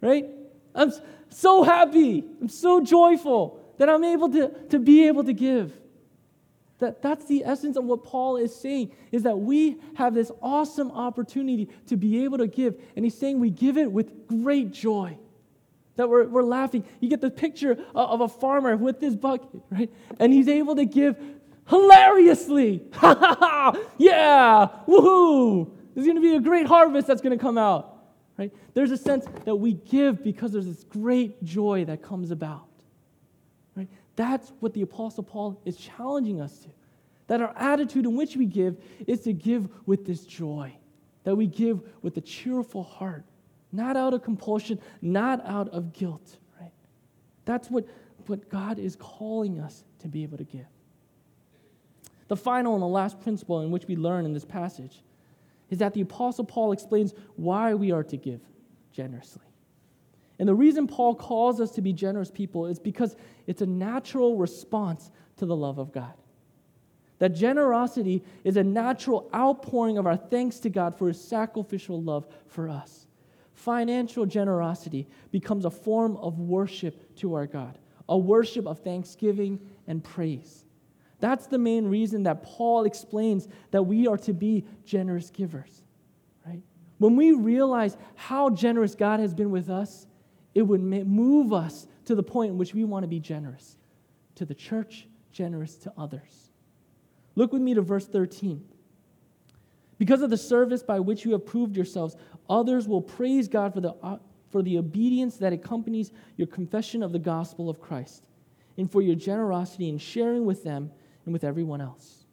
right? 0.00 0.26
I'm 0.74 0.92
so 1.30 1.62
happy. 1.62 2.22
I'm 2.40 2.48
so 2.48 2.82
joyful 2.82 3.58
that 3.78 3.88
I'm 3.88 4.04
able 4.04 4.28
to, 4.30 4.48
to 4.68 4.78
be 4.78 5.06
able 5.08 5.24
to 5.24 5.32
give. 5.32 5.72
That, 6.78 7.00
that's 7.00 7.24
the 7.24 7.44
essence 7.44 7.76
of 7.76 7.84
what 7.84 8.04
Paul 8.04 8.36
is 8.36 8.54
saying, 8.54 8.92
is 9.10 9.22
that 9.22 9.38
we 9.38 9.78
have 9.94 10.12
this 10.14 10.30
awesome 10.42 10.90
opportunity 10.90 11.70
to 11.86 11.96
be 11.96 12.24
able 12.24 12.38
to 12.38 12.46
give. 12.46 12.80
And 12.96 13.04
he's 13.04 13.16
saying 13.16 13.40
we 13.40 13.50
give 13.50 13.78
it 13.78 13.90
with 13.90 14.28
great 14.28 14.72
joy. 14.72 15.16
That 15.96 16.10
we're, 16.10 16.26
we're 16.26 16.42
laughing. 16.42 16.84
You 17.00 17.08
get 17.08 17.22
the 17.22 17.30
picture 17.30 17.78
of 17.94 18.20
a 18.20 18.28
farmer 18.28 18.76
with 18.76 19.00
this 19.00 19.14
bucket, 19.14 19.48
right? 19.70 19.90
And 20.20 20.32
he's 20.32 20.48
able 20.48 20.76
to 20.76 20.84
give 20.84 21.16
hilariously. 21.68 22.82
Ha 22.92 23.16
ha 23.18 23.36
ha! 23.40 23.82
Yeah, 23.96 24.68
woohoo! 24.86 25.70
There's 25.94 26.06
going 26.06 26.16
to 26.16 26.22
be 26.22 26.34
a 26.34 26.40
great 26.40 26.66
harvest 26.66 27.06
that's 27.06 27.22
going 27.22 27.36
to 27.36 27.42
come 27.42 27.56
out. 27.56 27.94
Right? 28.36 28.52
There's 28.74 28.90
a 28.90 28.98
sense 28.98 29.24
that 29.46 29.56
we 29.56 29.72
give 29.72 30.22
because 30.22 30.52
there's 30.52 30.66
this 30.66 30.84
great 30.84 31.42
joy 31.42 31.86
that 31.86 32.02
comes 32.02 32.30
about. 32.30 32.65
That's 34.16 34.52
what 34.60 34.72
the 34.72 34.82
Apostle 34.82 35.22
Paul 35.22 35.60
is 35.64 35.76
challenging 35.76 36.40
us 36.40 36.58
to. 36.60 36.68
That 37.28 37.40
our 37.42 37.54
attitude 37.56 38.06
in 38.06 38.16
which 38.16 38.36
we 38.36 38.46
give 38.46 38.78
is 39.06 39.20
to 39.22 39.32
give 39.32 39.68
with 39.86 40.06
this 40.06 40.24
joy. 40.24 40.72
That 41.24 41.36
we 41.36 41.46
give 41.46 41.80
with 42.02 42.16
a 42.16 42.20
cheerful 42.20 42.82
heart, 42.82 43.24
not 43.72 43.96
out 43.96 44.14
of 44.14 44.22
compulsion, 44.22 44.80
not 45.02 45.44
out 45.44 45.68
of 45.68 45.92
guilt. 45.92 46.38
Right? 46.60 46.70
That's 47.44 47.70
what, 47.70 47.86
what 48.26 48.48
God 48.48 48.78
is 48.78 48.96
calling 48.96 49.60
us 49.60 49.84
to 50.00 50.08
be 50.08 50.22
able 50.22 50.38
to 50.38 50.44
give. 50.44 50.66
The 52.28 52.36
final 52.36 52.74
and 52.74 52.82
the 52.82 52.86
last 52.86 53.20
principle 53.20 53.60
in 53.60 53.70
which 53.70 53.86
we 53.86 53.96
learn 53.96 54.24
in 54.24 54.32
this 54.32 54.44
passage 54.44 55.02
is 55.70 55.78
that 55.78 55.94
the 55.94 56.00
Apostle 56.00 56.44
Paul 56.44 56.72
explains 56.72 57.12
why 57.34 57.74
we 57.74 57.92
are 57.92 58.04
to 58.04 58.16
give 58.16 58.40
generously. 58.92 59.42
And 60.38 60.48
the 60.48 60.54
reason 60.54 60.86
Paul 60.86 61.14
calls 61.14 61.60
us 61.60 61.70
to 61.72 61.80
be 61.80 61.92
generous 61.92 62.30
people 62.30 62.66
is 62.66 62.78
because 62.78 63.16
it's 63.46 63.62
a 63.62 63.66
natural 63.66 64.36
response 64.36 65.10
to 65.36 65.46
the 65.46 65.56
love 65.56 65.78
of 65.78 65.92
God. 65.92 66.12
That 67.18 67.30
generosity 67.30 68.22
is 68.44 68.56
a 68.56 68.62
natural 68.62 69.30
outpouring 69.34 69.96
of 69.96 70.06
our 70.06 70.16
thanks 70.16 70.58
to 70.60 70.70
God 70.70 70.98
for 70.98 71.08
his 71.08 71.20
sacrificial 71.20 72.02
love 72.02 72.26
for 72.46 72.68
us. 72.68 73.06
Financial 73.54 74.26
generosity 74.26 75.08
becomes 75.30 75.64
a 75.64 75.70
form 75.70 76.18
of 76.18 76.38
worship 76.38 77.16
to 77.16 77.34
our 77.34 77.46
God, 77.46 77.78
a 78.08 78.18
worship 78.18 78.66
of 78.66 78.80
thanksgiving 78.80 79.58
and 79.86 80.04
praise. 80.04 80.66
That's 81.20 81.46
the 81.46 81.56
main 81.56 81.86
reason 81.86 82.24
that 82.24 82.42
Paul 82.42 82.84
explains 82.84 83.48
that 83.70 83.82
we 83.82 84.06
are 84.06 84.18
to 84.18 84.34
be 84.34 84.66
generous 84.84 85.30
givers, 85.30 85.82
right? 86.46 86.60
When 86.98 87.16
we 87.16 87.32
realize 87.32 87.96
how 88.14 88.50
generous 88.50 88.94
God 88.94 89.20
has 89.20 89.32
been 89.32 89.50
with 89.50 89.70
us, 89.70 90.06
it 90.56 90.62
would 90.62 90.80
move 90.80 91.52
us 91.52 91.86
to 92.06 92.14
the 92.14 92.22
point 92.22 92.50
in 92.50 92.56
which 92.56 92.72
we 92.72 92.82
want 92.82 93.02
to 93.02 93.08
be 93.08 93.20
generous 93.20 93.76
to 94.36 94.46
the 94.46 94.54
church, 94.54 95.06
generous 95.30 95.76
to 95.76 95.92
others. 95.98 96.50
Look 97.34 97.52
with 97.52 97.60
me 97.60 97.74
to 97.74 97.82
verse 97.82 98.06
13. 98.06 98.64
Because 99.98 100.22
of 100.22 100.30
the 100.30 100.38
service 100.38 100.82
by 100.82 100.98
which 100.98 101.26
you 101.26 101.32
have 101.32 101.44
proved 101.44 101.76
yourselves, 101.76 102.16
others 102.48 102.88
will 102.88 103.02
praise 103.02 103.48
God 103.48 103.74
for 103.74 103.82
the, 103.82 103.94
uh, 104.02 104.16
for 104.50 104.62
the 104.62 104.78
obedience 104.78 105.36
that 105.36 105.52
accompanies 105.52 106.10
your 106.38 106.46
confession 106.46 107.02
of 107.02 107.12
the 107.12 107.18
gospel 107.18 107.68
of 107.68 107.78
Christ, 107.78 108.24
and 108.78 108.90
for 108.90 109.02
your 109.02 109.14
generosity 109.14 109.90
in 109.90 109.98
sharing 109.98 110.46
with 110.46 110.64
them 110.64 110.90
and 111.26 111.34
with 111.34 111.44
everyone 111.44 111.82
else. 111.82 112.24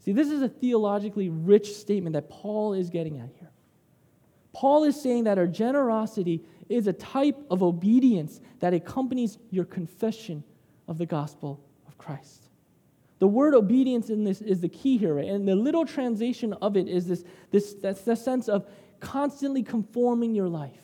See, 0.00 0.10
this 0.10 0.30
is 0.30 0.42
a 0.42 0.48
theologically 0.48 1.28
rich 1.28 1.74
statement 1.74 2.14
that 2.14 2.28
Paul 2.28 2.72
is 2.72 2.90
getting 2.90 3.20
at 3.20 3.30
here. 3.38 3.52
Paul 4.52 4.82
is 4.82 5.00
saying 5.00 5.24
that 5.24 5.38
our 5.38 5.46
generosity 5.46 6.42
is 6.68 6.86
a 6.86 6.92
type 6.92 7.36
of 7.50 7.62
obedience 7.62 8.40
that 8.60 8.74
accompanies 8.74 9.38
your 9.50 9.64
confession 9.64 10.44
of 10.86 10.98
the 10.98 11.06
gospel 11.06 11.60
of 11.86 11.96
Christ. 11.98 12.48
The 13.18 13.26
word 13.26 13.54
obedience 13.54 14.10
in 14.10 14.24
this 14.24 14.40
is 14.40 14.60
the 14.60 14.68
key 14.68 14.96
here, 14.96 15.14
right? 15.14 15.26
And 15.26 15.46
the 15.46 15.56
little 15.56 15.84
translation 15.84 16.52
of 16.54 16.76
it 16.76 16.88
is 16.88 17.06
this, 17.06 17.24
this 17.50 17.74
that's 17.74 18.02
the 18.02 18.14
sense 18.14 18.48
of 18.48 18.66
constantly 19.00 19.62
conforming 19.62 20.34
your 20.34 20.48
life 20.48 20.80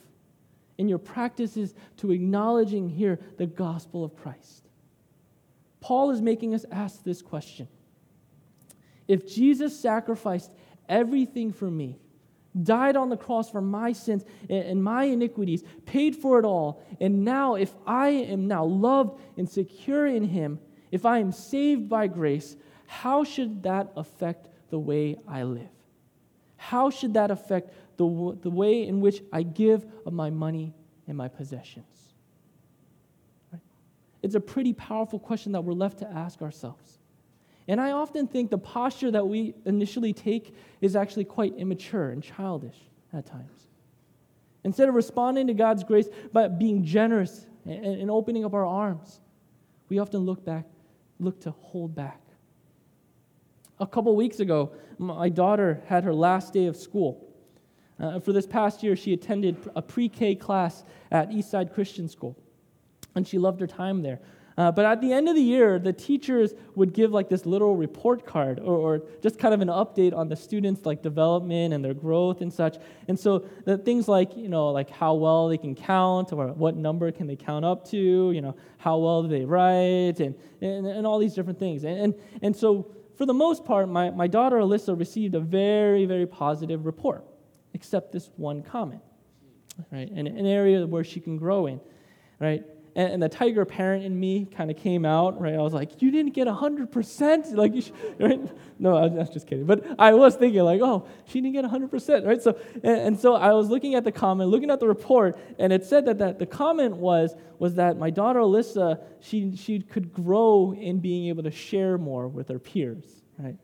and 0.79 0.89
your 0.89 0.99
practices 0.99 1.75
to 1.99 2.11
acknowledging 2.11 2.89
here 2.89 3.21
the 3.37 3.47
gospel 3.47 4.05
of 4.05 4.17
Christ. 4.17 4.69
Paul 5.81 6.11
is 6.11 6.21
making 6.21 6.55
us 6.55 6.65
ask 6.71 7.05
this 7.05 7.23
question 7.23 7.69
If 9.07 9.33
Jesus 9.33 9.79
sacrificed 9.79 10.51
everything 10.89 11.53
for 11.53 11.71
me, 11.71 11.99
died 12.63 12.97
on 12.97 13.09
the 13.09 13.17
cross 13.17 13.51
for 13.51 13.61
my 13.61 13.93
sins 13.93 14.25
and 14.49 14.83
my 14.83 15.05
iniquities, 15.05 15.63
paid 15.87 16.15
for 16.15 16.39
it 16.39 16.45
all, 16.45 16.83
and 17.01 17.25
now 17.25 17.55
if 17.55 17.75
I 17.87 18.09
am 18.09 18.47
now 18.47 18.65
loved 18.65 19.21
and 19.37 19.49
secure 19.49 20.07
in 20.07 20.25
Him, 20.25 20.61
if 20.91 21.05
I 21.05 21.19
am 21.19 21.33
saved 21.33 21.89
by 21.89 22.07
grace, 22.07 22.57
how 22.87 23.25
should 23.25 23.63
that 23.65 23.93
affect 23.97 24.49
the 24.71 24.79
way 24.79 25.17
I 25.27 25.43
live? 25.43 25.69
How 26.57 26.91
should 26.91 27.15
that 27.15 27.31
affect 27.31 27.73
the, 27.97 28.39
the 28.41 28.51
way 28.51 28.87
in 28.87 29.01
which 29.01 29.23
I 29.33 29.43
give 29.43 29.85
of 30.07 30.13
my 30.13 30.31
money 30.31 30.75
and 31.07 31.17
my 31.17 31.29
possessions? 31.29 32.15
It's 34.23 34.35
a 34.35 34.41
pretty 34.41 34.73
powerful 34.73 35.19
question 35.19 35.53
that 35.53 35.63
we're 35.63 35.75
left 35.75 35.99
to 35.99 36.11
ask 36.11 36.41
ourselves. 36.41 36.99
And 37.67 37.81
I 37.81 37.93
often 37.93 38.27
think 38.27 38.51
the 38.51 38.59
posture 38.59 39.11
that 39.11 39.27
we 39.27 39.55
initially 39.65 40.13
take 40.13 40.55
is 40.81 40.97
actually 40.97 41.25
quite 41.25 41.55
immature 41.57 42.11
and 42.11 42.23
childish 42.23 42.77
at 43.13 43.27
times. 43.27 43.69
Instead 44.65 44.89
of 44.89 44.95
responding 44.95 45.47
to 45.47 45.55
God's 45.55 45.85
grace 45.85 46.09
by 46.33 46.49
being 46.49 46.85
generous 46.85 47.47
and, 47.65 48.11
opening 48.11 48.45
up 48.45 48.53
our 48.55 48.67
arms, 48.67 49.21
we 49.89 49.99
often 49.99 50.21
look 50.21 50.45
back, 50.45 50.67
look 51.19 51.41
to 51.43 51.51
hold 51.51 51.95
back. 51.95 52.21
A 53.81 53.87
couple 53.87 54.15
weeks 54.15 54.41
ago, 54.41 54.73
my 54.99 55.29
daughter 55.29 55.83
had 55.87 56.05
her 56.05 56.15
last 56.15 56.53
day 56.53 56.67
of 56.67 56.77
school. 56.77 57.27
Uh, 57.99 58.21
for 58.21 58.33
this 58.33 58.47
past 58.47 58.83
year, 58.83 58.97
she 58.97 59.13
attended 59.13 59.57
a 59.75 59.83
pre 59.83 60.09
K 60.09 60.35
class 60.35 60.85
at 61.11 61.31
Eastside 61.31 61.73
Christian 61.73 62.09
School 62.09 62.37
and 63.15 63.27
she 63.27 63.39
loved 63.39 63.61
her 63.61 63.67
time 63.67 64.03
there. 64.03 64.21
Uh, 64.57 64.71
but 64.71 64.85
at 64.85 65.01
the 65.01 65.13
end 65.13 65.29
of 65.29 65.35
the 65.35 65.43
year, 65.43 65.81
the 65.81 65.93
teachers 65.93 66.55
would 66.77 66.93
give 66.93 67.11
like 67.11 67.29
this 67.29 67.45
little 67.45 67.75
report 67.75 68.25
card 68.25 68.61
or, 68.61 68.77
or, 68.77 69.03
just 69.21 69.37
kind 69.37 69.53
of 69.53 69.61
an 69.61 69.69
update 69.69 70.15
on 70.15 70.29
the 70.29 70.37
students' 70.37 70.87
like 70.87 71.03
development 71.03 71.75
and 71.75 71.85
their 71.85 71.95
growth 71.95 72.41
and 72.41 72.53
such. 72.53 72.77
And 73.09 73.19
so 73.19 73.45
the 73.65 73.77
things 73.77 74.07
like 74.07 74.37
you 74.37 74.49
know 74.49 74.71
like 74.71 74.91
how 74.91 75.15
well 75.15 75.49
they 75.49 75.59
can 75.59 75.75
count 75.75 76.33
or 76.33 76.49
what 76.49 76.77
number 76.77 77.11
can 77.11 77.27
they 77.27 77.35
count 77.35 77.65
up 77.65 77.89
to, 77.91 77.97
you 78.33 78.41
know 78.41 78.55
how 78.79 78.99
well 78.99 79.23
do 79.23 79.29
they 79.29 79.45
write 79.45 80.21
and 80.21 80.37
and, 80.61 80.87
and 80.87 81.07
all 81.07 81.19
these 81.19 81.35
different 81.35 81.59
things. 81.59 81.83
And, 81.83 81.99
and 81.99 82.15
and 82.43 82.57
so 82.57 82.95
for 83.17 83.27
the 83.27 83.35
most 83.35 83.65
part, 83.65 83.89
my, 83.89 84.11
my 84.11 84.27
daughter 84.27 84.57
Alyssa 84.57 84.97
received 84.97 85.35
a 85.35 85.41
very 85.41 86.05
very 86.07 86.27
positive 86.27 86.87
report, 86.87 87.25
except 87.73 88.13
this 88.13 88.31
one 88.37 88.63
comment, 88.63 89.03
right? 89.91 90.11
And 90.11 90.29
an 90.29 90.47
area 90.47 90.87
where 90.87 91.03
she 91.03 91.19
can 91.19 91.39
grow 91.39 91.67
in, 91.67 91.81
right? 92.39 92.63
And, 92.97 93.15
and 93.15 93.23
the 93.23 93.29
tiger 93.29 93.65
parent 93.65 94.05
in 94.05 94.19
me 94.19 94.47
kind 94.47 94.71
of 94.71 94.77
came 94.77 95.05
out, 95.05 95.41
right? 95.41 95.55
I 95.55 95.61
was 95.61 95.73
like, 95.73 96.01
you 96.01 96.11
didn't 96.11 96.33
get 96.33 96.47
100%? 96.47 97.55
Like, 97.55 97.73
should, 97.75 97.93
right? 98.19 98.41
No, 98.79 98.97
I 98.97 99.07
was 99.07 99.31
just 99.31 99.47
kidding. 99.47 99.65
But 99.65 99.85
I 99.99 100.13
was 100.13 100.35
thinking, 100.37 100.63
like, 100.63 100.81
oh, 100.83 101.07
she 101.27 101.41
didn't 101.41 101.55
get 101.55 101.65
100%, 101.65 102.27
right? 102.27 102.43
So, 102.43 102.59
and, 102.83 102.99
and 102.99 103.21
so 103.21 103.35
I 103.35 103.53
was 103.53 103.69
looking 103.69 103.95
at 103.95 104.05
the 104.05 104.13
comment, 104.13 104.51
looking 104.51 104.71
at 104.71 104.81
the 104.81 104.89
report, 104.89 105.39
and 105.59 105.73
it 105.73 105.85
said 105.85 106.05
that, 106.07 106.19
that 106.19 106.39
the 106.39 106.47
comment 106.47 106.97
was, 106.97 107.35
was 107.59 107.75
that 107.77 107.97
my 107.99 108.11
daughter 108.11 108.41
Alyssa, 108.41 109.01
she, 109.21 109.57
she 109.57 109.81
could 109.81 110.13
grow 110.13 110.75
in 110.79 110.99
being 110.99 111.29
able 111.29 111.43
to 111.45 111.51
share 111.51 111.97
more 111.97 112.29
with 112.29 112.49
her 112.49 112.59
peers, 112.59 113.23
right? 113.39 113.57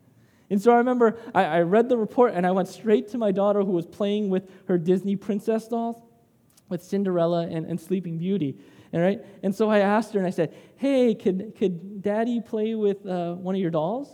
And 0.49 0.61
so 0.61 0.73
I 0.73 0.77
remember 0.77 1.17
I, 1.33 1.45
I 1.45 1.61
read 1.61 1.87
the 1.87 1.97
report 1.97 2.33
and 2.35 2.45
I 2.45 2.51
went 2.51 2.67
straight 2.67 3.07
to 3.09 3.17
my 3.17 3.31
daughter 3.31 3.61
who 3.61 3.71
was 3.71 3.85
playing 3.85 4.29
with 4.29 4.49
her 4.67 4.77
Disney 4.77 5.15
princess 5.15 5.67
dolls, 5.67 5.95
with 6.67 6.83
Cinderella 6.83 7.47
and, 7.47 7.65
and 7.65 7.79
Sleeping 7.79 8.17
Beauty. 8.17 8.57
All 8.93 8.99
right? 8.99 9.21
And 9.41 9.55
so 9.55 9.69
I 9.69 9.79
asked 9.79 10.13
her 10.13 10.19
and 10.19 10.27
I 10.27 10.31
said, 10.31 10.53
Hey, 10.75 11.15
could, 11.15 11.53
could 11.57 12.01
daddy 12.01 12.41
play 12.41 12.75
with 12.75 13.05
uh, 13.05 13.35
one 13.35 13.55
of 13.55 13.61
your 13.61 13.71
dolls? 13.71 14.09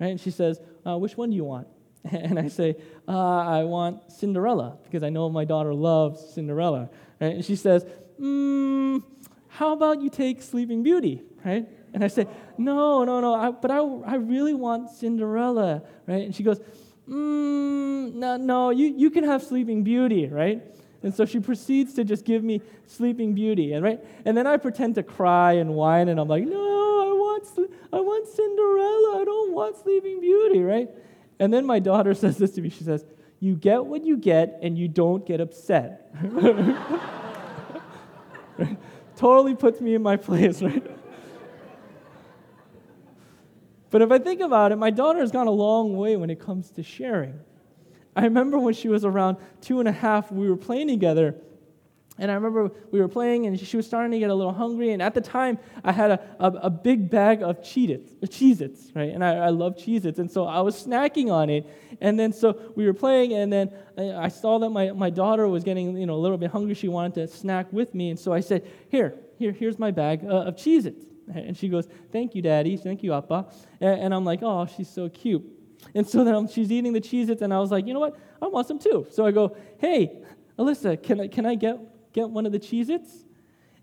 Right? 0.00 0.08
And 0.08 0.20
she 0.20 0.30
says, 0.30 0.60
uh, 0.86 0.96
Which 0.96 1.16
one 1.16 1.30
do 1.30 1.36
you 1.36 1.44
want? 1.44 1.68
And 2.10 2.38
I 2.38 2.48
say, 2.48 2.76
uh, 3.06 3.12
I 3.12 3.64
want 3.64 4.10
Cinderella 4.10 4.78
because 4.84 5.02
I 5.02 5.10
know 5.10 5.28
my 5.28 5.44
daughter 5.44 5.74
loves 5.74 6.34
Cinderella. 6.34 6.88
Right? 7.20 7.34
And 7.36 7.44
she 7.44 7.56
says, 7.56 7.84
mm, 8.20 9.02
How 9.48 9.72
about 9.72 10.00
you 10.00 10.10
take 10.10 10.42
Sleeping 10.42 10.82
Beauty? 10.82 11.22
Right? 11.44 11.68
And 11.92 12.02
I 12.02 12.08
say, 12.08 12.26
No, 12.56 13.04
no, 13.04 13.20
no, 13.20 13.34
I, 13.34 13.50
but 13.50 13.70
I, 13.70 13.78
I 13.78 14.14
really 14.16 14.54
want 14.54 14.90
Cinderella. 14.90 15.82
Right? 16.06 16.24
And 16.24 16.34
she 16.34 16.42
goes, 16.42 16.58
mm, 17.08 18.14
No, 18.14 18.36
no, 18.38 18.70
you, 18.70 18.86
you 18.96 19.10
can 19.10 19.24
have 19.24 19.42
Sleeping 19.42 19.84
Beauty. 19.84 20.26
Right? 20.26 20.62
And 21.02 21.14
so 21.14 21.24
she 21.24 21.40
proceeds 21.40 21.94
to 21.94 22.04
just 22.04 22.24
give 22.24 22.44
me 22.44 22.62
Sleeping 22.86 23.34
Beauty, 23.34 23.72
and 23.72 23.84
right, 23.84 24.00
and 24.24 24.36
then 24.36 24.46
I 24.46 24.56
pretend 24.56 24.94
to 24.96 25.02
cry 25.02 25.54
and 25.54 25.74
whine, 25.74 26.08
and 26.08 26.20
I'm 26.20 26.28
like, 26.28 26.44
no, 26.44 26.56
I 26.56 27.12
want, 27.12 27.70
I 27.92 28.00
want 28.00 28.28
Cinderella, 28.28 29.20
I 29.20 29.24
don't 29.24 29.52
want 29.52 29.76
Sleeping 29.78 30.20
Beauty, 30.20 30.60
right? 30.60 30.88
And 31.38 31.52
then 31.52 31.66
my 31.66 31.80
daughter 31.80 32.14
says 32.22 32.38
this 32.38 32.52
to 32.52 32.60
me. 32.60 32.68
She 32.68 32.84
says, 32.84 33.04
"You 33.40 33.56
get 33.56 33.84
what 33.84 34.04
you 34.04 34.16
get, 34.16 34.60
and 34.62 34.78
you 34.78 34.86
don't 34.86 35.26
get 35.26 35.40
upset." 35.40 36.14
totally 39.16 39.54
puts 39.54 39.80
me 39.80 39.94
in 39.94 40.02
my 40.02 40.16
place, 40.16 40.62
right? 40.62 40.84
But 43.90 44.02
if 44.02 44.10
I 44.10 44.18
think 44.18 44.40
about 44.40 44.72
it, 44.72 44.76
my 44.76 44.90
daughter 44.90 45.20
has 45.20 45.30
gone 45.30 45.46
a 45.46 45.52
long 45.52 45.96
way 45.96 46.16
when 46.16 46.30
it 46.30 46.40
comes 46.40 46.70
to 46.70 46.82
sharing. 46.82 47.38
I 48.14 48.24
remember 48.24 48.58
when 48.58 48.74
she 48.74 48.88
was 48.88 49.04
around 49.04 49.38
two 49.60 49.80
and 49.80 49.88
a 49.88 49.92
half, 49.92 50.30
we 50.30 50.48
were 50.48 50.56
playing 50.56 50.88
together. 50.88 51.36
And 52.18 52.30
I 52.30 52.34
remember 52.34 52.70
we 52.90 53.00
were 53.00 53.08
playing, 53.08 53.46
and 53.46 53.58
she 53.58 53.76
was 53.76 53.86
starting 53.86 54.12
to 54.12 54.18
get 54.18 54.28
a 54.28 54.34
little 54.34 54.52
hungry. 54.52 54.90
And 54.90 55.00
at 55.00 55.14
the 55.14 55.20
time, 55.20 55.58
I 55.82 55.92
had 55.92 56.10
a, 56.10 56.20
a, 56.38 56.46
a 56.64 56.70
big 56.70 57.08
bag 57.08 57.42
of 57.42 57.62
Cheez 57.62 58.60
Its, 58.60 58.92
right? 58.94 59.10
And 59.10 59.24
I, 59.24 59.36
I 59.36 59.48
love 59.48 59.76
Cheez 59.76 60.04
Its. 60.04 60.18
And 60.18 60.30
so 60.30 60.44
I 60.44 60.60
was 60.60 60.86
snacking 60.86 61.32
on 61.32 61.48
it. 61.48 61.66
And 62.00 62.20
then 62.20 62.32
so 62.32 62.72
we 62.76 62.84
were 62.84 62.92
playing, 62.92 63.32
and 63.32 63.50
then 63.50 63.72
I 63.96 64.28
saw 64.28 64.58
that 64.58 64.68
my, 64.70 64.92
my 64.92 65.08
daughter 65.08 65.48
was 65.48 65.64
getting 65.64 65.96
you 65.96 66.06
know, 66.06 66.14
a 66.14 66.20
little 66.22 66.38
bit 66.38 66.50
hungry. 66.50 66.74
She 66.74 66.88
wanted 66.88 67.14
to 67.14 67.28
snack 67.28 67.72
with 67.72 67.94
me. 67.94 68.10
And 68.10 68.18
so 68.18 68.32
I 68.32 68.40
said, 68.40 68.68
Here, 68.90 69.18
here 69.38 69.52
here's 69.52 69.78
my 69.78 69.90
bag 69.90 70.22
uh, 70.24 70.48
of 70.48 70.56
Cheez 70.56 70.84
Its. 70.84 71.06
And 71.34 71.56
she 71.56 71.68
goes, 71.68 71.88
Thank 72.12 72.34
you, 72.34 72.42
Daddy. 72.42 72.76
Thank 72.76 73.02
you, 73.02 73.14
Appa. 73.14 73.46
And, 73.80 74.00
and 74.00 74.14
I'm 74.14 74.24
like, 74.24 74.40
Oh, 74.42 74.66
she's 74.66 74.88
so 74.88 75.08
cute. 75.08 75.44
And 75.94 76.06
so 76.06 76.24
then 76.24 76.48
she's 76.48 76.70
eating 76.70 76.92
the 76.92 77.00
Cheez 77.00 77.28
Its, 77.28 77.42
and 77.42 77.52
I 77.52 77.58
was 77.58 77.70
like, 77.70 77.86
you 77.86 77.94
know 77.94 78.00
what? 78.00 78.16
I 78.40 78.46
want 78.46 78.66
some 78.66 78.78
too. 78.78 79.06
So 79.10 79.26
I 79.26 79.30
go, 79.30 79.56
hey, 79.78 80.22
Alyssa, 80.58 81.02
can 81.02 81.20
I, 81.20 81.28
can 81.28 81.46
I 81.46 81.54
get, 81.54 81.78
get 82.12 82.30
one 82.30 82.46
of 82.46 82.52
the 82.52 82.58
Cheez 82.58 82.88
Its? 82.88 83.24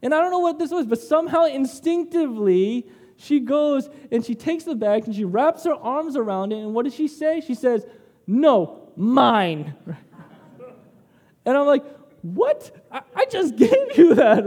And 0.02 0.14
I 0.14 0.22
don't 0.22 0.32
know 0.32 0.40
what 0.40 0.60
this 0.60 0.72
was, 0.72 0.86
but 0.86 1.00
somehow 1.00 1.46
instinctively, 1.46 2.88
she 3.18 3.42
goes 3.42 3.90
and 4.12 4.26
she 4.26 4.34
takes 4.34 4.64
the 4.64 4.76
bag 4.76 5.06
and 5.06 5.14
she 5.14 5.26
wraps 5.26 5.66
her 5.66 5.74
arms 5.74 6.16
around 6.16 6.54
it. 6.54 6.60
And 6.60 6.74
what 6.74 6.86
does 6.86 6.96
she 6.96 7.08
say? 7.08 7.42
She 7.42 7.54
says, 7.54 7.86
No, 8.26 8.92
mine. 8.96 9.76
and 11.46 11.58
I'm 11.58 11.66
like, 11.66 11.84
What? 12.22 12.72
I, 12.90 13.02
I 13.14 13.26
just 13.26 13.56
gave 13.58 13.98
you 13.98 14.16
that. 14.16 14.46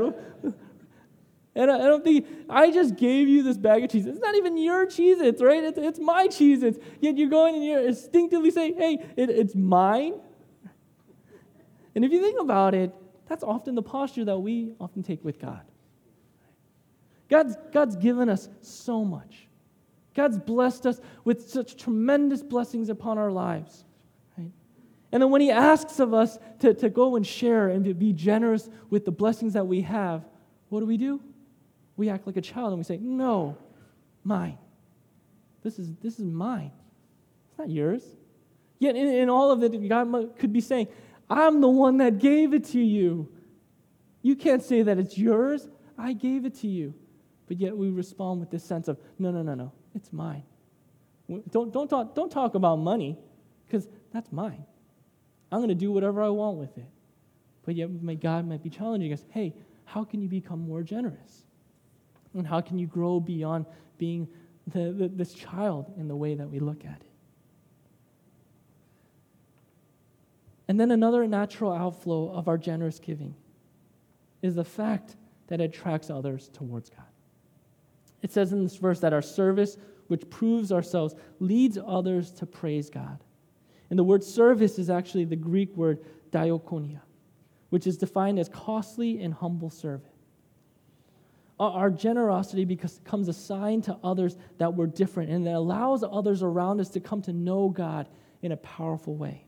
And 1.54 1.70
I, 1.70 1.78
don't 1.78 2.02
think, 2.02 2.26
I 2.48 2.70
just 2.70 2.96
gave 2.96 3.28
you 3.28 3.42
this 3.42 3.58
bag 3.58 3.84
of 3.84 3.90
cheese. 3.90 4.06
It's 4.06 4.20
not 4.20 4.34
even 4.36 4.56
your 4.56 4.86
cheese, 4.86 5.20
Its, 5.20 5.42
right? 5.42 5.62
It's, 5.62 5.78
it's 5.78 5.98
my 5.98 6.26
cheese. 6.26 6.62
Its. 6.62 6.78
Yet 7.00 7.18
you're 7.18 7.28
going 7.28 7.54
and 7.56 7.64
you're 7.64 7.86
instinctively 7.86 8.50
saying, 8.50 8.76
hey, 8.78 9.04
it, 9.16 9.28
it's 9.28 9.54
mine. 9.54 10.14
And 11.94 12.04
if 12.06 12.12
you 12.12 12.22
think 12.22 12.40
about 12.40 12.74
it, 12.74 12.94
that's 13.28 13.44
often 13.44 13.74
the 13.74 13.82
posture 13.82 14.24
that 14.24 14.38
we 14.38 14.72
often 14.80 15.02
take 15.02 15.22
with 15.22 15.38
God. 15.38 15.60
God's, 17.28 17.56
God's 17.70 17.96
given 17.96 18.30
us 18.30 18.48
so 18.62 19.04
much. 19.04 19.46
God's 20.14 20.38
blessed 20.38 20.86
us 20.86 21.00
with 21.24 21.48
such 21.48 21.76
tremendous 21.76 22.42
blessings 22.42 22.88
upon 22.88 23.18
our 23.18 23.30
lives. 23.30 23.84
Right? 24.38 24.50
And 25.12 25.22
then 25.22 25.30
when 25.30 25.40
He 25.42 25.50
asks 25.50 25.98
of 25.98 26.14
us 26.14 26.38
to, 26.60 26.72
to 26.74 26.88
go 26.88 27.16
and 27.16 27.26
share 27.26 27.68
and 27.68 27.84
to 27.84 27.94
be 27.94 28.12
generous 28.14 28.70
with 28.88 29.04
the 29.04 29.12
blessings 29.12 29.52
that 29.52 29.66
we 29.66 29.82
have, 29.82 30.24
what 30.70 30.80
do 30.80 30.86
we 30.86 30.96
do? 30.96 31.20
We 31.96 32.08
act 32.08 32.26
like 32.26 32.36
a 32.36 32.42
child 32.42 32.68
and 32.68 32.78
we 32.78 32.84
say, 32.84 32.98
No, 32.98 33.56
mine. 34.24 34.58
This 35.62 35.78
is, 35.78 35.94
this 36.02 36.18
is 36.18 36.24
mine. 36.24 36.72
It's 37.50 37.58
not 37.58 37.70
yours. 37.70 38.02
Yet, 38.78 38.96
in, 38.96 39.06
in 39.06 39.30
all 39.30 39.52
of 39.52 39.62
it, 39.62 39.88
God 39.88 40.36
could 40.38 40.52
be 40.52 40.60
saying, 40.60 40.88
I'm 41.30 41.60
the 41.60 41.68
one 41.68 41.98
that 41.98 42.18
gave 42.18 42.52
it 42.52 42.64
to 42.66 42.80
you. 42.80 43.28
You 44.22 44.34
can't 44.34 44.62
say 44.62 44.82
that 44.82 44.98
it's 44.98 45.16
yours. 45.16 45.68
I 45.96 46.14
gave 46.14 46.44
it 46.44 46.56
to 46.56 46.66
you. 46.66 46.94
But 47.46 47.58
yet 47.58 47.76
we 47.76 47.90
respond 47.90 48.40
with 48.40 48.50
this 48.50 48.64
sense 48.64 48.88
of, 48.88 48.98
no, 49.18 49.30
no, 49.30 49.42
no, 49.42 49.54
no, 49.54 49.72
it's 49.94 50.12
mine. 50.12 50.42
Don't, 51.50 51.72
don't, 51.72 51.88
talk, 51.88 52.14
don't 52.14 52.30
talk 52.30 52.54
about 52.54 52.76
money, 52.76 53.18
because 53.66 53.88
that's 54.12 54.32
mine. 54.32 54.64
I'm 55.50 55.58
going 55.58 55.68
to 55.68 55.74
do 55.74 55.92
whatever 55.92 56.22
I 56.22 56.28
want 56.28 56.56
with 56.56 56.76
it. 56.76 56.86
But 57.64 57.76
yet, 57.76 57.90
my 58.02 58.14
God 58.14 58.46
might 58.48 58.62
be 58.62 58.70
challenging 58.70 59.12
us 59.12 59.24
hey, 59.30 59.54
how 59.84 60.04
can 60.04 60.20
you 60.20 60.28
become 60.28 60.66
more 60.66 60.82
generous? 60.82 61.44
And 62.34 62.46
how 62.46 62.60
can 62.60 62.78
you 62.78 62.86
grow 62.86 63.20
beyond 63.20 63.66
being 63.98 64.28
the, 64.66 64.92
the, 64.92 65.08
this 65.08 65.34
child 65.34 65.92
in 65.96 66.08
the 66.08 66.16
way 66.16 66.34
that 66.34 66.48
we 66.48 66.58
look 66.58 66.84
at 66.84 67.00
it? 67.00 67.06
And 70.68 70.80
then 70.80 70.90
another 70.90 71.26
natural 71.26 71.72
outflow 71.72 72.32
of 72.32 72.48
our 72.48 72.56
generous 72.56 72.98
giving 72.98 73.34
is 74.40 74.54
the 74.54 74.64
fact 74.64 75.16
that 75.48 75.60
it 75.60 75.64
attracts 75.64 76.08
others 76.08 76.48
towards 76.52 76.88
God. 76.88 77.04
It 78.22 78.32
says 78.32 78.52
in 78.52 78.62
this 78.62 78.76
verse 78.76 79.00
that 79.00 79.12
our 79.12 79.22
service, 79.22 79.76
which 80.06 80.28
proves 80.30 80.72
ourselves, 80.72 81.14
leads 81.40 81.78
others 81.84 82.30
to 82.32 82.46
praise 82.46 82.88
God. 82.88 83.18
And 83.90 83.98
the 83.98 84.04
word 84.04 84.24
service 84.24 84.78
is 84.78 84.88
actually 84.88 85.24
the 85.24 85.36
Greek 85.36 85.76
word 85.76 85.98
diakonia, 86.30 87.00
which 87.68 87.86
is 87.86 87.98
defined 87.98 88.38
as 88.38 88.48
costly 88.48 89.20
and 89.22 89.34
humble 89.34 89.68
service 89.68 90.11
our 91.58 91.90
generosity 91.90 92.64
becomes 92.64 93.28
a 93.28 93.32
sign 93.32 93.82
to 93.82 93.96
others 94.02 94.36
that 94.58 94.74
we're 94.74 94.86
different 94.86 95.30
and 95.30 95.46
that 95.46 95.54
allows 95.54 96.02
others 96.02 96.42
around 96.42 96.80
us 96.80 96.88
to 96.90 97.00
come 97.00 97.22
to 97.22 97.32
know 97.32 97.68
God 97.68 98.08
in 98.42 98.52
a 98.52 98.56
powerful 98.56 99.14
way. 99.14 99.44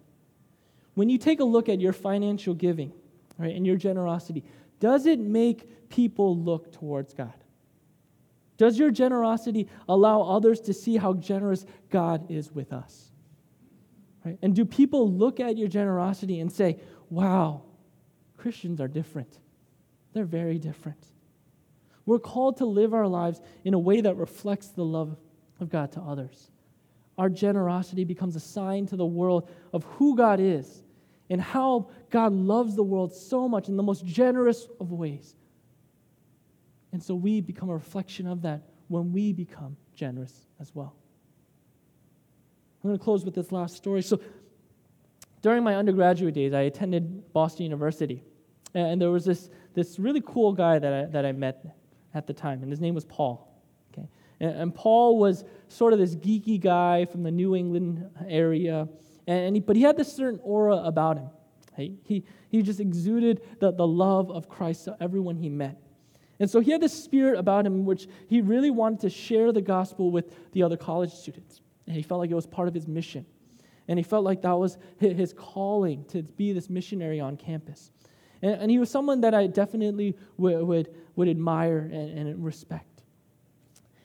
When 0.94 1.08
you 1.08 1.18
take 1.18 1.40
a 1.40 1.44
look 1.44 1.68
at 1.68 1.80
your 1.80 1.92
financial 1.92 2.54
giving 2.54 2.92
right, 3.36 3.54
and 3.54 3.66
your 3.66 3.76
generosity, 3.76 4.44
does 4.78 5.06
it 5.06 5.18
make 5.18 5.88
people 5.88 6.36
look 6.36 6.72
towards 6.72 7.14
God? 7.14 7.34
Does 8.56 8.78
your 8.78 8.90
generosity 8.90 9.68
allow 9.88 10.22
others 10.22 10.60
to 10.62 10.72
see 10.72 10.96
how 10.96 11.14
generous 11.14 11.66
God 11.90 12.30
is 12.30 12.52
with 12.52 12.72
us? 12.72 13.10
Right? 14.24 14.38
And 14.42 14.54
do 14.54 14.64
people 14.64 15.10
look 15.10 15.40
at 15.40 15.58
your 15.58 15.68
generosity 15.68 16.38
and 16.38 16.52
say, 16.52 16.78
wow, 17.10 17.62
Christians 18.36 18.80
are 18.80 18.88
different? 18.88 19.38
They're 20.12 20.24
very 20.24 20.58
different. 20.58 21.04
We're 22.06 22.18
called 22.18 22.58
to 22.58 22.66
live 22.66 22.92
our 22.92 23.08
lives 23.08 23.40
in 23.64 23.74
a 23.74 23.78
way 23.78 24.00
that 24.00 24.16
reflects 24.16 24.68
the 24.68 24.84
love 24.84 25.16
of 25.60 25.70
God 25.70 25.92
to 25.92 26.00
others. 26.00 26.50
Our 27.16 27.28
generosity 27.28 28.04
becomes 28.04 28.36
a 28.36 28.40
sign 28.40 28.86
to 28.86 28.96
the 28.96 29.06
world 29.06 29.48
of 29.72 29.84
who 29.84 30.16
God 30.16 30.40
is 30.40 30.82
and 31.30 31.40
how 31.40 31.88
God 32.10 32.32
loves 32.32 32.76
the 32.76 32.82
world 32.82 33.14
so 33.14 33.48
much 33.48 33.68
in 33.68 33.76
the 33.76 33.82
most 33.82 34.04
generous 34.04 34.66
of 34.80 34.92
ways. 34.92 35.34
And 36.92 37.02
so 37.02 37.14
we 37.14 37.40
become 37.40 37.70
a 37.70 37.74
reflection 37.74 38.26
of 38.26 38.42
that 38.42 38.62
when 38.88 39.12
we 39.12 39.32
become 39.32 39.76
generous 39.94 40.46
as 40.60 40.74
well. 40.74 40.94
I'm 42.82 42.90
going 42.90 42.98
to 42.98 43.04
close 43.04 43.24
with 43.24 43.34
this 43.34 43.50
last 43.50 43.76
story. 43.76 44.02
So, 44.02 44.20
during 45.40 45.62
my 45.62 45.74
undergraduate 45.76 46.34
days, 46.34 46.52
I 46.52 46.62
attended 46.62 47.32
Boston 47.32 47.64
University. 47.64 48.22
And 48.74 49.00
there 49.00 49.10
was 49.10 49.24
this, 49.24 49.50
this 49.74 49.98
really 49.98 50.22
cool 50.24 50.52
guy 50.52 50.78
that 50.78 50.92
I, 50.92 51.04
that 51.06 51.24
I 51.24 51.32
met 51.32 51.64
at 52.14 52.26
the 52.26 52.32
time, 52.32 52.62
and 52.62 52.70
his 52.70 52.80
name 52.80 52.94
was 52.94 53.04
Paul. 53.04 53.62
Okay? 53.92 54.08
And, 54.40 54.50
and 54.56 54.74
Paul 54.74 55.18
was 55.18 55.44
sort 55.68 55.92
of 55.92 55.98
this 55.98 56.14
geeky 56.14 56.60
guy 56.60 57.04
from 57.04 57.22
the 57.22 57.30
New 57.30 57.54
England 57.54 58.08
area, 58.28 58.88
and 59.26 59.56
he, 59.56 59.60
but 59.60 59.76
he 59.76 59.82
had 59.82 59.96
this 59.96 60.12
certain 60.12 60.40
aura 60.42 60.76
about 60.76 61.16
him. 61.18 61.28
He, 61.76 61.98
he, 62.04 62.24
he 62.50 62.62
just 62.62 62.80
exuded 62.80 63.40
the, 63.58 63.72
the 63.72 63.86
love 63.86 64.30
of 64.30 64.48
Christ 64.48 64.84
to 64.84 64.96
everyone 65.00 65.36
he 65.36 65.48
met. 65.48 65.80
And 66.40 66.50
so 66.50 66.60
he 66.60 66.70
had 66.70 66.80
this 66.80 66.92
spirit 66.92 67.38
about 67.38 67.66
him 67.66 67.84
which 67.84 68.08
he 68.28 68.40
really 68.40 68.70
wanted 68.70 69.00
to 69.00 69.10
share 69.10 69.52
the 69.52 69.62
gospel 69.62 70.10
with 70.10 70.52
the 70.52 70.62
other 70.62 70.76
college 70.76 71.12
students. 71.12 71.60
And 71.86 71.96
he 71.96 72.02
felt 72.02 72.20
like 72.20 72.30
it 72.30 72.34
was 72.34 72.46
part 72.46 72.68
of 72.68 72.74
his 72.74 72.86
mission. 72.86 73.26
And 73.88 73.98
he 73.98 74.02
felt 74.02 74.24
like 74.24 74.42
that 74.42 74.52
was 74.52 74.78
his 74.98 75.32
calling 75.36 76.04
to 76.06 76.22
be 76.22 76.52
this 76.52 76.70
missionary 76.70 77.20
on 77.20 77.36
campus. 77.36 77.90
And, 78.44 78.60
and 78.60 78.70
he 78.70 78.78
was 78.78 78.90
someone 78.90 79.22
that 79.22 79.32
I 79.32 79.46
definitely 79.46 80.14
would, 80.36 80.62
would, 80.62 80.94
would 81.16 81.28
admire 81.28 81.78
and, 81.78 82.18
and 82.18 82.44
respect. 82.44 83.02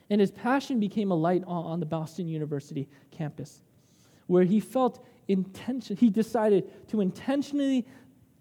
And 0.08 0.20
his 0.20 0.30
passion 0.30 0.80
became 0.80 1.10
a 1.10 1.14
light 1.14 1.44
on, 1.46 1.64
on 1.66 1.78
the 1.78 1.86
Boston 1.86 2.26
University 2.26 2.88
campus, 3.10 3.60
where 4.26 4.44
he 4.44 4.58
felt 4.58 5.04
intention, 5.28 5.94
he 5.94 6.08
decided 6.08 6.88
to 6.88 7.02
intentionally 7.02 7.86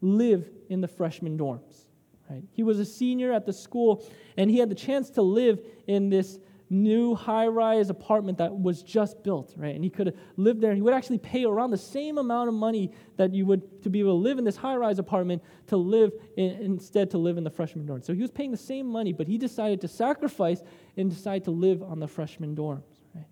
live 0.02 0.50
in 0.70 0.80
the 0.80 0.88
freshman 0.88 1.38
dorms. 1.38 1.86
Right? 2.30 2.44
He 2.54 2.64
was 2.64 2.80
a 2.80 2.86
senior 2.86 3.34
at 3.34 3.46
the 3.46 3.54
school, 3.54 4.08
and 4.38 4.50
he 4.50 4.58
had 4.58 4.70
the 4.70 4.76
chance 4.76 5.10
to 5.12 5.22
live 5.22 5.60
in 5.86 6.10
this 6.10 6.40
new 6.70 7.16
high 7.16 7.48
rise 7.48 7.90
apartment 7.90 8.38
that 8.38 8.56
was 8.56 8.84
just 8.84 9.24
built, 9.24 9.54
right? 9.58 9.74
And 9.74 9.84
he 9.84 9.90
could 9.90 10.08
have 10.08 10.16
lived 10.38 10.62
there 10.62 10.70
and 10.70 10.78
he 10.78 10.82
would 10.82 10.94
actually 10.94 11.18
pay 11.18 11.46
around 11.46 11.72
the 11.72 11.78
same 11.78 12.18
amount 12.18 12.48
of 12.48 12.54
money 12.54 12.92
that 13.18 13.34
you 13.34 13.46
would 13.48 13.82
to 13.84 13.90
be 13.90 14.00
able 14.00 14.12
to 14.12 14.22
live 14.22 14.38
in 14.38 14.44
this 14.44 14.56
high 14.56 14.76
rise 14.76 15.00
apartment 15.00 15.42
to 15.68 15.78
live 15.78 16.12
in, 16.38 16.52
instead 16.62 17.10
to 17.12 17.18
live 17.18 17.38
in 17.38 17.44
the 17.44 17.50
freshman 17.50 17.86
dorm. 17.86 18.04
So 18.04 18.14
he 18.14 18.22
was 18.22 18.32
paying 18.32 18.52
the 18.52 18.58
same 18.58 18.86
money, 18.86 19.14
but 19.14 19.28
he 19.28 19.38
decided 19.38 19.82
to 19.82 19.88
sacrifice 19.88 20.62
and 20.96 21.10
decide 21.10 21.44
to 21.46 21.52
live 21.52 21.82
on 21.82 22.00
the 22.00 22.08
freshman 22.08 22.56
dorms, 22.56 22.84
right? 23.16 23.26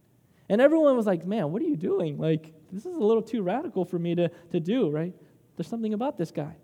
And 0.49 0.59
everyone 0.59 0.95
was 0.97 1.05
like, 1.05 1.25
man, 1.25 1.51
what 1.51 1.61
are 1.61 1.65
you 1.65 1.77
doing? 1.77 2.17
Like, 2.17 2.53
this 2.71 2.85
is 2.85 2.95
a 2.95 3.03
little 3.03 3.23
too 3.23 3.43
radical 3.43 3.85
for 3.85 3.99
me 3.99 4.15
to, 4.15 4.29
to 4.51 4.59
do, 4.59 4.89
right? 4.89 5.13
There's 5.55 5.67
something 5.67 5.93
about 5.93 6.17
this 6.17 6.31
guy. 6.31 6.55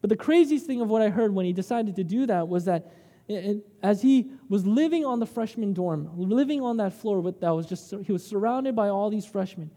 But 0.00 0.10
the 0.10 0.16
craziest 0.16 0.66
thing 0.66 0.80
of 0.80 0.88
what 0.88 1.02
I 1.02 1.08
heard 1.08 1.34
when 1.34 1.46
he 1.46 1.52
decided 1.52 1.96
to 1.96 2.04
do 2.04 2.26
that 2.26 2.48
was 2.48 2.64
that 2.66 2.92
as 3.82 4.02
he 4.02 4.30
was 4.48 4.66
living 4.66 5.04
on 5.04 5.18
the 5.18 5.26
freshman 5.26 5.72
dorm, 5.72 6.10
living 6.16 6.60
on 6.60 6.76
that 6.76 6.92
floor 6.92 7.20
with, 7.20 7.40
that 7.40 7.50
was 7.50 7.66
just, 7.66 7.92
he 8.04 8.12
was 8.12 8.24
surrounded 8.24 8.76
by 8.76 8.88
all 8.88 9.10
these 9.10 9.26
freshmen. 9.26 9.70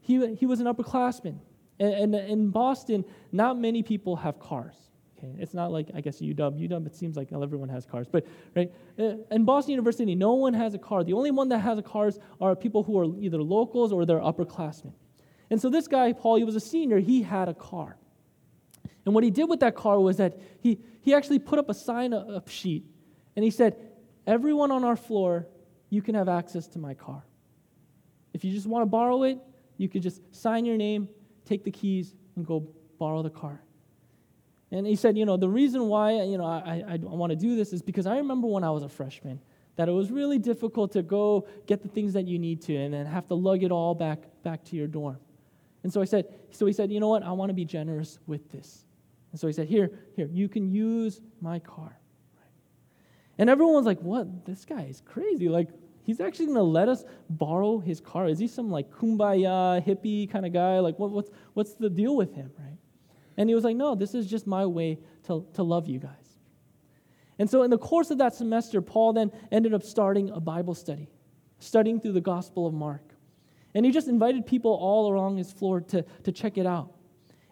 He, 0.00 0.34
he 0.34 0.46
was 0.46 0.60
an 0.60 0.66
upperclassman. 0.66 1.38
And, 1.78 1.94
and 1.94 2.14
in 2.14 2.50
Boston, 2.50 3.04
not 3.32 3.58
many 3.58 3.82
people 3.82 4.16
have 4.16 4.38
cars. 4.38 4.74
Okay? 5.16 5.34
It's 5.38 5.54
not 5.54 5.72
like, 5.72 5.88
I 5.94 6.00
guess, 6.00 6.20
UW. 6.20 6.68
UW, 6.68 6.86
it 6.86 6.94
seems 6.94 7.16
like 7.16 7.32
everyone 7.32 7.68
has 7.70 7.86
cars. 7.86 8.06
But 8.10 8.26
right, 8.54 8.72
uh, 8.98 9.14
in 9.30 9.44
Boston 9.44 9.72
University, 9.72 10.14
no 10.14 10.34
one 10.34 10.52
has 10.54 10.74
a 10.74 10.78
car. 10.78 11.04
The 11.04 11.14
only 11.14 11.30
one 11.30 11.48
that 11.50 11.60
has 11.60 11.78
a 11.78 11.82
cars 11.82 12.18
are 12.40 12.54
people 12.54 12.82
who 12.82 12.98
are 12.98 13.18
either 13.18 13.42
locals 13.42 13.92
or 13.92 14.04
they're 14.04 14.20
upperclassmen. 14.20 14.92
And 15.50 15.60
so 15.60 15.68
this 15.68 15.88
guy, 15.88 16.12
Paul, 16.12 16.36
he 16.36 16.44
was 16.44 16.56
a 16.56 16.60
senior. 16.60 16.98
He 16.98 17.22
had 17.22 17.48
a 17.48 17.54
car. 17.54 17.96
And 19.04 19.14
what 19.14 19.24
he 19.24 19.30
did 19.30 19.44
with 19.44 19.60
that 19.60 19.74
car 19.74 19.98
was 19.98 20.18
that 20.18 20.38
he, 20.60 20.78
he 21.00 21.14
actually 21.14 21.38
put 21.38 21.58
up 21.58 21.68
a 21.70 21.74
sign 21.74 22.12
up 22.12 22.48
sheet 22.48 22.84
and 23.36 23.44
he 23.44 23.50
said, 23.50 23.76
Everyone 24.26 24.70
on 24.70 24.84
our 24.84 24.96
floor, 24.96 25.46
you 25.88 26.02
can 26.02 26.14
have 26.14 26.28
access 26.28 26.68
to 26.68 26.78
my 26.78 26.94
car. 26.94 27.24
If 28.32 28.44
you 28.44 28.52
just 28.52 28.66
want 28.66 28.82
to 28.82 28.86
borrow 28.86 29.22
it, 29.24 29.38
you 29.76 29.88
could 29.88 30.02
just 30.02 30.20
sign 30.30 30.64
your 30.64 30.76
name, 30.76 31.08
take 31.46 31.64
the 31.64 31.70
keys, 31.70 32.14
and 32.36 32.46
go 32.46 32.68
borrow 32.98 33.22
the 33.22 33.30
car. 33.30 33.60
And 34.70 34.86
he 34.86 34.94
said, 34.94 35.18
you 35.18 35.24
know, 35.24 35.36
the 35.36 35.48
reason 35.48 35.86
why, 35.88 36.12
you 36.22 36.38
know, 36.38 36.44
I, 36.44 36.84
I, 36.86 36.92
I 36.92 36.96
want 36.98 37.30
to 37.30 37.36
do 37.36 37.56
this 37.56 37.72
is 37.72 37.82
because 37.82 38.06
I 38.06 38.18
remember 38.18 38.46
when 38.46 38.62
I 38.62 38.70
was 38.70 38.82
a 38.82 38.88
freshman 38.88 39.40
that 39.76 39.88
it 39.88 39.92
was 39.92 40.10
really 40.10 40.38
difficult 40.38 40.92
to 40.92 41.02
go 41.02 41.48
get 41.66 41.82
the 41.82 41.88
things 41.88 42.12
that 42.12 42.28
you 42.28 42.38
need 42.38 42.60
to 42.62 42.76
and 42.76 42.92
then 42.92 43.06
have 43.06 43.26
to 43.28 43.34
lug 43.34 43.62
it 43.62 43.72
all 43.72 43.94
back, 43.94 44.18
back 44.42 44.62
to 44.66 44.76
your 44.76 44.86
dorm. 44.86 45.18
And 45.82 45.92
so 45.92 46.00
I 46.00 46.04
said, 46.04 46.26
so 46.50 46.66
he 46.66 46.72
said, 46.72 46.92
you 46.92 47.00
know 47.00 47.08
what, 47.08 47.22
I 47.22 47.32
want 47.32 47.48
to 47.50 47.54
be 47.54 47.64
generous 47.64 48.18
with 48.26 48.52
this. 48.52 48.84
And 49.32 49.40
so 49.40 49.46
he 49.46 49.52
said, 49.52 49.68
here, 49.68 49.90
here, 50.16 50.28
you 50.32 50.48
can 50.48 50.70
use 50.70 51.20
my 51.40 51.58
car. 51.58 51.98
And 53.38 53.48
everyone's 53.48 53.86
like, 53.86 54.00
what? 54.00 54.44
This 54.44 54.64
guy 54.64 54.82
is 54.82 55.00
crazy. 55.00 55.48
Like, 55.48 55.68
he's 56.02 56.20
actually 56.20 56.46
going 56.46 56.58
to 56.58 56.62
let 56.62 56.88
us 56.88 57.04
borrow 57.30 57.78
his 57.78 58.00
car. 58.00 58.28
Is 58.28 58.38
he 58.38 58.46
some 58.46 58.70
like 58.70 58.90
kumbaya 58.90 59.84
hippie 59.84 60.30
kind 60.30 60.44
of 60.44 60.52
guy? 60.52 60.78
Like, 60.80 60.98
what, 60.98 61.10
what's, 61.10 61.30
what's 61.54 61.74
the 61.74 61.88
deal 61.88 62.16
with 62.16 62.34
him, 62.34 62.50
right? 62.58 62.76
And 63.36 63.48
he 63.48 63.54
was 63.54 63.64
like, 63.64 63.76
no, 63.76 63.94
this 63.94 64.14
is 64.14 64.26
just 64.26 64.46
my 64.46 64.66
way 64.66 64.98
to, 65.24 65.46
to 65.54 65.62
love 65.62 65.88
you 65.88 65.98
guys. 65.98 66.38
And 67.38 67.48
so, 67.48 67.62
in 67.62 67.70
the 67.70 67.78
course 67.78 68.10
of 68.10 68.18
that 68.18 68.34
semester, 68.34 68.82
Paul 68.82 69.14
then 69.14 69.32
ended 69.50 69.72
up 69.72 69.82
starting 69.82 70.28
a 70.28 70.40
Bible 70.40 70.74
study, 70.74 71.08
studying 71.58 71.98
through 71.98 72.12
the 72.12 72.20
Gospel 72.20 72.66
of 72.66 72.74
Mark. 72.74 73.14
And 73.74 73.86
he 73.86 73.92
just 73.92 74.08
invited 74.08 74.44
people 74.44 74.72
all 74.72 75.10
along 75.10 75.38
his 75.38 75.50
floor 75.50 75.80
to, 75.80 76.04
to 76.24 76.32
check 76.32 76.58
it 76.58 76.66
out. 76.66 76.92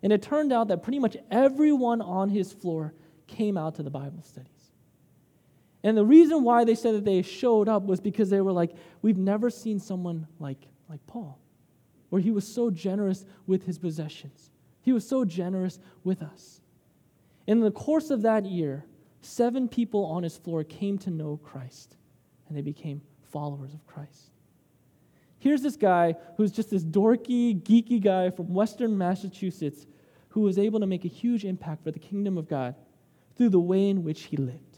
And 0.02 0.12
it 0.12 0.22
turned 0.22 0.52
out 0.52 0.68
that 0.68 0.82
pretty 0.82 0.98
much 0.98 1.16
everyone 1.30 2.00
on 2.00 2.28
his 2.28 2.52
floor 2.52 2.94
came 3.26 3.56
out 3.56 3.74
to 3.76 3.82
the 3.82 3.90
Bible 3.90 4.22
studies. 4.22 4.72
And 5.82 5.96
the 5.96 6.04
reason 6.04 6.42
why 6.42 6.64
they 6.64 6.74
said 6.74 6.94
that 6.94 7.04
they 7.04 7.22
showed 7.22 7.68
up 7.68 7.84
was 7.84 8.00
because 8.00 8.30
they 8.30 8.40
were 8.40 8.52
like, 8.52 8.72
we've 9.02 9.18
never 9.18 9.50
seen 9.50 9.78
someone 9.78 10.26
like, 10.38 10.66
like 10.88 11.04
Paul, 11.06 11.38
where 12.10 12.20
he 12.20 12.30
was 12.30 12.46
so 12.46 12.70
generous 12.70 13.24
with 13.46 13.64
his 13.64 13.78
possessions. 13.78 14.50
He 14.82 14.92
was 14.92 15.06
so 15.06 15.24
generous 15.24 15.78
with 16.04 16.22
us. 16.22 16.60
In 17.46 17.60
the 17.60 17.70
course 17.70 18.10
of 18.10 18.22
that 18.22 18.44
year, 18.44 18.84
seven 19.20 19.68
people 19.68 20.04
on 20.04 20.22
his 20.22 20.36
floor 20.36 20.64
came 20.64 20.98
to 20.98 21.10
know 21.10 21.38
Christ, 21.42 21.96
and 22.48 22.56
they 22.56 22.62
became 22.62 23.02
followers 23.30 23.74
of 23.74 23.86
Christ. 23.86 24.27
Here's 25.38 25.62
this 25.62 25.76
guy 25.76 26.14
who's 26.36 26.52
just 26.52 26.70
this 26.70 26.84
dorky, 26.84 27.60
geeky 27.62 28.00
guy 28.00 28.30
from 28.30 28.52
Western 28.52 28.96
Massachusetts 28.98 29.86
who 30.30 30.40
was 30.40 30.58
able 30.58 30.80
to 30.80 30.86
make 30.86 31.04
a 31.04 31.08
huge 31.08 31.44
impact 31.44 31.84
for 31.84 31.90
the 31.90 31.98
kingdom 31.98 32.36
of 32.36 32.48
God 32.48 32.74
through 33.36 33.50
the 33.50 33.60
way 33.60 33.88
in 33.88 34.02
which 34.04 34.24
he 34.24 34.36
lived 34.36 34.68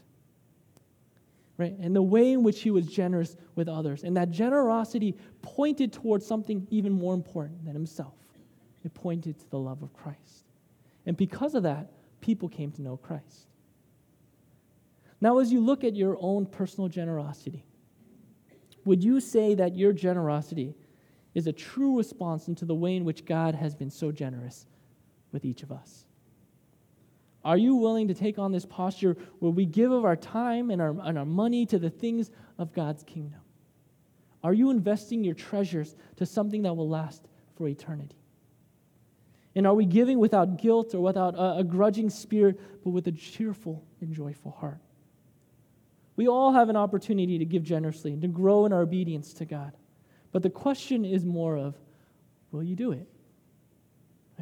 right? 1.61 1.77
And 1.79 1.95
the 1.95 2.01
way 2.01 2.31
in 2.31 2.41
which 2.41 2.61
he 2.61 2.71
was 2.71 2.87
generous 2.87 3.37
with 3.55 3.69
others. 3.69 4.03
And 4.03 4.17
that 4.17 4.31
generosity 4.31 5.15
pointed 5.43 5.93
towards 5.93 6.25
something 6.25 6.67
even 6.71 6.91
more 6.91 7.13
important 7.13 7.63
than 7.65 7.75
himself. 7.75 8.15
It 8.83 8.93
pointed 8.95 9.39
to 9.39 9.49
the 9.51 9.59
love 9.59 9.83
of 9.83 9.93
Christ. 9.93 10.45
And 11.05 11.15
because 11.15 11.53
of 11.53 11.63
that, 11.63 11.91
people 12.19 12.49
came 12.49 12.71
to 12.71 12.81
know 12.81 12.97
Christ. 12.97 13.45
Now, 15.21 15.37
as 15.37 15.51
you 15.51 15.59
look 15.59 15.83
at 15.83 15.95
your 15.95 16.17
own 16.19 16.47
personal 16.47 16.89
generosity, 16.89 17.63
would 18.85 19.03
you 19.03 19.19
say 19.19 19.55
that 19.55 19.75
your 19.75 19.93
generosity 19.93 20.75
is 21.33 21.47
a 21.47 21.53
true 21.53 21.97
response 21.97 22.47
into 22.47 22.65
the 22.65 22.75
way 22.75 22.95
in 22.95 23.05
which 23.05 23.25
God 23.25 23.55
has 23.55 23.75
been 23.75 23.89
so 23.89 24.11
generous 24.11 24.65
with 25.31 25.45
each 25.45 25.63
of 25.63 25.71
us? 25.71 26.05
Are 27.43 27.57
you 27.57 27.75
willing 27.75 28.07
to 28.07 28.13
take 28.13 28.37
on 28.37 28.51
this 28.51 28.65
posture 28.65 29.17
where 29.39 29.51
we 29.51 29.65
give 29.65 29.91
of 29.91 30.05
our 30.05 30.15
time 30.15 30.69
and 30.69 30.81
our, 30.81 30.95
and 31.01 31.17
our 31.17 31.25
money 31.25 31.65
to 31.67 31.79
the 31.79 31.89
things 31.89 32.29
of 32.57 32.73
God's 32.73 33.03
kingdom? 33.03 33.39
Are 34.43 34.53
you 34.53 34.69
investing 34.69 35.23
your 35.23 35.35
treasures 35.35 35.95
to 36.17 36.25
something 36.25 36.63
that 36.63 36.75
will 36.75 36.89
last 36.89 37.27
for 37.55 37.67
eternity? 37.67 38.17
And 39.55 39.67
are 39.67 39.73
we 39.73 39.85
giving 39.85 40.19
without 40.19 40.57
guilt 40.57 40.95
or 40.95 41.01
without 41.01 41.35
a, 41.35 41.57
a 41.59 41.63
grudging 41.63 42.09
spirit, 42.09 42.59
but 42.83 42.91
with 42.91 43.07
a 43.07 43.11
cheerful 43.11 43.83
and 43.99 44.13
joyful 44.13 44.51
heart? 44.51 44.79
We 46.21 46.27
all 46.27 46.53
have 46.53 46.69
an 46.69 46.75
opportunity 46.75 47.39
to 47.39 47.45
give 47.45 47.63
generously 47.63 48.13
and 48.13 48.21
to 48.21 48.27
grow 48.27 48.67
in 48.67 48.73
our 48.73 48.81
obedience 48.81 49.33
to 49.33 49.43
God. 49.43 49.75
But 50.31 50.43
the 50.43 50.51
question 50.51 51.03
is 51.03 51.25
more 51.25 51.57
of, 51.57 51.73
will 52.51 52.61
you 52.61 52.75
do 52.75 52.91
it? 52.91 53.07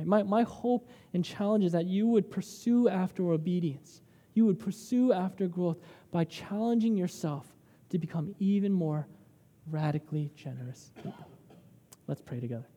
My, 0.03 0.23
my 0.23 0.43
hope 0.43 0.89
and 1.13 1.23
challenge 1.23 1.63
is 1.63 1.71
that 1.71 1.86
you 1.86 2.05
would 2.07 2.30
pursue 2.30 2.89
after 2.89 3.32
obedience. 3.32 4.01
You 4.34 4.45
would 4.45 4.59
pursue 4.59 5.13
after 5.13 5.47
growth 5.47 5.77
by 6.11 6.25
challenging 6.25 6.97
yourself 6.97 7.45
to 7.91 7.97
become 7.97 8.36
even 8.39 8.73
more 8.73 9.07
radically 9.71 10.32
generous. 10.36 10.91
Let's 12.07 12.21
pray 12.21 12.41
together. 12.41 12.67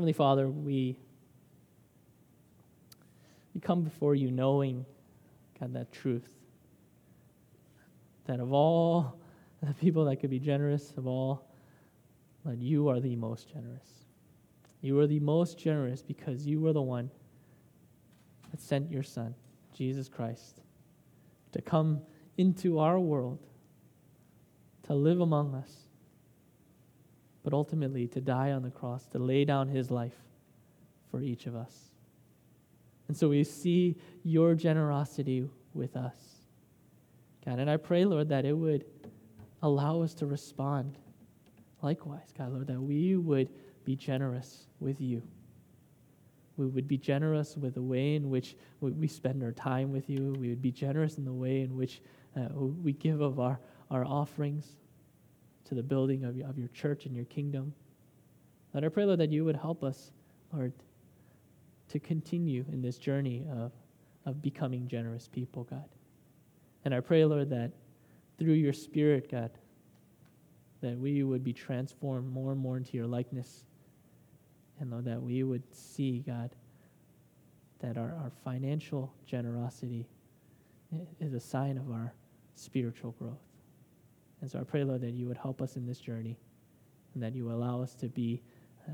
Heavenly 0.00 0.14
Father, 0.14 0.48
we, 0.48 0.96
we 3.54 3.60
come 3.60 3.82
before 3.82 4.14
you 4.14 4.30
knowing, 4.30 4.86
God, 5.60 5.74
that 5.74 5.92
truth. 5.92 6.26
That 8.24 8.40
of 8.40 8.50
all 8.50 9.20
the 9.62 9.74
people 9.74 10.06
that 10.06 10.16
could 10.16 10.30
be 10.30 10.38
generous, 10.38 10.94
of 10.96 11.06
all, 11.06 11.52
that 12.46 12.56
you 12.56 12.88
are 12.88 12.98
the 12.98 13.14
most 13.14 13.52
generous. 13.52 14.06
You 14.80 14.98
are 15.00 15.06
the 15.06 15.20
most 15.20 15.58
generous 15.58 16.00
because 16.00 16.46
you 16.46 16.60
were 16.60 16.72
the 16.72 16.80
one 16.80 17.10
that 18.50 18.62
sent 18.62 18.90
your 18.90 19.02
Son, 19.02 19.34
Jesus 19.76 20.08
Christ, 20.08 20.62
to 21.52 21.60
come 21.60 22.00
into 22.38 22.78
our 22.78 22.98
world, 22.98 23.38
to 24.84 24.94
live 24.94 25.20
among 25.20 25.54
us 25.54 25.89
but 27.42 27.52
ultimately 27.52 28.06
to 28.08 28.20
die 28.20 28.52
on 28.52 28.62
the 28.62 28.70
cross, 28.70 29.06
to 29.08 29.18
lay 29.18 29.44
down 29.44 29.68
his 29.68 29.90
life 29.90 30.16
for 31.10 31.22
each 31.22 31.46
of 31.46 31.56
us. 31.56 31.90
And 33.08 33.16
so 33.16 33.28
we 33.28 33.42
see 33.44 33.96
your 34.22 34.54
generosity 34.54 35.48
with 35.74 35.96
us. 35.96 36.14
God, 37.44 37.58
and 37.58 37.70
I 37.70 37.76
pray, 37.76 38.04
Lord, 38.04 38.28
that 38.28 38.44
it 38.44 38.52
would 38.56 38.84
allow 39.62 40.02
us 40.02 40.14
to 40.14 40.26
respond 40.26 40.98
likewise, 41.82 42.32
God, 42.36 42.52
Lord, 42.52 42.66
that 42.66 42.80
we 42.80 43.16
would 43.16 43.48
be 43.84 43.96
generous 43.96 44.66
with 44.78 45.00
you. 45.00 45.22
We 46.56 46.66
would 46.66 46.86
be 46.86 46.98
generous 46.98 47.56
with 47.56 47.74
the 47.74 47.82
way 47.82 48.16
in 48.16 48.28
which 48.28 48.54
we 48.80 49.08
spend 49.08 49.42
our 49.42 49.52
time 49.52 49.90
with 49.90 50.10
you. 50.10 50.36
We 50.38 50.50
would 50.50 50.60
be 50.60 50.70
generous 50.70 51.16
in 51.16 51.24
the 51.24 51.32
way 51.32 51.62
in 51.62 51.74
which 51.74 52.02
uh, 52.36 52.48
we 52.52 52.92
give 52.92 53.22
of 53.22 53.40
our, 53.40 53.58
our 53.90 54.04
offerings 54.04 54.76
to 55.70 55.76
the 55.76 55.82
building 55.82 56.24
of, 56.24 56.36
of 56.48 56.58
your 56.58 56.68
church 56.68 57.06
and 57.06 57.14
your 57.14 57.24
kingdom. 57.26 57.72
Lord, 58.74 58.84
I 58.84 58.88
pray, 58.88 59.04
Lord, 59.04 59.20
that 59.20 59.30
you 59.30 59.44
would 59.44 59.54
help 59.54 59.84
us, 59.84 60.10
Lord, 60.52 60.72
to 61.90 62.00
continue 62.00 62.64
in 62.72 62.82
this 62.82 62.98
journey 62.98 63.46
of, 63.52 63.70
of 64.26 64.42
becoming 64.42 64.88
generous 64.88 65.28
people, 65.28 65.62
God. 65.62 65.88
And 66.84 66.92
I 66.92 66.98
pray, 66.98 67.24
Lord, 67.24 67.50
that 67.50 67.70
through 68.36 68.54
your 68.54 68.72
Spirit, 68.72 69.30
God, 69.30 69.52
that 70.80 70.98
we 70.98 71.22
would 71.22 71.44
be 71.44 71.52
transformed 71.52 72.32
more 72.32 72.50
and 72.50 72.60
more 72.60 72.76
into 72.76 72.96
your 72.96 73.06
likeness. 73.06 73.64
And 74.80 74.90
Lord, 74.90 75.04
that 75.04 75.22
we 75.22 75.44
would 75.44 75.62
see, 75.72 76.24
God, 76.26 76.50
that 77.78 77.96
our, 77.96 78.16
our 78.16 78.32
financial 78.42 79.14
generosity 79.24 80.08
is 81.20 81.32
a 81.32 81.40
sign 81.40 81.78
of 81.78 81.92
our 81.92 82.12
spiritual 82.56 83.12
growth. 83.12 83.49
And 84.40 84.50
so 84.50 84.58
I 84.58 84.62
pray, 84.62 84.84
Lord, 84.84 85.02
that 85.02 85.12
you 85.12 85.26
would 85.26 85.36
help 85.36 85.60
us 85.60 85.76
in 85.76 85.86
this 85.86 85.98
journey 85.98 86.38
and 87.14 87.22
that 87.22 87.34
you 87.34 87.50
allow 87.50 87.82
us 87.82 87.94
to 87.96 88.08
be 88.08 88.42
uh, 88.88 88.92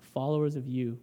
followers 0.00 0.56
of 0.56 0.68
you 0.68 0.98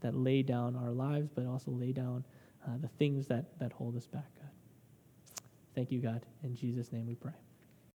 that 0.00 0.14
lay 0.14 0.42
down 0.42 0.76
our 0.76 0.90
lives, 0.90 1.28
but 1.34 1.46
also 1.46 1.70
lay 1.70 1.92
down 1.92 2.24
uh, 2.66 2.72
the 2.80 2.88
things 2.88 3.26
that, 3.28 3.58
that 3.58 3.72
hold 3.72 3.96
us 3.96 4.06
back, 4.06 4.26
God. 4.38 4.50
Thank 5.74 5.90
you, 5.90 6.00
God. 6.00 6.24
In 6.42 6.54
Jesus' 6.54 6.92
name 6.92 7.06
we 7.06 7.14
pray. 7.14 7.43